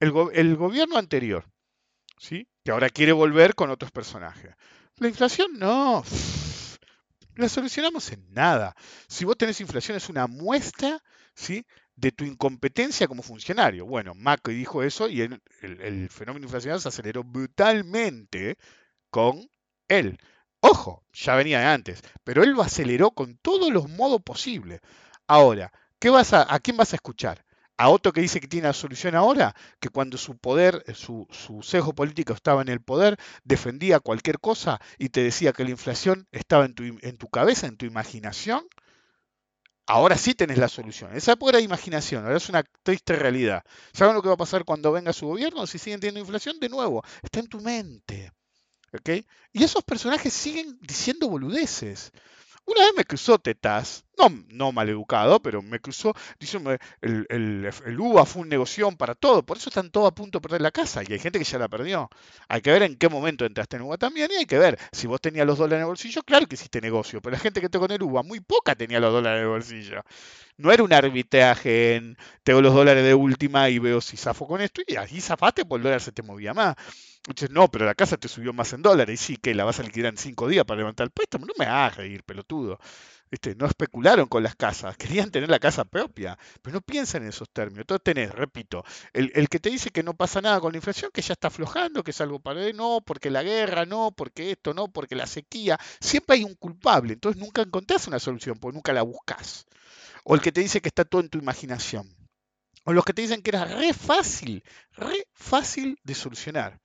El, 0.00 0.12
go- 0.12 0.30
el 0.32 0.56
gobierno 0.56 0.98
anterior, 0.98 1.46
¿sí? 2.18 2.48
Que 2.64 2.72
ahora 2.72 2.90
quiere 2.90 3.12
volver 3.12 3.54
con 3.54 3.70
otros 3.70 3.92
personajes. 3.92 4.54
La 4.98 5.08
inflación 5.08 5.52
no. 5.58 6.04
La 7.34 7.48
solucionamos 7.48 8.10
en 8.12 8.32
nada. 8.32 8.74
Si 9.08 9.24
vos 9.24 9.36
tenés 9.36 9.60
inflación 9.60 9.96
es 9.96 10.08
una 10.08 10.26
muestra, 10.26 10.98
¿sí? 11.34 11.64
de 11.94 12.10
tu 12.12 12.24
incompetencia 12.24 13.06
como 13.08 13.22
funcionario. 13.22 13.86
Bueno, 13.86 14.14
Macri 14.14 14.54
dijo 14.54 14.82
eso 14.82 15.08
y 15.08 15.20
el, 15.22 15.42
el- 15.62 16.08
fenómeno 16.08 16.44
inflacionario 16.46 16.80
se 16.80 16.88
aceleró 16.88 17.22
brutalmente 17.24 18.56
con 19.10 19.48
él. 19.88 20.18
Ojo, 20.60 21.04
ya 21.12 21.36
venía 21.36 21.60
de 21.60 21.66
antes, 21.66 22.02
pero 22.24 22.42
él 22.44 22.50
lo 22.52 22.62
aceleró 22.62 23.12
con 23.12 23.36
todos 23.38 23.72
los 23.72 23.88
modos 23.90 24.22
posibles. 24.22 24.80
Ahora, 25.28 25.72
¿qué 26.00 26.10
vas 26.10 26.32
a, 26.34 26.52
¿a 26.54 26.60
quién 26.60 26.76
vas 26.78 26.92
a 26.94 26.96
escuchar? 26.96 27.44
¿A 27.76 27.88
otro 27.88 28.12
que 28.12 28.20
dice 28.20 28.40
que 28.40 28.48
tiene 28.48 28.68
la 28.68 28.72
solución 28.72 29.14
ahora? 29.14 29.54
Que 29.80 29.88
cuando 29.88 30.18
su 30.18 30.36
poder, 30.36 30.84
eh, 30.86 30.94
su, 30.94 31.26
su 31.30 31.62
sesgo 31.62 31.94
político 31.94 32.32
estaba 32.32 32.62
en 32.62 32.68
el 32.68 32.80
poder, 32.80 33.18
defendía 33.44 34.00
cualquier 34.00 34.38
cosa 34.38 34.80
y 34.98 35.08
te 35.08 35.22
decía 35.22 35.52
que 35.52 35.64
la 35.64 35.70
inflación 35.70 36.28
estaba 36.32 36.64
en 36.64 36.74
tu, 36.74 36.84
en 36.84 37.16
tu 37.16 37.28
cabeza, 37.28 37.66
en 37.66 37.76
tu 37.76 37.86
imaginación. 37.86 38.66
Ahora 39.86 40.16
sí 40.16 40.34
tenés 40.34 40.58
la 40.58 40.68
solución. 40.68 41.14
Esa 41.14 41.34
era 41.48 41.60
imaginación, 41.60 42.24
ahora 42.24 42.36
es 42.36 42.48
una 42.48 42.62
triste 42.82 43.16
realidad. 43.16 43.64
¿Saben 43.92 44.14
lo 44.14 44.22
que 44.22 44.28
va 44.28 44.34
a 44.34 44.38
pasar 44.38 44.64
cuando 44.64 44.92
venga 44.92 45.12
su 45.12 45.26
gobierno? 45.26 45.66
Si 45.66 45.78
siguen 45.78 45.98
teniendo 46.00 46.20
inflación, 46.20 46.60
de 46.60 46.68
nuevo, 46.68 47.02
está 47.22 47.40
en 47.40 47.48
tu 47.48 47.60
mente. 47.60 48.32
¿ok? 48.92 49.24
Y 49.52 49.64
esos 49.64 49.82
personajes 49.82 50.32
siguen 50.32 50.78
diciendo 50.80 51.28
boludeces. 51.28 52.12
Una 52.64 52.80
vez 52.82 52.92
me 52.96 53.04
cruzó 53.04 53.38
Tetas, 53.38 54.04
no, 54.16 54.28
no 54.48 54.72
maleducado, 54.72 55.42
pero 55.42 55.62
me 55.62 55.80
cruzó 55.80 56.14
diciendo 56.38 56.70
el, 57.00 57.26
el, 57.28 57.70
el 57.86 58.00
UBA 58.00 58.24
fue 58.24 58.42
un 58.42 58.48
negoción 58.48 58.96
para 58.96 59.14
todo, 59.14 59.42
por 59.44 59.56
eso 59.56 59.68
están 59.68 59.90
todos 59.90 60.08
a 60.08 60.14
punto 60.14 60.38
de 60.38 60.42
perder 60.42 60.62
la 60.62 60.70
casa 60.70 61.02
y 61.06 61.12
hay 61.12 61.18
gente 61.18 61.38
que 61.38 61.44
ya 61.44 61.58
la 61.58 61.68
perdió. 61.68 62.08
Hay 62.48 62.62
que 62.62 62.70
ver 62.70 62.84
en 62.84 62.96
qué 62.96 63.08
momento 63.08 63.44
entraste 63.44 63.76
en 63.76 63.82
UBA 63.82 63.98
también 63.98 64.30
y 64.30 64.36
hay 64.36 64.46
que 64.46 64.58
ver 64.58 64.78
si 64.92 65.06
vos 65.08 65.20
tenías 65.20 65.46
los 65.46 65.58
dólares 65.58 65.78
en 65.78 65.82
el 65.82 65.86
bolsillo, 65.88 66.22
claro 66.22 66.46
que 66.46 66.54
hiciste 66.54 66.80
negocio, 66.80 67.20
pero 67.20 67.32
la 67.34 67.40
gente 67.40 67.60
que 67.60 67.68
tocó 67.68 67.86
en 67.86 67.92
el 67.92 68.02
UBA 68.02 68.22
muy 68.22 68.40
poca 68.40 68.74
tenía 68.76 69.00
los 69.00 69.12
dólares 69.12 69.38
en 69.38 69.42
el 69.44 69.48
bolsillo. 69.50 70.02
No 70.58 70.72
era 70.72 70.82
un 70.84 70.92
arbitraje 70.92 71.96
en 71.96 72.16
tengo 72.44 72.60
los 72.62 72.74
dólares 72.74 73.04
de 73.04 73.14
última 73.14 73.70
y 73.70 73.78
veo 73.80 74.00
si 74.00 74.16
zafo 74.16 74.46
con 74.46 74.60
esto 74.62 74.82
y 74.86 74.96
ahí 74.96 75.20
zafaste 75.20 75.64
porque 75.64 75.78
el 75.78 75.84
dólar 75.84 76.00
se 76.00 76.12
te 76.12 76.22
movía 76.22 76.54
más. 76.54 76.76
Entonces, 77.26 77.50
no, 77.50 77.68
pero 77.68 77.86
la 77.86 77.94
casa 77.94 78.16
te 78.16 78.28
subió 78.28 78.52
más 78.52 78.72
en 78.72 78.82
dólares. 78.82 79.20
Y 79.20 79.24
sí, 79.24 79.36
que 79.36 79.54
la 79.54 79.64
vas 79.64 79.78
a 79.80 79.82
liquidar 79.84 80.10
en 80.12 80.18
cinco 80.18 80.48
días 80.48 80.64
para 80.64 80.78
levantar 80.78 81.04
el 81.06 81.10
préstamo. 81.10 81.46
No 81.46 81.54
me 81.58 81.66
hagas 81.66 81.96
reír, 81.96 82.24
pelotudo. 82.24 82.78
¿Viste? 83.30 83.54
No 83.54 83.64
especularon 83.66 84.26
con 84.28 84.42
las 84.42 84.56
casas, 84.56 84.96
querían 84.98 85.30
tener 85.30 85.48
la 85.48 85.58
casa 85.58 85.86
propia, 85.86 86.38
pero 86.60 86.74
no 86.74 86.80
piensan 86.82 87.22
en 87.22 87.30
esos 87.30 87.48
términos. 87.50 87.80
Entonces 87.84 88.04
tenés, 88.04 88.30
repito, 88.30 88.84
el, 89.14 89.32
el 89.34 89.48
que 89.48 89.58
te 89.58 89.70
dice 89.70 89.88
que 89.90 90.02
no 90.02 90.12
pasa 90.14 90.42
nada 90.42 90.60
con 90.60 90.72
la 90.72 90.76
inflación, 90.78 91.10
que 91.14 91.22
ya 91.22 91.32
está 91.32 91.48
aflojando, 91.48 92.04
que 92.04 92.10
es 92.10 92.20
algo 92.20 92.40
para 92.40 92.62
él, 92.66 92.76
no, 92.76 93.00
porque 93.00 93.30
la 93.30 93.42
guerra, 93.42 93.86
no, 93.86 94.12
porque 94.14 94.50
esto, 94.50 94.74
no, 94.74 94.88
porque 94.88 95.14
la 95.16 95.26
sequía. 95.26 95.78
Siempre 95.98 96.36
hay 96.36 96.44
un 96.44 96.54
culpable, 96.56 97.14
entonces 97.14 97.40
nunca 97.40 97.62
encontrás 97.62 98.06
una 98.06 98.18
solución, 98.18 98.58
porque 98.60 98.74
nunca 98.74 98.92
la 98.92 99.00
buscas. 99.02 99.66
O 100.24 100.34
el 100.34 100.42
que 100.42 100.52
te 100.52 100.60
dice 100.60 100.82
que 100.82 100.88
está 100.88 101.06
todo 101.06 101.22
en 101.22 101.30
tu 101.30 101.38
imaginación. 101.38 102.14
O 102.84 102.92
los 102.92 103.04
que 103.04 103.14
te 103.14 103.22
dicen 103.22 103.40
que 103.40 103.50
era 103.50 103.64
re 103.64 103.94
fácil, 103.94 104.62
re 104.92 105.26
fácil 105.32 105.98
de 106.02 106.14
solucionar. 106.14 106.81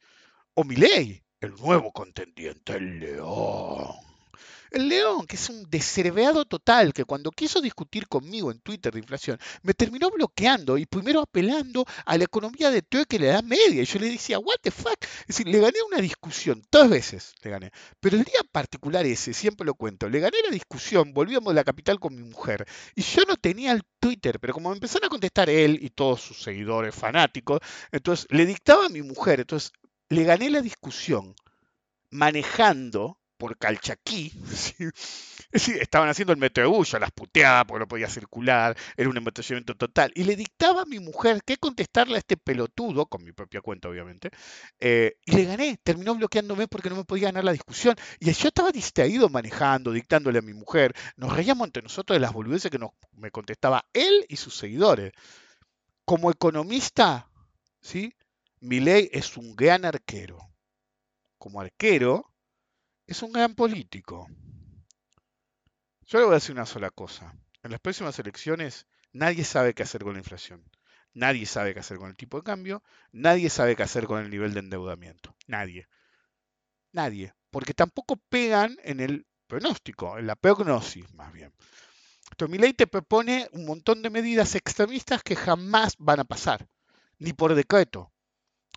O 0.59 0.63
Milei, 0.63 1.23
el 1.39 1.53
nuevo 1.53 1.91
contendiente, 1.91 2.73
el 2.73 2.99
león. 2.99 3.93
El 4.71 4.89
león, 4.89 5.27
que 5.27 5.35
es 5.35 5.49
un 5.51 5.69
descerveado 5.69 6.45
total, 6.45 6.93
que 6.93 7.05
cuando 7.05 7.29
quiso 7.29 7.61
discutir 7.61 8.07
conmigo 8.07 8.51
en 8.51 8.59
Twitter 8.61 8.91
de 8.91 8.97
inflación, 8.97 9.37
me 9.61 9.75
terminó 9.75 10.09
bloqueando 10.09 10.79
y 10.79 10.87
primero 10.87 11.21
apelando 11.21 11.85
a 12.07 12.17
la 12.17 12.23
economía 12.23 12.71
de 12.71 12.81
que 13.07 13.19
le 13.19 13.27
da 13.27 13.43
media. 13.43 13.83
Y 13.83 13.85
yo 13.85 13.99
le 13.99 14.09
decía, 14.09 14.39
what 14.39 14.55
the 14.63 14.71
fuck? 14.71 14.97
Es 15.21 15.27
decir, 15.27 15.47
le 15.47 15.59
gané 15.59 15.77
una 15.87 16.01
discusión, 16.01 16.63
dos 16.71 16.89
veces 16.89 17.35
le 17.43 17.51
gané. 17.51 17.71
Pero 17.99 18.17
el 18.17 18.23
día 18.23 18.41
particular 18.51 19.05
ese, 19.05 19.35
siempre 19.35 19.63
lo 19.63 19.75
cuento, 19.75 20.09
le 20.09 20.19
gané 20.19 20.37
la 20.43 20.49
discusión, 20.49 21.13
volvíamos 21.13 21.53
de 21.53 21.55
la 21.55 21.63
capital 21.63 21.99
con 21.99 22.15
mi 22.15 22.23
mujer. 22.23 22.65
Y 22.95 23.03
yo 23.03 23.25
no 23.27 23.35
tenía 23.35 23.73
el 23.73 23.83
Twitter, 23.99 24.39
pero 24.39 24.55
como 24.55 24.69
me 24.71 24.75
empezaron 24.77 25.05
a 25.05 25.09
contestar 25.09 25.51
él 25.51 25.77
y 25.79 25.91
todos 25.91 26.19
sus 26.19 26.41
seguidores 26.41 26.95
fanáticos, 26.95 27.59
entonces 27.91 28.25
le 28.31 28.47
dictaba 28.47 28.87
a 28.87 28.89
mi 28.89 29.03
mujer, 29.03 29.41
entonces 29.41 29.71
le 30.09 30.23
gané 30.23 30.49
la 30.49 30.61
discusión 30.61 31.35
manejando 32.11 33.19
por 33.37 33.57
Calchaquí. 33.57 34.31
¿sí? 35.53 35.73
Estaban 35.79 36.09
haciendo 36.09 36.33
el 36.33 36.39
metrobús, 36.39 36.93
las 36.99 37.11
puteaba 37.11 37.65
porque 37.65 37.79
no 37.79 37.87
podía 37.87 38.09
circular, 38.09 38.75
era 38.95 39.09
un 39.09 39.17
embotellamiento 39.17 39.75
total. 39.75 40.11
Y 40.15 40.23
le 40.23 40.35
dictaba 40.35 40.81
a 40.81 40.85
mi 40.85 40.99
mujer 40.99 41.41
qué 41.45 41.57
contestarle 41.57 42.15
a 42.15 42.19
este 42.19 42.37
pelotudo, 42.37 43.05
con 43.05 43.23
mi 43.23 43.31
propia 43.31 43.61
cuenta 43.61 43.87
obviamente, 43.87 44.31
eh, 44.79 45.17
y 45.25 45.31
le 45.33 45.45
gané. 45.45 45.79
Terminó 45.83 46.15
bloqueándome 46.15 46.67
porque 46.67 46.89
no 46.89 46.95
me 46.95 47.05
podía 47.05 47.27
ganar 47.27 47.43
la 47.43 47.53
discusión. 47.53 47.95
Y 48.19 48.31
yo 48.31 48.47
estaba 48.47 48.71
distraído 48.71 49.29
manejando, 49.29 49.91
dictándole 49.91 50.39
a 50.39 50.41
mi 50.41 50.53
mujer. 50.53 50.93
Nos 51.15 51.33
reíamos 51.33 51.67
entre 51.67 51.83
nosotros 51.83 52.15
de 52.15 52.21
las 52.21 52.33
boludeces 52.33 52.71
que 52.71 52.79
nos, 52.79 52.91
me 53.13 53.31
contestaba 53.31 53.85
él 53.93 54.25
y 54.27 54.35
sus 54.37 54.55
seguidores. 54.55 55.13
Como 56.05 56.31
economista, 56.31 57.29
¿sí? 57.81 58.13
Milei 58.59 59.09
es 59.13 59.37
un 59.37 59.55
gran 59.55 59.85
arquero. 59.85 60.39
Como 61.37 61.61
arquero, 61.61 62.33
es 63.05 63.21
un 63.21 63.31
gran 63.31 63.53
político. 63.53 64.27
Yo 66.07 66.19
le 66.19 66.25
voy 66.25 66.33
a 66.33 66.35
decir 66.35 66.55
una 66.55 66.65
sola 66.65 66.89
cosa. 66.89 67.35
En 67.61 67.71
las 67.71 67.79
próximas 67.79 68.17
elecciones 68.17 68.87
nadie 69.11 69.43
sabe 69.43 69.73
qué 69.73 69.83
hacer 69.83 70.03
con 70.03 70.13
la 70.13 70.19
inflación. 70.19 70.63
Nadie 71.13 71.45
sabe 71.45 71.73
qué 71.73 71.81
hacer 71.81 71.97
con 71.97 72.09
el 72.09 72.15
tipo 72.15 72.37
de 72.37 72.43
cambio. 72.43 72.83
Nadie 73.11 73.49
sabe 73.49 73.75
qué 73.75 73.83
hacer 73.83 74.05
con 74.05 74.23
el 74.23 74.29
nivel 74.29 74.53
de 74.53 74.61
endeudamiento. 74.61 75.35
Nadie. 75.45 75.87
Nadie. 76.91 77.33
Porque 77.51 77.73
tampoco 77.73 78.17
pegan 78.29 78.77
en 78.83 78.99
el 78.99 79.27
pronóstico, 79.47 80.17
en 80.17 80.27
la 80.27 80.35
prognosis 80.35 81.13
más 81.13 81.31
bien. 81.31 81.53
Entonces, 82.31 82.51
mi 82.51 82.57
ley 82.57 82.73
te 82.73 82.87
propone 82.87 83.47
un 83.51 83.65
montón 83.65 84.01
de 84.01 84.09
medidas 84.09 84.55
extremistas 84.55 85.23
que 85.23 85.35
jamás 85.35 85.95
van 85.97 86.19
a 86.19 86.25
pasar, 86.25 86.67
ni 87.19 87.33
por 87.33 87.55
decreto. 87.55 88.11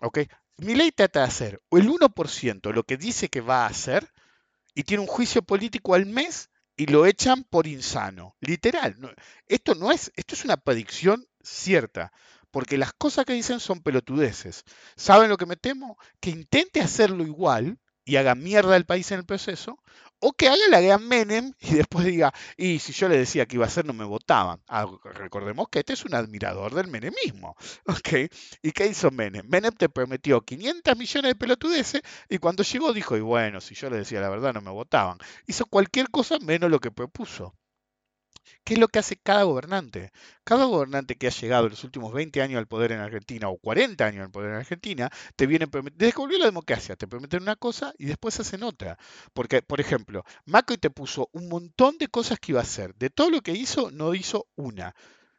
¿Ok? 0.01 0.21
Mi 0.59 0.75
ley 0.75 0.93
trata 0.93 1.21
de 1.21 1.27
hacer 1.27 1.63
el 1.71 1.89
1% 1.89 2.73
lo 2.73 2.85
que 2.85 2.97
dice 2.97 3.29
que 3.29 3.41
va 3.41 3.65
a 3.65 3.69
hacer 3.69 4.13
y 4.75 4.85
tiene 4.85 5.03
un 5.03 5.07
juicio 5.07 5.43
político 5.43 5.95
al 5.95 6.07
mes 6.07 6.51
y 6.77 6.87
lo 6.87 7.07
echan 7.07 7.45
por 7.45 7.67
insano. 7.67 8.37
Literal. 8.41 8.97
esto 9.47 9.75
no 9.75 9.93
es, 9.93 10.13
esto 10.17 10.35
es 10.35 10.45
una 10.45 10.57
predicción 10.57 11.27
cierta. 11.43 12.13
Porque 12.51 12.79
las 12.79 12.93
cosas 12.93 13.25
que 13.25 13.33
dicen 13.33 13.61
son 13.61 13.81
pelotudeces. 13.81 14.65
¿Saben 14.97 15.31
lo 15.31 15.37
que 15.37 15.47
me 15.47 15.57
temo? 15.57 15.99
Que 16.21 16.31
intente 16.31 16.81
hacerlo 16.81 17.25
igual 17.25 17.79
y 18.05 18.17
haga 18.17 18.35
mierda 18.35 18.75
al 18.75 18.87
país 18.87 19.11
en 19.13 19.21
el 19.21 19.25
proceso, 19.25 19.79
o 20.21 20.33
que 20.33 20.49
haga 20.49 20.69
la 20.71 20.81
gran 20.81 21.07
Menem 21.07 21.53
y 21.61 21.75
después 21.75 22.05
diga, 22.07 22.33
y 22.57 22.79
si 22.79 22.93
yo 22.93 23.09
le 23.09 23.19
decía 23.19 23.47
que 23.47 23.57
iba 23.57 23.65
a 23.65 23.69
hacer, 23.69 23.85
no 23.85 23.93
me 23.93 24.05
votaban. 24.05 24.61
Ah, 24.69 24.87
recordemos 25.05 25.69
que 25.71 25.81
este 25.81 25.95
es 25.95 26.05
un 26.05 26.15
admirador 26.15 26.75
del 26.75 26.89
menemismo. 26.89 27.57
¿ok? 27.87 28.31
¿Y 28.63 28.73
qué 28.73 28.87
hizo 28.87 29.11
Menem? 29.11 29.47
Menem 29.49 29.73
te 29.73 29.89
prometió 29.89 30.41
500 30.43 30.97
millones 30.97 31.31
de 31.31 31.35
pelotudeces 31.37 32.03
y 32.29 32.39
cuando 32.39 32.63
llegó 32.63 32.93
dijo, 32.93 33.17
y 33.17 33.21
bueno, 33.21 33.61
si 33.61 33.75
yo 33.75 33.91
le 33.91 33.99
decía 33.99 34.21
la 34.21 34.29
verdad, 34.29 34.55
no 34.55 34.61
me 34.61 34.71
votaban. 34.71 35.19
Hizo 35.47 35.67
cualquier 35.67 36.11
cosa 36.11 36.39
menos 36.41 36.71
lo 36.71 36.81
que 36.81 36.91
propuso. 36.91 37.55
¿Qué 38.65 38.75
es 38.75 38.81
lo 38.81 38.89
que 38.89 38.99
hace 38.99 39.17
cada 39.17 39.43
gobernante? 39.45 40.13
Cada 40.45 40.65
gobernante 40.65 41.17
que 41.17 41.27
ha 41.27 41.31
llegado 41.31 41.65
en 41.65 41.71
los 41.71 41.85
últimos 41.85 42.13
20 42.13 42.43
años 42.43 42.59
al 42.59 42.67
poder 42.67 42.93
en 42.93 43.01
Argentina 43.01 43.49
o 43.49 43.59
40 43.59 44.05
años 44.05 44.25
al 44.25 44.31
poder 44.31 44.51
en 44.51 44.57
Argentina, 44.57 45.11
te 45.37 45.47
viene 45.47 45.67
desde 45.95 46.13
que 46.13 46.39
la 46.39 46.47
democracia, 46.47 46.97
te 46.97 47.07
prometen 47.07 47.43
una 47.43 47.57
cosa 47.57 47.93
y 47.99 48.07
después 48.07 48.39
hacen 48.41 48.63
otra. 48.63 48.99
Porque, 49.33 49.63
por 49.63 49.81
ejemplo, 49.81 50.25
Macri 50.45 50.79
te 50.79 50.91
puso 50.91 51.29
un 51.33 51.49
montón 51.49 51.99
de 51.99 52.09
cosas 52.09 52.39
que 52.39 52.53
iba 52.53 52.61
a 52.61 52.65
hacer. 52.65 52.95
De 52.95 53.11
todo 53.11 53.31
lo 53.31 53.41
que 53.43 53.53
hizo, 53.53 53.91
no 53.91 54.15
hizo 54.15 54.49
una. 54.57 54.95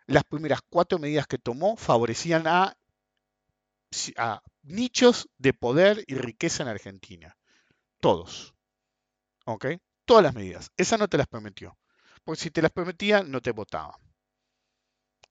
Las 0.08 0.24
primeras 0.24 0.62
cuatro 0.70 1.00
medidas 1.00 1.28
que 1.28 1.38
tomó 1.38 1.78
favorecían 1.78 2.48
a, 2.48 2.76
a 4.18 4.42
nichos 4.64 5.30
de 5.38 5.54
poder 5.54 6.04
y 6.08 6.16
riqueza 6.16 6.64
en 6.64 6.70
Argentina. 6.70 7.38
Todos. 8.00 8.54
¿Ok? 9.46 9.68
Todas 10.06 10.24
las 10.24 10.36
medidas. 10.36 10.72
Esa 10.78 10.98
no 10.98 11.08
te 11.08 11.18
las 11.18 11.28
prometió. 11.28 11.78
Porque 12.24 12.42
si 12.42 12.52
te 12.52 12.62
las 12.62 12.72
prometía, 12.72 13.24
no 13.24 13.42
te 13.42 13.52
votaban. 13.52 14.00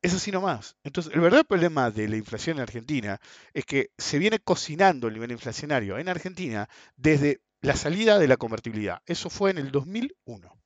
Es 0.03 0.15
así 0.15 0.31
nomás. 0.33 0.77
Entonces, 0.83 1.13
el 1.15 1.21
verdadero 1.21 1.47
problema 1.47 1.91
de 1.91 2.09
la 2.09 2.17
inflación 2.17 2.57
en 2.57 2.63
Argentina 2.63 3.21
es 3.53 3.67
que 3.67 3.91
se 3.99 4.19
viene 4.19 4.39
cocinando 4.39 5.09
el 5.09 5.15
nivel 5.15 5.33
inflacionario 5.33 5.99
en 5.99 6.09
Argentina 6.09 6.69
desde 6.97 7.43
la 7.61 7.77
salida 7.77 8.19
de 8.19 8.29
la 8.29 8.39
convertibilidad. 8.39 9.03
Eso 9.05 9.29
fue 9.29 9.51
en 9.51 9.59
el 9.59 9.71
2001. 9.71 10.61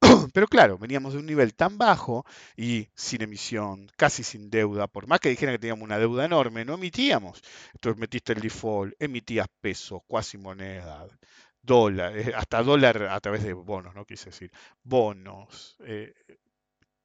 Pero 0.32 0.48
claro, 0.48 0.78
veníamos 0.78 1.12
de 1.12 1.20
un 1.20 1.26
nivel 1.26 1.54
tan 1.54 1.78
bajo 1.78 2.24
y 2.56 2.88
sin 2.94 3.22
emisión, 3.22 3.88
casi 3.96 4.24
sin 4.24 4.50
deuda, 4.50 4.88
por 4.88 5.06
más 5.06 5.20
que 5.20 5.28
dijeran 5.28 5.54
que 5.54 5.60
teníamos 5.60 5.84
una 5.84 5.98
deuda 5.98 6.24
enorme, 6.24 6.64
no 6.64 6.74
emitíamos. 6.74 7.42
Entonces 7.74 8.00
metiste 8.00 8.32
el 8.32 8.40
default, 8.40 8.94
emitías 8.98 9.46
pesos, 9.60 10.00
cuasi 10.08 10.38
moneda, 10.38 11.06
dólar, 11.62 12.16
eh, 12.16 12.32
hasta 12.36 12.62
dólar 12.62 13.04
a 13.04 13.20
través 13.20 13.42
de 13.44 13.52
bonos, 13.52 13.94
¿no? 13.94 14.04
Quise 14.04 14.26
decir, 14.26 14.50
bonos, 14.82 15.76
eh, 15.80 16.14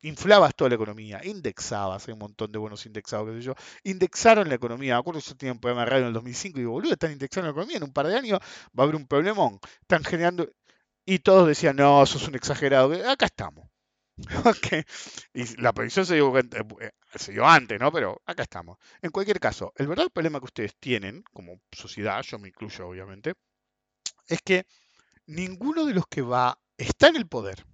inflabas 0.01 0.55
toda 0.55 0.69
la 0.69 0.75
economía, 0.75 1.21
indexabas, 1.23 2.07
hay 2.07 2.13
un 2.13 2.19
montón 2.19 2.51
de 2.51 2.59
bonos 2.59 2.85
indexados, 2.85 3.27
qué 3.29 3.37
sé 3.37 3.41
yo, 3.41 3.55
indexaron 3.83 4.47
la 4.49 4.55
economía. 4.55 4.93
Me 4.95 4.99
acuerdo 4.99 5.19
que 5.19 5.27
yo 5.29 5.35
tenía 5.35 5.53
un 5.53 5.59
programa 5.59 5.85
de 5.85 5.91
radio 5.91 6.01
en 6.03 6.07
el 6.09 6.13
2005 6.13 6.57
y 6.57 6.61
digo, 6.61 6.71
boludo, 6.73 6.93
están 6.93 7.11
indexando 7.11 7.47
la 7.47 7.51
economía, 7.51 7.77
en 7.77 7.83
un 7.83 7.93
par 7.93 8.07
de 8.07 8.15
años 8.17 8.39
va 8.77 8.83
a 8.83 8.83
haber 8.83 8.95
un 8.95 9.07
problemón. 9.07 9.59
Están 9.81 10.03
generando. 10.03 10.47
Y 11.05 11.19
todos 11.19 11.47
decían, 11.47 11.75
no, 11.77 12.03
eso 12.03 12.17
es 12.17 12.27
un 12.27 12.35
exagerado. 12.35 12.93
Acá 13.09 13.25
estamos. 13.25 13.69
Ok. 14.45 14.85
Y 15.33 15.61
la 15.61 15.73
predicción 15.73 16.05
se 16.05 16.15
dio, 16.15 16.37
eh, 16.37 16.91
se 17.15 17.31
dio 17.33 17.45
antes, 17.45 17.79
¿no? 17.79 17.91
Pero 17.91 18.21
acá 18.25 18.43
estamos. 18.43 18.77
En 19.01 19.11
cualquier 19.11 19.39
caso, 19.39 19.73
el 19.75 19.87
verdadero 19.87 20.09
problema 20.11 20.39
que 20.39 20.45
ustedes 20.45 20.75
tienen, 20.79 21.23
como 21.33 21.59
sociedad, 21.71 22.21
yo 22.23 22.39
me 22.39 22.47
incluyo 22.49 22.87
obviamente, 22.87 23.33
es 24.27 24.39
que 24.43 24.65
ninguno 25.25 25.85
de 25.85 25.93
los 25.93 26.07
que 26.07 26.21
va 26.21 26.59
está 26.77 27.07
en 27.07 27.15
el 27.15 27.27
poder, 27.27 27.65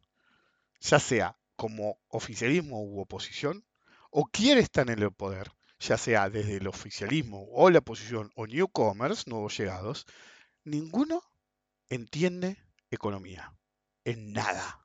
ya 0.80 1.00
sea 1.00 1.38
como 1.56 2.00
oficialismo 2.08 2.84
u 2.84 3.00
oposición, 3.00 3.66
o 4.10 4.26
quiere 4.26 4.62
estar 4.62 4.90
en 4.90 5.00
el 5.00 5.12
poder, 5.12 5.52
ya 5.80 5.98
sea 5.98 6.30
desde 6.30 6.58
el 6.58 6.68
oficialismo 6.68 7.48
o 7.52 7.70
la 7.70 7.80
oposición 7.80 8.32
o 8.36 8.46
newcomers, 8.46 9.28
nuevos 9.28 9.58
llegados, 9.58 10.06
ninguno 10.64 11.24
entiende 11.90 12.58
economía. 12.90 13.54
En 14.04 14.34
nada. 14.34 14.81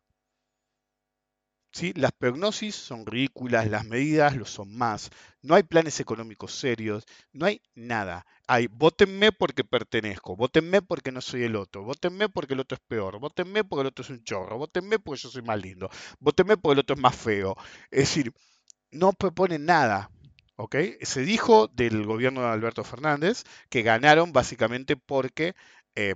¿Sí? 1.76 1.92
Las 1.94 2.12
prognosis 2.12 2.74
son 2.74 3.04
ridículas, 3.04 3.68
las 3.68 3.84
medidas 3.84 4.34
lo 4.34 4.46
son 4.46 4.74
más. 4.74 5.10
No 5.42 5.54
hay 5.54 5.62
planes 5.62 6.00
económicos 6.00 6.54
serios, 6.54 7.04
no 7.34 7.44
hay 7.44 7.60
nada. 7.74 8.24
Hay, 8.46 8.66
votenme 8.68 9.30
porque 9.30 9.62
pertenezco, 9.62 10.36
votenme 10.36 10.80
porque 10.80 11.12
no 11.12 11.20
soy 11.20 11.42
el 11.42 11.54
otro, 11.54 11.82
votenme 11.84 12.30
porque 12.30 12.54
el 12.54 12.60
otro 12.60 12.76
es 12.76 12.82
peor, 12.88 13.20
votenme 13.20 13.62
porque 13.62 13.82
el 13.82 13.88
otro 13.88 14.04
es 14.04 14.08
un 14.08 14.24
chorro, 14.24 14.56
votenme 14.56 14.98
porque 14.98 15.20
yo 15.20 15.28
soy 15.28 15.42
más 15.42 15.60
lindo, 15.60 15.90
votenme 16.18 16.56
porque 16.56 16.72
el 16.72 16.78
otro 16.78 16.96
es 16.96 17.02
más 17.02 17.14
feo. 17.14 17.54
Es 17.90 18.00
decir, 18.08 18.32
no 18.90 19.12
proponen 19.12 19.66
nada. 19.66 20.10
¿ok? 20.56 20.76
Se 21.02 21.22
dijo 21.24 21.68
del 21.68 22.06
gobierno 22.06 22.40
de 22.40 22.48
Alberto 22.48 22.84
Fernández 22.84 23.44
que 23.68 23.82
ganaron 23.82 24.32
básicamente 24.32 24.96
porque 24.96 25.54
eh, 25.94 26.14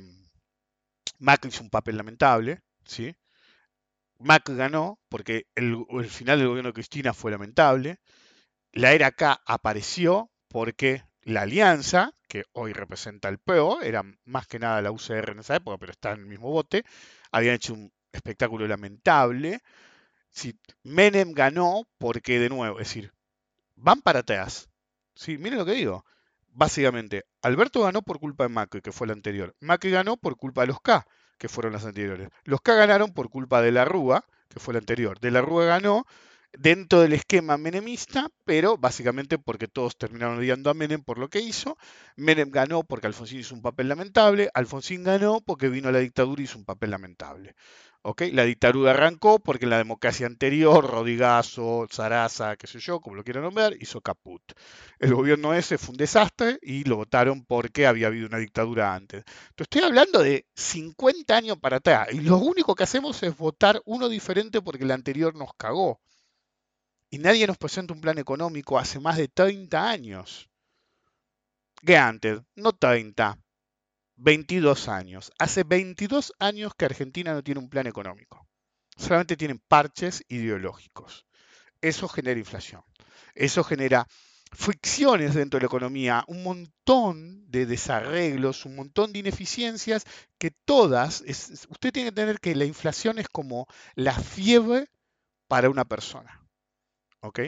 Macri 1.18 1.50
hizo 1.50 1.62
un 1.62 1.68
papel 1.70 1.98
lamentable, 1.98 2.62
¿sí? 2.86 3.14
Macri 4.21 4.55
ganó 4.55 4.99
porque 5.09 5.47
el, 5.55 5.85
el 5.91 6.07
final 6.07 6.39
del 6.39 6.49
gobierno 6.49 6.68
de 6.68 6.75
Cristina 6.75 7.12
fue 7.14 7.31
lamentable. 7.31 7.99
La 8.73 8.93
era 8.93 9.12
K 9.12 9.41
apareció 9.47 10.31
porque 10.49 11.05
la 11.23 11.43
alianza, 11.43 12.12
que 12.29 12.45
hoy 12.53 12.73
representa 12.73 13.29
el 13.29 13.39
PRO, 13.39 13.83
era 13.83 14.03
más 14.25 14.47
que 14.47 14.59
nada 14.59 14.83
la 14.83 14.93
UCR 14.93 15.33
en 15.33 15.41
esa 15.41 15.57
época, 15.57 15.79
pero 15.79 15.93
está 15.93 16.12
en 16.12 16.21
el 16.21 16.27
mismo 16.27 16.51
bote, 16.51 16.85
habían 17.33 17.55
hecho 17.55 17.75
un 17.75 17.93
espectáculo 18.12 18.66
lamentable. 18.66 19.61
Sí, 20.31 20.59
Menem 20.83 21.33
ganó 21.33 21.87
porque, 21.99 22.39
de 22.39 22.49
nuevo, 22.49 22.81
es 22.81 22.89
decir, 22.89 23.12
van 23.77 24.03
para 24.03 24.21
atrás. 24.21 24.68
Sí, 25.14 25.39
miren 25.39 25.59
lo 25.59 25.66
que 25.66 25.73
digo. 25.73 26.05
Básicamente, 26.49 27.25
Alberto 27.43 27.83
ganó 27.83 28.03
por 28.03 28.18
culpa 28.21 28.45
de 28.45 28.51
Macri, 28.51 28.81
que 28.83 28.93
fue 28.93 29.07
la 29.07 29.12
anterior. 29.12 29.55
Macri 29.61 29.91
ganó 29.91 30.16
por 30.16 30.37
culpa 30.37 30.62
de 30.62 30.68
los 30.68 30.81
K, 30.81 31.07
que 31.41 31.49
fueron 31.49 31.72
las 31.72 31.86
anteriores. 31.86 32.28
Los 32.45 32.61
K 32.61 32.74
ganaron 32.74 33.14
por 33.14 33.30
culpa 33.30 33.62
de 33.62 33.72
la 33.72 33.86
Rúa, 33.86 34.26
que 34.51 34.61
fue 34.61 34.74
la 34.74 34.78
anterior. 34.78 35.18
De 35.20 35.30
la 35.30 35.41
Rúa 35.41 35.64
ganó 35.64 36.07
dentro 36.53 37.01
del 37.01 37.12
esquema 37.12 37.57
menemista, 37.59 38.28
pero 38.44 38.76
básicamente 38.76 39.38
porque 39.38 39.68
todos 39.68 39.96
terminaron 39.96 40.38
odiando 40.38 40.70
a 40.70 40.74
Menem 40.74 41.03
por 41.03 41.18
lo 41.18 41.28
que 41.28 41.40
hizo. 41.40 41.76
Menem 42.16 42.51
ganó 42.51 42.82
porque 42.82 43.07
Alfonsín 43.07 43.40
hizo 43.40 43.55
un 43.55 43.62
papel 43.62 43.88
lamentable, 43.88 44.51
Alfonsín 44.55 45.05
ganó 45.05 45.40
porque 45.40 45.68
vino 45.68 45.90
la 45.90 45.98
dictadura 45.98 46.40
y 46.42 46.44
hizo 46.44 46.59
un 46.59 46.64
papel 46.64 46.90
lamentable. 46.90 47.55
¿ok? 48.03 48.22
La 48.32 48.44
dictadura 48.44 48.92
arrancó 48.92 49.38
porque 49.38 49.66
en 49.66 49.70
la 49.70 49.78
democracia 49.78 50.26
anterior, 50.26 50.84
Rodigazo, 50.88 51.86
Zaraza, 51.90 52.57
qué 52.57 52.66
sé 52.66 52.78
yo, 52.78 53.01
como 53.01 53.16
lo 53.16 53.24
quieran 53.24 53.44
nombrar, 53.44 53.74
hizo 53.80 54.01
caput. 54.01 54.42
El 54.98 55.14
gobierno 55.14 55.55
ese 55.55 55.78
fue 55.78 55.92
un 55.92 55.96
desastre 55.98 56.59
y 56.62 56.84
lo 56.84 56.96
votaron 56.96 57.44
porque 57.44 57.86
había 57.86 58.09
habido 58.09 58.26
una 58.26 58.38
dictadura 58.38 58.94
antes. 58.94 59.24
Te 59.55 59.64
estoy 59.64 59.82
hablando 59.82 60.22
de 60.22 60.46
50 60.55 61.36
años 61.36 61.59
para 61.59 61.78
atrás 61.78 62.09
y 62.12 62.20
lo 62.20 62.38
único 62.38 62.74
que 62.74 62.84
hacemos 62.84 63.22
es 63.22 63.36
votar 63.36 63.80
uno 63.84 64.09
diferente 64.09 64.62
porque 64.62 64.84
el 64.84 64.90
anterior 64.90 65.34
nos 65.34 65.55
cagó. 65.55 66.01
Y 67.11 67.18
nadie 67.18 67.46
nos 67.46 67.58
presenta 67.58 67.92
un 67.94 68.00
plan 68.00 68.18
económico 68.18 68.78
hace 68.78 69.00
más 69.00 69.16
de 69.16 69.28
30 69.28 69.88
años. 69.90 70.48
Que 71.84 71.96
antes, 71.96 72.40
no 72.56 72.72
30, 72.72 73.38
22 74.16 74.88
años. 74.88 75.32
Hace 75.38 75.64
22 75.64 76.32
años 76.38 76.72
que 76.76 76.84
Argentina 76.86 77.32
no 77.34 77.42
tiene 77.42 77.61
un 77.61 77.68
plan 77.70 77.86
económico. 77.86 78.46
Solamente 78.96 79.36
tienen 79.36 79.58
parches 79.66 80.24
ideológicos. 80.28 81.26
Eso 81.80 82.08
genera 82.08 82.38
inflación. 82.40 82.82
Eso 83.34 83.64
genera 83.64 84.06
fricciones 84.52 85.34
dentro 85.34 85.58
de 85.58 85.62
la 85.62 85.68
economía, 85.68 86.24
un 86.28 86.42
montón 86.42 87.50
de 87.50 87.66
desarreglos, 87.66 88.66
un 88.66 88.76
montón 88.76 89.12
de 89.12 89.20
ineficiencias 89.20 90.04
que 90.38 90.50
todas, 90.50 91.22
es- 91.22 91.66
usted 91.70 91.92
tiene 91.92 92.11
que 92.11 92.16
tener 92.16 92.40
que 92.40 92.54
la 92.56 92.64
inflación 92.66 93.18
es 93.18 93.28
como 93.28 93.66
la 93.94 94.14
fiebre 94.18 94.88
para 95.48 95.70
una 95.70 95.84
persona. 95.84 96.39
¿Ok? 97.21 97.41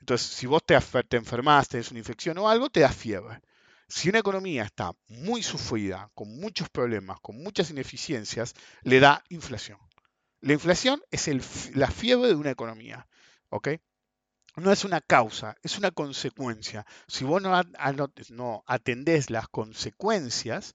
Entonces, 0.00 0.28
si 0.28 0.46
vos 0.46 0.64
te, 0.64 0.78
te 1.08 1.16
enfermas, 1.16 1.68
tenés 1.68 1.90
una 1.90 2.00
infección 2.00 2.38
o 2.38 2.48
algo, 2.48 2.70
te 2.70 2.80
da 2.80 2.90
fiebre. 2.90 3.40
Si 3.88 4.08
una 4.10 4.20
economía 4.20 4.64
está 4.64 4.92
muy 5.08 5.42
sufrida, 5.42 6.10
con 6.14 6.36
muchos 6.40 6.68
problemas, 6.70 7.20
con 7.20 7.42
muchas 7.42 7.70
ineficiencias, 7.70 8.54
le 8.82 9.00
da 9.00 9.24
inflación. 9.30 9.78
La 10.40 10.54
inflación 10.54 11.02
es 11.10 11.28
la 11.76 11.90
fiebre 11.90 12.28
de 12.28 12.34
una 12.36 12.50
economía. 12.52 13.08
¿Ok? 13.50 13.68
No 14.56 14.72
es 14.72 14.84
una 14.84 15.00
causa, 15.00 15.56
es 15.62 15.78
una 15.78 15.92
consecuencia. 15.92 16.86
Si 17.06 17.24
vos 17.24 17.40
no, 17.42 17.54
a- 17.54 17.64
ano- 17.78 18.12
no 18.30 18.64
atendés 18.66 19.30
las 19.30 19.48
consecuencias, 19.48 20.74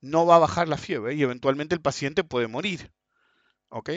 no 0.00 0.26
va 0.26 0.36
a 0.36 0.40
bajar 0.40 0.68
la 0.68 0.78
fiebre 0.78 1.14
y 1.14 1.22
eventualmente 1.22 1.74
el 1.74 1.82
paciente 1.82 2.24
puede 2.24 2.48
morir. 2.48 2.92
¿ok? 3.68 3.90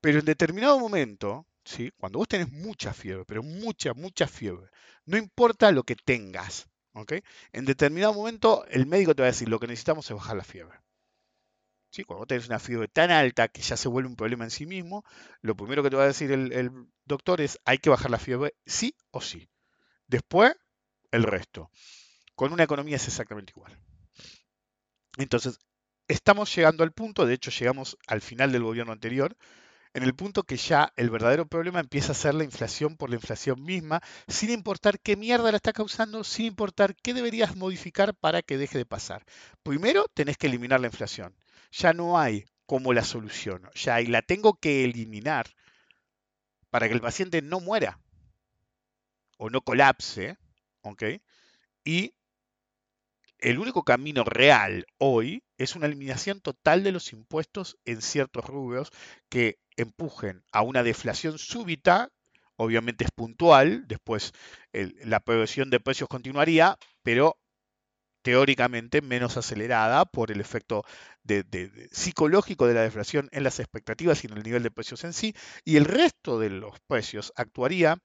Pero 0.00 0.18
en 0.20 0.24
determinado 0.26 0.78
momento, 0.78 1.46
¿sí? 1.70 1.92
Cuando 1.96 2.18
vos 2.18 2.28
tenés 2.28 2.50
mucha 2.50 2.92
fiebre, 2.92 3.24
pero 3.24 3.42
mucha, 3.42 3.94
mucha 3.94 4.26
fiebre, 4.26 4.68
no 5.06 5.16
importa 5.16 5.70
lo 5.70 5.84
que 5.84 5.96
tengas, 5.96 6.68
¿ok? 6.92 7.14
En 7.52 7.64
determinado 7.64 8.12
momento 8.12 8.64
el 8.66 8.86
médico 8.86 9.14
te 9.14 9.22
va 9.22 9.28
a 9.28 9.32
decir, 9.32 9.48
lo 9.48 9.60
que 9.60 9.68
necesitamos 9.68 10.10
es 10.10 10.16
bajar 10.16 10.36
la 10.36 10.44
fiebre. 10.44 10.78
¿Sí? 11.92 12.04
Cuando 12.04 12.20
vos 12.20 12.28
tenés 12.28 12.46
una 12.46 12.60
fiebre 12.60 12.86
tan 12.86 13.10
alta 13.10 13.48
que 13.48 13.62
ya 13.62 13.76
se 13.76 13.88
vuelve 13.88 14.08
un 14.08 14.16
problema 14.16 14.44
en 14.44 14.50
sí 14.50 14.64
mismo, 14.64 15.04
lo 15.42 15.56
primero 15.56 15.82
que 15.82 15.90
te 15.90 15.96
va 15.96 16.04
a 16.04 16.08
decir 16.08 16.30
el, 16.30 16.52
el 16.52 16.70
doctor 17.04 17.40
es, 17.40 17.58
hay 17.64 17.78
que 17.78 17.90
bajar 17.90 18.10
la 18.10 18.18
fiebre 18.18 18.54
sí 18.64 18.94
o 19.10 19.20
sí. 19.20 19.48
Después, 20.06 20.54
el 21.10 21.24
resto. 21.24 21.70
Con 22.36 22.52
una 22.52 22.64
economía 22.64 22.96
es 22.96 23.08
exactamente 23.08 23.52
igual. 23.56 23.76
Entonces, 25.18 25.58
estamos 26.06 26.54
llegando 26.54 26.84
al 26.84 26.92
punto, 26.92 27.26
de 27.26 27.34
hecho 27.34 27.50
llegamos 27.50 27.96
al 28.06 28.20
final 28.20 28.52
del 28.52 28.62
gobierno 28.62 28.92
anterior, 28.92 29.36
en 29.92 30.02
el 30.02 30.14
punto 30.14 30.44
que 30.44 30.56
ya 30.56 30.92
el 30.96 31.10
verdadero 31.10 31.46
problema 31.46 31.80
empieza 31.80 32.12
a 32.12 32.14
ser 32.14 32.34
la 32.34 32.44
inflación 32.44 32.96
por 32.96 33.10
la 33.10 33.16
inflación 33.16 33.62
misma, 33.62 34.00
sin 34.28 34.50
importar 34.50 35.00
qué 35.00 35.16
mierda 35.16 35.50
la 35.50 35.56
está 35.56 35.72
causando, 35.72 36.22
sin 36.22 36.46
importar 36.46 36.94
qué 36.94 37.12
deberías 37.12 37.56
modificar 37.56 38.14
para 38.14 38.42
que 38.42 38.56
deje 38.56 38.78
de 38.78 38.86
pasar. 38.86 39.24
Primero 39.62 40.06
tenés 40.14 40.36
que 40.36 40.46
eliminar 40.46 40.80
la 40.80 40.86
inflación. 40.86 41.34
Ya 41.72 41.92
no 41.92 42.18
hay 42.18 42.44
cómo 42.66 42.92
la 42.92 43.02
soluciono, 43.02 43.70
ya 43.74 44.00
la 44.00 44.22
tengo 44.22 44.54
que 44.54 44.84
eliminar 44.84 45.46
para 46.70 46.86
que 46.86 46.94
el 46.94 47.00
paciente 47.00 47.42
no 47.42 47.58
muera 47.60 47.98
o 49.38 49.50
no 49.50 49.60
colapse. 49.62 50.38
Y 51.84 52.14
el 53.38 53.58
único 53.58 53.84
camino 53.84 54.22
real 54.22 54.86
hoy 54.98 55.42
es 55.58 55.74
una 55.74 55.86
eliminación 55.86 56.40
total 56.40 56.84
de 56.84 56.92
los 56.92 57.12
impuestos 57.12 57.76
en 57.84 58.02
ciertos 58.02 58.44
rubros 58.44 58.92
que 59.28 59.58
empujen 59.80 60.44
a 60.52 60.62
una 60.62 60.82
deflación 60.82 61.38
súbita, 61.38 62.10
obviamente 62.56 63.04
es 63.04 63.10
puntual, 63.10 63.86
después 63.88 64.32
la 64.72 65.20
progresión 65.20 65.70
de 65.70 65.80
precios 65.80 66.08
continuaría, 66.08 66.76
pero 67.02 67.36
teóricamente 68.22 69.00
menos 69.00 69.36
acelerada 69.36 70.04
por 70.04 70.30
el 70.30 70.40
efecto 70.40 70.84
de- 71.22 71.44
psicológico 71.92 72.66
de 72.66 72.74
la 72.74 72.82
deflación 72.82 73.28
en 73.32 73.44
las 73.44 73.60
expectativas 73.60 74.22
y 74.24 74.26
en 74.26 74.36
el 74.36 74.42
nivel 74.42 74.62
de 74.62 74.70
precios 74.70 75.04
en 75.04 75.12
sí, 75.12 75.34
y 75.64 75.76
el 75.76 75.86
resto 75.86 76.38
de 76.38 76.50
los 76.50 76.78
precios 76.86 77.32
actuaría 77.36 77.96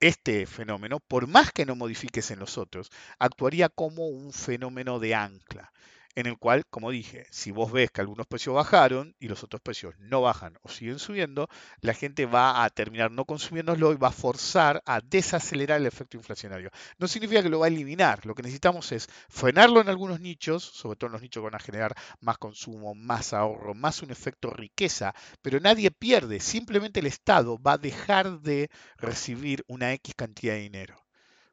este 0.00 0.46
fenómeno, 0.46 1.00
por 1.00 1.26
más 1.26 1.52
que 1.52 1.66
no 1.66 1.76
modifiques 1.76 2.30
en 2.30 2.38
los 2.40 2.58
otros, 2.58 2.90
actuaría 3.18 3.68
como 3.68 4.08
un 4.08 4.32
fenómeno 4.32 5.00
de 5.00 5.14
ancla, 5.14 5.72
en 6.16 6.26
el 6.26 6.38
cual, 6.38 6.64
como 6.70 6.90
dije, 6.90 7.26
si 7.30 7.50
vos 7.50 7.70
ves 7.70 7.90
que 7.90 8.00
algunos 8.00 8.26
precios 8.26 8.54
bajaron 8.54 9.14
y 9.20 9.28
los 9.28 9.44
otros 9.44 9.60
precios 9.60 9.94
no 9.98 10.22
bajan 10.22 10.56
o 10.62 10.70
siguen 10.70 10.98
subiendo, 10.98 11.48
la 11.80 11.92
gente 11.92 12.24
va 12.24 12.64
a 12.64 12.70
terminar 12.70 13.10
no 13.10 13.26
consumiéndolo 13.26 13.92
y 13.92 13.96
va 13.96 14.08
a 14.08 14.12
forzar 14.12 14.82
a 14.86 15.00
desacelerar 15.02 15.78
el 15.78 15.86
efecto 15.86 16.16
inflacionario. 16.16 16.70
No 16.98 17.06
significa 17.06 17.42
que 17.42 17.50
lo 17.50 17.60
va 17.60 17.66
a 17.66 17.68
eliminar, 17.68 18.24
lo 18.24 18.34
que 18.34 18.42
necesitamos 18.42 18.90
es 18.92 19.08
frenarlo 19.28 19.82
en 19.82 19.90
algunos 19.90 20.18
nichos, 20.18 20.64
sobre 20.64 20.96
todo 20.96 21.08
en 21.08 21.12
los 21.12 21.22
nichos 21.22 21.42
que 21.42 21.50
van 21.50 21.54
a 21.54 21.62
generar 21.62 21.94
más 22.20 22.38
consumo, 22.38 22.94
más 22.94 23.34
ahorro, 23.34 23.74
más 23.74 24.00
un 24.00 24.10
efecto 24.10 24.50
riqueza, 24.50 25.14
pero 25.42 25.60
nadie 25.60 25.90
pierde, 25.90 26.40
simplemente 26.40 27.00
el 27.00 27.06
Estado 27.06 27.58
va 27.58 27.74
a 27.74 27.78
dejar 27.78 28.40
de 28.40 28.70
recibir 28.96 29.64
una 29.68 29.92
X 29.92 30.14
cantidad 30.16 30.54
de 30.54 30.60
dinero. 30.60 30.96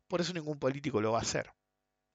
Por 0.07 0.21
eso 0.21 0.31
ningún 0.31 0.57
político 0.57 1.01
lo 1.01 1.11
va 1.11 1.19
a 1.19 1.23
hacer. 1.23 1.51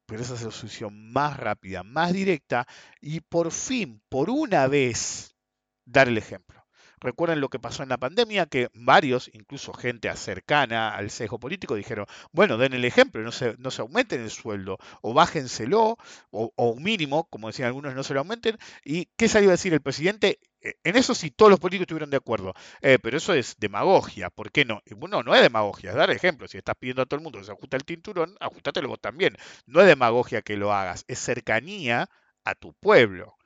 Pero 0.09 0.23
esa 0.23 0.35
es 0.35 0.43
la 0.43 0.51
solución 0.51 1.13
más 1.13 1.37
rápida, 1.37 1.83
más 1.83 2.15
directa 2.15 2.67
y 2.99 3.21
por 3.21 3.53
fin, 3.53 4.01
por 4.09 4.31
una 4.31 4.67
vez, 4.67 5.37
dar 5.85 6.09
el 6.09 6.17
ejemplo. 6.17 6.58
Recuerden 7.01 7.41
lo 7.41 7.49
que 7.49 7.59
pasó 7.59 7.83
en 7.83 7.89
la 7.91 7.97
pandemia, 7.99 8.47
que 8.47 8.69
varios, 8.75 9.31
incluso 9.33 9.73
gente 9.73 10.15
cercana 10.17 10.95
al 10.95 11.11
sesgo 11.11 11.39
político, 11.39 11.75
dijeron, 11.75 12.07
bueno, 12.33 12.59
den 12.59 12.73
el 12.75 12.85
ejemplo, 12.85 13.23
no 13.23 13.33
se, 13.33 13.55
no 13.59 13.71
se 13.71 13.83
aumenten 13.83 14.21
el 14.23 14.31
sueldo, 14.31 14.79
o 15.03 15.15
bájenselo, 15.15 15.97
o, 16.31 16.53
o 16.57 16.69
un 16.71 16.83
mínimo, 16.83 17.25
como 17.31 17.49
decían 17.49 17.67
algunos, 17.69 17.95
no 17.95 18.03
se 18.03 18.15
lo 18.15 18.21
aumenten. 18.21 18.57
¿Y 18.85 19.07
qué 19.17 19.29
salió 19.29 19.49
a 19.51 19.53
decir 19.53 19.73
el 19.73 19.81
presidente? 19.81 20.41
Eh, 20.61 20.75
En 20.85 20.97
eso 20.97 21.15
sí 21.15 21.31
todos 21.31 21.51
los 21.51 21.61
políticos 21.61 21.83
estuvieron 21.85 22.11
de 22.11 22.17
acuerdo. 22.17 22.55
Eh, 22.83 22.99
pero 23.03 23.17
eso 23.17 23.33
es 23.35 23.57
demagogia, 23.59 24.31
¿por 24.31 24.51
qué 24.53 24.65
no? 24.65 24.83
Bueno, 24.97 25.23
no 25.23 25.35
es 25.35 25.43
demagogia, 25.43 25.91
es 25.91 25.97
dar 25.97 26.11
ejemplo. 26.11 26.49
Si 26.49 26.59
estás 26.59 26.77
pidiendo 26.79 27.03
a 27.03 27.07
todo 27.07 27.17
el 27.19 27.23
mundo 27.25 27.39
que 27.39 27.45
se 27.45 27.53
ajuste 27.53 27.77
el 27.77 27.83
cinturón, 27.87 28.37
ajustátelo 28.41 28.89
vos 28.89 29.01
también. 29.01 29.37
No 29.67 29.81
es 29.81 29.87
demagogia 29.87 30.43
que 30.43 30.57
lo 30.57 30.73
hagas, 30.73 31.05
es 31.09 31.19
cercanía 31.19 32.09
a 32.45 32.55
tu 32.55 32.73
pueblo. 32.75 33.38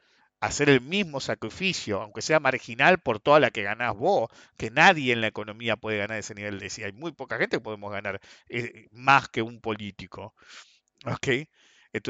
Hacer 0.42 0.68
el 0.68 0.80
mismo 0.80 1.20
sacrificio, 1.20 2.02
aunque 2.02 2.22
sea 2.22 2.40
marginal 2.40 2.98
por 2.98 3.20
toda 3.20 3.40
la 3.40 3.50
que 3.50 3.62
ganás 3.62 3.96
vos, 3.96 4.28
que 4.56 4.70
nadie 4.70 5.12
en 5.12 5.20
la 5.20 5.28
economía 5.28 5.76
puede 5.76 5.98
ganar 5.98 6.18
ese 6.18 6.34
nivel 6.34 6.58
de... 6.58 6.68
Si 6.70 6.82
hay 6.84 6.92
muy 6.92 7.12
poca 7.12 7.38
gente 7.38 7.56
que 7.58 7.62
podemos 7.62 7.92
ganar 7.92 8.20
eh, 8.48 8.88
más 8.92 9.28
que 9.28 9.42
un 9.42 9.60
político. 9.60 10.34
¿Ok? 11.06 11.28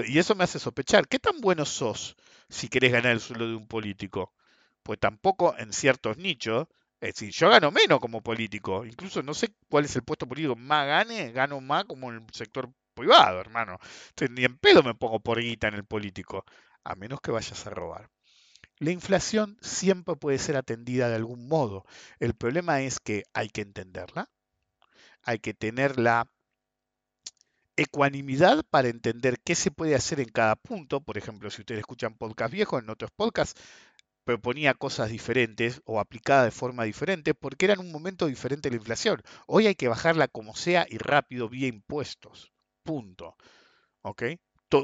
Y 0.06 0.18
eso 0.18 0.34
me 0.34 0.44
hace 0.44 0.58
sospechar, 0.58 1.08
¿qué 1.08 1.18
tan 1.18 1.40
bueno 1.40 1.64
sos 1.64 2.16
si 2.48 2.68
querés 2.68 2.92
ganar 2.92 3.12
el 3.12 3.20
sueldo 3.20 3.48
de 3.48 3.56
un 3.56 3.66
político? 3.66 4.32
Pues 4.82 4.98
tampoco 5.00 5.56
en 5.58 5.72
ciertos 5.72 6.18
nichos, 6.18 6.68
es 7.00 7.14
decir, 7.14 7.32
yo 7.32 7.50
gano 7.50 7.70
menos 7.72 8.00
como 8.00 8.22
político, 8.22 8.84
incluso 8.86 9.22
no 9.22 9.34
sé 9.34 9.54
cuál 9.68 9.84
es 9.86 9.96
el 9.96 10.04
puesto 10.04 10.26
político 10.28 10.56
más 10.56 10.86
gane, 10.86 11.32
gano 11.32 11.60
más 11.60 11.84
como 11.84 12.10
en 12.10 12.16
el 12.18 12.26
sector 12.32 12.70
privado, 12.94 13.40
hermano. 13.40 13.78
Entonces, 14.10 14.30
ni 14.36 14.44
en 14.44 14.56
pedo 14.58 14.82
me 14.84 14.94
pongo 14.94 15.20
por 15.20 15.40
guita 15.40 15.68
en 15.68 15.74
el 15.74 15.84
político, 15.84 16.44
a 16.84 16.94
menos 16.94 17.20
que 17.20 17.32
vayas 17.32 17.66
a 17.66 17.70
robar. 17.70 18.11
La 18.82 18.90
inflación 18.90 19.58
siempre 19.60 20.16
puede 20.16 20.38
ser 20.38 20.56
atendida 20.56 21.08
de 21.08 21.14
algún 21.14 21.46
modo. 21.46 21.86
El 22.18 22.34
problema 22.34 22.80
es 22.80 22.98
que 22.98 23.22
hay 23.32 23.48
que 23.48 23.60
entenderla, 23.60 24.28
hay 25.22 25.38
que 25.38 25.54
tener 25.54 26.00
la 26.00 26.28
ecuanimidad 27.76 28.64
para 28.68 28.88
entender 28.88 29.38
qué 29.38 29.54
se 29.54 29.70
puede 29.70 29.94
hacer 29.94 30.18
en 30.18 30.30
cada 30.30 30.56
punto. 30.56 31.00
Por 31.00 31.16
ejemplo, 31.16 31.48
si 31.48 31.60
ustedes 31.60 31.78
escuchan 31.78 32.16
podcast 32.16 32.52
viejos, 32.52 32.82
en 32.82 32.90
otros 32.90 33.12
podcasts 33.12 33.54
proponía 34.24 34.74
cosas 34.74 35.10
diferentes 35.10 35.80
o 35.84 36.00
aplicadas 36.00 36.46
de 36.46 36.50
forma 36.50 36.82
diferente 36.82 37.34
porque 37.34 37.66
era 37.66 37.74
en 37.74 37.80
un 37.80 37.92
momento 37.92 38.26
diferente 38.26 38.68
la 38.68 38.78
inflación. 38.78 39.22
Hoy 39.46 39.68
hay 39.68 39.76
que 39.76 39.86
bajarla 39.86 40.26
como 40.26 40.56
sea 40.56 40.86
y 40.90 40.98
rápido 40.98 41.48
vía 41.48 41.68
impuestos. 41.68 42.50
Punto. 42.82 43.36
¿Ok? 44.00 44.24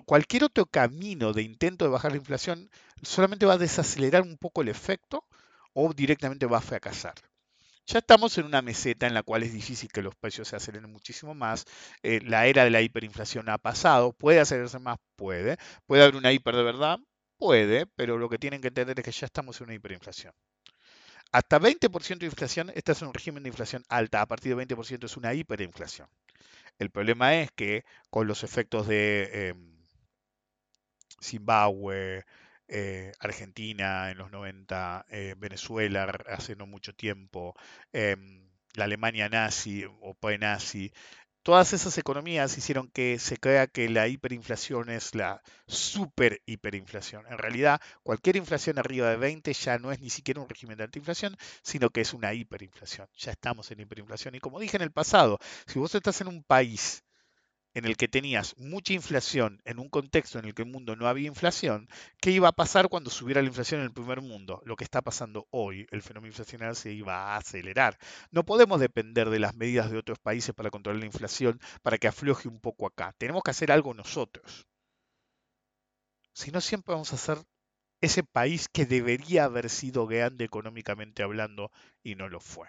Cualquier 0.05 0.45
otro 0.45 0.67
camino 0.67 1.33
de 1.33 1.43
intento 1.43 1.85
de 1.85 1.91
bajar 1.91 2.13
la 2.13 2.19
inflación 2.19 2.71
solamente 3.03 3.47
va 3.47 3.55
a 3.55 3.59
desacelerar 3.59 4.23
un 4.23 4.37
poco 4.37 4.63
el 4.63 4.69
efecto 4.69 5.25
o 5.73 5.93
directamente 5.93 6.47
va 6.47 6.59
a 6.59 6.63
fracasar. 6.63 7.15
Ya 7.87 8.01
estamos 8.01 8.37
en 8.37 8.45
una 8.45 8.61
meseta 8.61 9.07
en 9.07 9.15
la 9.15 9.23
cual 9.23 9.45
es 9.45 9.53
difícil 9.55 9.91
que 9.91 10.03
los 10.03 10.15
precios 10.15 10.49
se 10.49 10.57
aceleren 10.57 10.93
muchísimo 10.93 11.35
más. 11.35 11.65
Eh, 12.03 12.21
la 12.23 12.47
era 12.47 12.65
de 12.65 12.71
la 12.71 12.83
hiperinflación 12.83 13.49
ha 13.49 13.57
pasado. 13.57 14.13
¿Puede 14.13 14.41
acelerarse 14.41 14.79
más? 14.79 14.99
Puede. 15.17 15.57
¿Puede 15.87 16.03
haber 16.03 16.17
una 16.17 16.33
hiper 16.33 16.55
de 16.55 16.65
verdad? 16.65 16.99
Puede, 17.39 17.87
pero 17.87 18.19
lo 18.19 18.29
que 18.29 18.37
tienen 18.37 18.61
que 18.61 18.69
entender 18.69 18.99
es 18.99 19.05
que 19.07 19.13
ya 19.13 19.25
estamos 19.25 19.59
en 19.61 19.69
una 19.69 19.75
hiperinflación. 19.75 20.35
Hasta 21.33 21.59
20% 21.59 22.19
de 22.19 22.27
inflación, 22.27 22.71
este 22.75 22.93
es 22.93 23.01
un 23.01 23.15
régimen 23.15 23.43
de 23.43 23.49
inflación 23.49 23.83
alta. 23.89 24.21
A 24.21 24.27
partir 24.27 24.55
de 24.55 24.67
20% 24.67 25.07
es 25.07 25.17
una 25.17 25.33
hiperinflación. 25.33 26.09
El 26.79 26.91
problema 26.91 27.37
es 27.37 27.51
que 27.53 27.85
con 28.11 28.27
los 28.27 28.45
efectos 28.45 28.87
de 28.87 29.49
em, 29.49 29.78
Zimbabue, 31.21 32.25
eh, 32.69 33.13
Argentina 33.21 34.11
en 34.11 34.19
los 34.19 34.31
90, 34.31 35.07
eh, 35.11 35.35
Venezuela 35.39 36.05
hace 36.29 36.57
no 36.57 36.67
mucho 36.67 36.95
tiempo, 36.95 37.55
em, 37.93 38.49
la 38.75 38.85
Alemania 38.85 39.29
nazi 39.29 39.85
o 40.01 40.15
pre-nazi, 40.15 40.93
todas 41.43 41.73
esas 41.73 41.97
economías 41.99 42.59
hicieron 42.59 42.89
que 42.91 43.19
se 43.19 43.39
crea 43.39 43.67
que 43.67 43.89
la 43.89 44.07
hiperinflación 44.07 44.91
es 44.91 45.15
la 45.15 45.41
super 45.67 46.43
hiperinflación. 46.47 47.25
En 47.31 47.39
realidad, 47.39 47.81
cualquier 48.03 48.37
inflación 48.37 48.79
arriba 48.79 49.09
de 49.09 49.17
20 49.17 49.53
ya 49.55 49.79
no 49.79 49.91
es 49.91 50.01
ni 50.01 50.11
siquiera 50.11 50.43
un 50.43 50.49
régimen 50.49 50.77
de 50.77 50.85
antiinflación, 50.85 51.37
sino 51.63 51.89
que 51.91 52.03
es 52.03 52.13
una 52.13 52.35
hiperinflación. 52.35 53.09
Ya 53.17 53.33
estamos 53.33 53.71
en 53.71 53.81
hiperinflación. 53.81 54.35
Y 54.35 54.41
como 54.41 54.61
dije 54.61 54.77
en 54.77 54.83
el 54.83 54.93
pasado, 54.93 55.39
si 55.67 55.79
vos 55.79 55.95
estás 55.95 56.21
en 56.21 56.29
un 56.29 56.43
país 56.45 57.03
en 57.79 57.85
el 57.85 57.97
que 57.97 58.09
tenías 58.09 58.57
mucha 58.59 58.93
inflación 58.93 59.63
en 59.65 59.79
un 59.79 59.89
contexto 59.89 60.39
en 60.39 60.45
el 60.45 60.55
que 60.55 60.63
el 60.63 60.69
mundo 60.69 60.97
no 60.97 61.07
había 61.07 61.29
inflación, 61.29 61.89
¿qué 62.21 62.31
iba 62.31 62.49
a 62.49 62.53
pasar 62.53 62.89
cuando 62.89 63.11
subiera 63.11 63.41
la 63.41 63.49
inflación 63.49 63.81
en 63.81 63.87
el 63.87 63.93
primer 63.93 64.21
mundo? 64.21 64.61
Lo 64.65 64.77
que 64.77 64.85
está 64.85 65.01
pasando 65.01 65.47
hoy, 65.51 65.87
el 65.91 66.03
fenómeno 66.03 66.31
inflacionario 66.31 66.75
se 66.75 66.93
iba 66.93 67.15
a 67.15 67.37
acelerar. 67.37 67.99
No 68.31 68.45
podemos 68.45 68.81
depender 68.81 69.31
de 69.31 69.39
las 69.39 69.55
medidas 69.55 69.91
de 69.91 69.99
otros 69.99 70.19
países 70.19 70.55
para 70.55 70.71
controlar 70.71 71.01
la 71.01 71.07
inflación, 71.07 71.61
para 71.83 71.99
que 71.99 72.09
afloje 72.09 72.49
un 72.49 72.61
poco 72.61 72.87
acá. 72.87 73.15
Tenemos 73.17 73.43
que 73.43 73.53
hacer 73.53 73.71
algo 73.73 73.95
nosotros. 73.95 74.67
Si 76.33 76.51
no, 76.51 76.61
siempre 76.61 76.93
vamos 76.93 77.13
a 77.13 77.17
ser 77.17 77.39
ese 78.01 78.23
país 78.23 78.69
que 78.69 78.87
debería 78.87 79.45
haber 79.45 79.71
sido 79.71 80.07
grande 80.07 80.45
económicamente 80.45 81.23
hablando 81.23 81.71
y 82.03 82.15
no 82.15 82.29
lo 82.29 82.41
fue. 82.41 82.69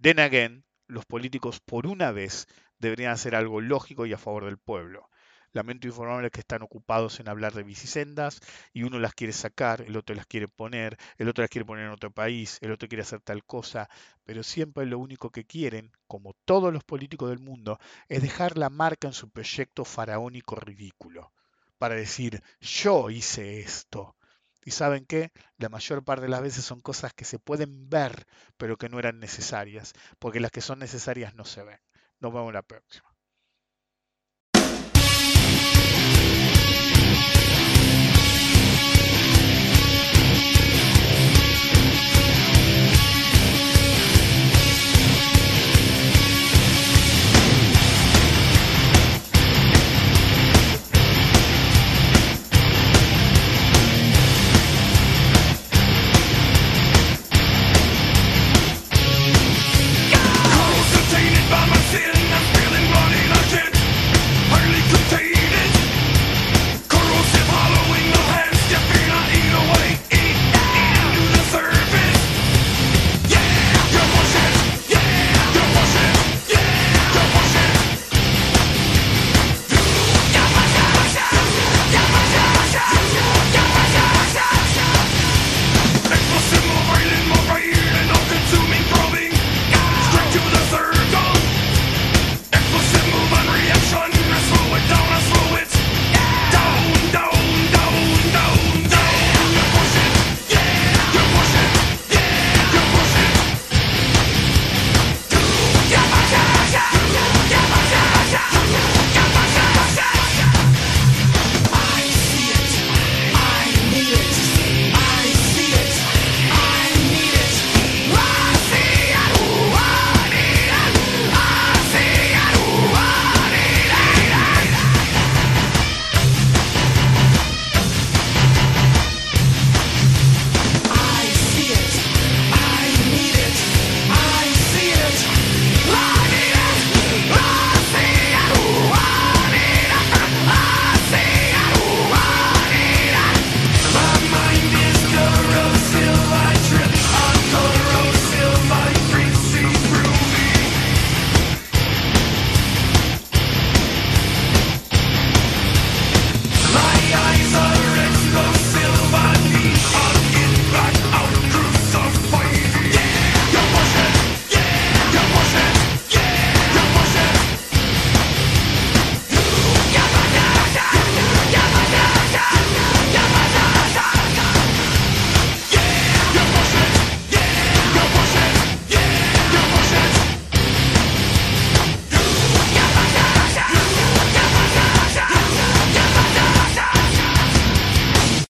Then 0.00 0.20
again, 0.20 0.64
los 0.86 1.04
políticos 1.04 1.60
por 1.60 1.86
una 1.86 2.12
vez 2.12 2.46
deberían 2.78 3.12
hacer 3.12 3.34
algo 3.34 3.60
lógico 3.60 4.06
y 4.06 4.12
a 4.12 4.18
favor 4.18 4.44
del 4.44 4.58
pueblo. 4.58 5.08
Lamento 5.52 5.86
informarles 5.86 6.30
que 6.30 6.40
están 6.40 6.62
ocupados 6.62 7.20
en 7.20 7.28
hablar 7.28 7.54
de 7.54 7.62
bicisendas 7.62 8.40
y 8.74 8.82
uno 8.82 8.98
las 8.98 9.14
quiere 9.14 9.32
sacar, 9.32 9.80
el 9.80 9.96
otro 9.96 10.14
las 10.14 10.26
quiere 10.26 10.46
poner, 10.46 10.98
el 11.16 11.28
otro 11.28 11.42
las 11.42 11.50
quiere 11.50 11.64
poner 11.64 11.86
en 11.86 11.90
otro 11.90 12.10
país, 12.10 12.58
el 12.60 12.70
otro 12.70 12.86
quiere 12.86 13.02
hacer 13.02 13.20
tal 13.20 13.44
cosa, 13.44 13.88
pero 14.24 14.42
siempre 14.42 14.84
lo 14.84 14.98
único 14.98 15.30
que 15.30 15.46
quieren, 15.46 15.90
como 16.06 16.34
todos 16.44 16.72
los 16.72 16.84
políticos 16.84 17.30
del 17.30 17.38
mundo, 17.38 17.78
es 18.08 18.20
dejar 18.20 18.58
la 18.58 18.68
marca 18.68 19.08
en 19.08 19.14
su 19.14 19.30
proyecto 19.30 19.86
faraónico 19.86 20.54
ridículo, 20.56 21.32
para 21.78 21.94
decir, 21.94 22.42
yo 22.60 23.08
hice 23.08 23.60
esto. 23.60 24.16
Y 24.64 24.72
saben 24.72 25.06
qué, 25.06 25.32
la 25.56 25.70
mayor 25.70 26.04
parte 26.04 26.24
de 26.24 26.28
las 26.28 26.42
veces 26.42 26.62
son 26.62 26.80
cosas 26.80 27.14
que 27.14 27.24
se 27.24 27.38
pueden 27.38 27.88
ver, 27.88 28.26
pero 28.58 28.76
que 28.76 28.90
no 28.90 28.98
eran 28.98 29.18
necesarias, 29.18 29.94
porque 30.18 30.40
las 30.40 30.50
que 30.50 30.60
son 30.60 30.78
necesarias 30.78 31.34
no 31.34 31.46
se 31.46 31.62
ven. 31.62 31.80
Nos 32.20 32.32
vemos 32.32 32.52
la 32.52 32.62
próxima. 32.62 33.07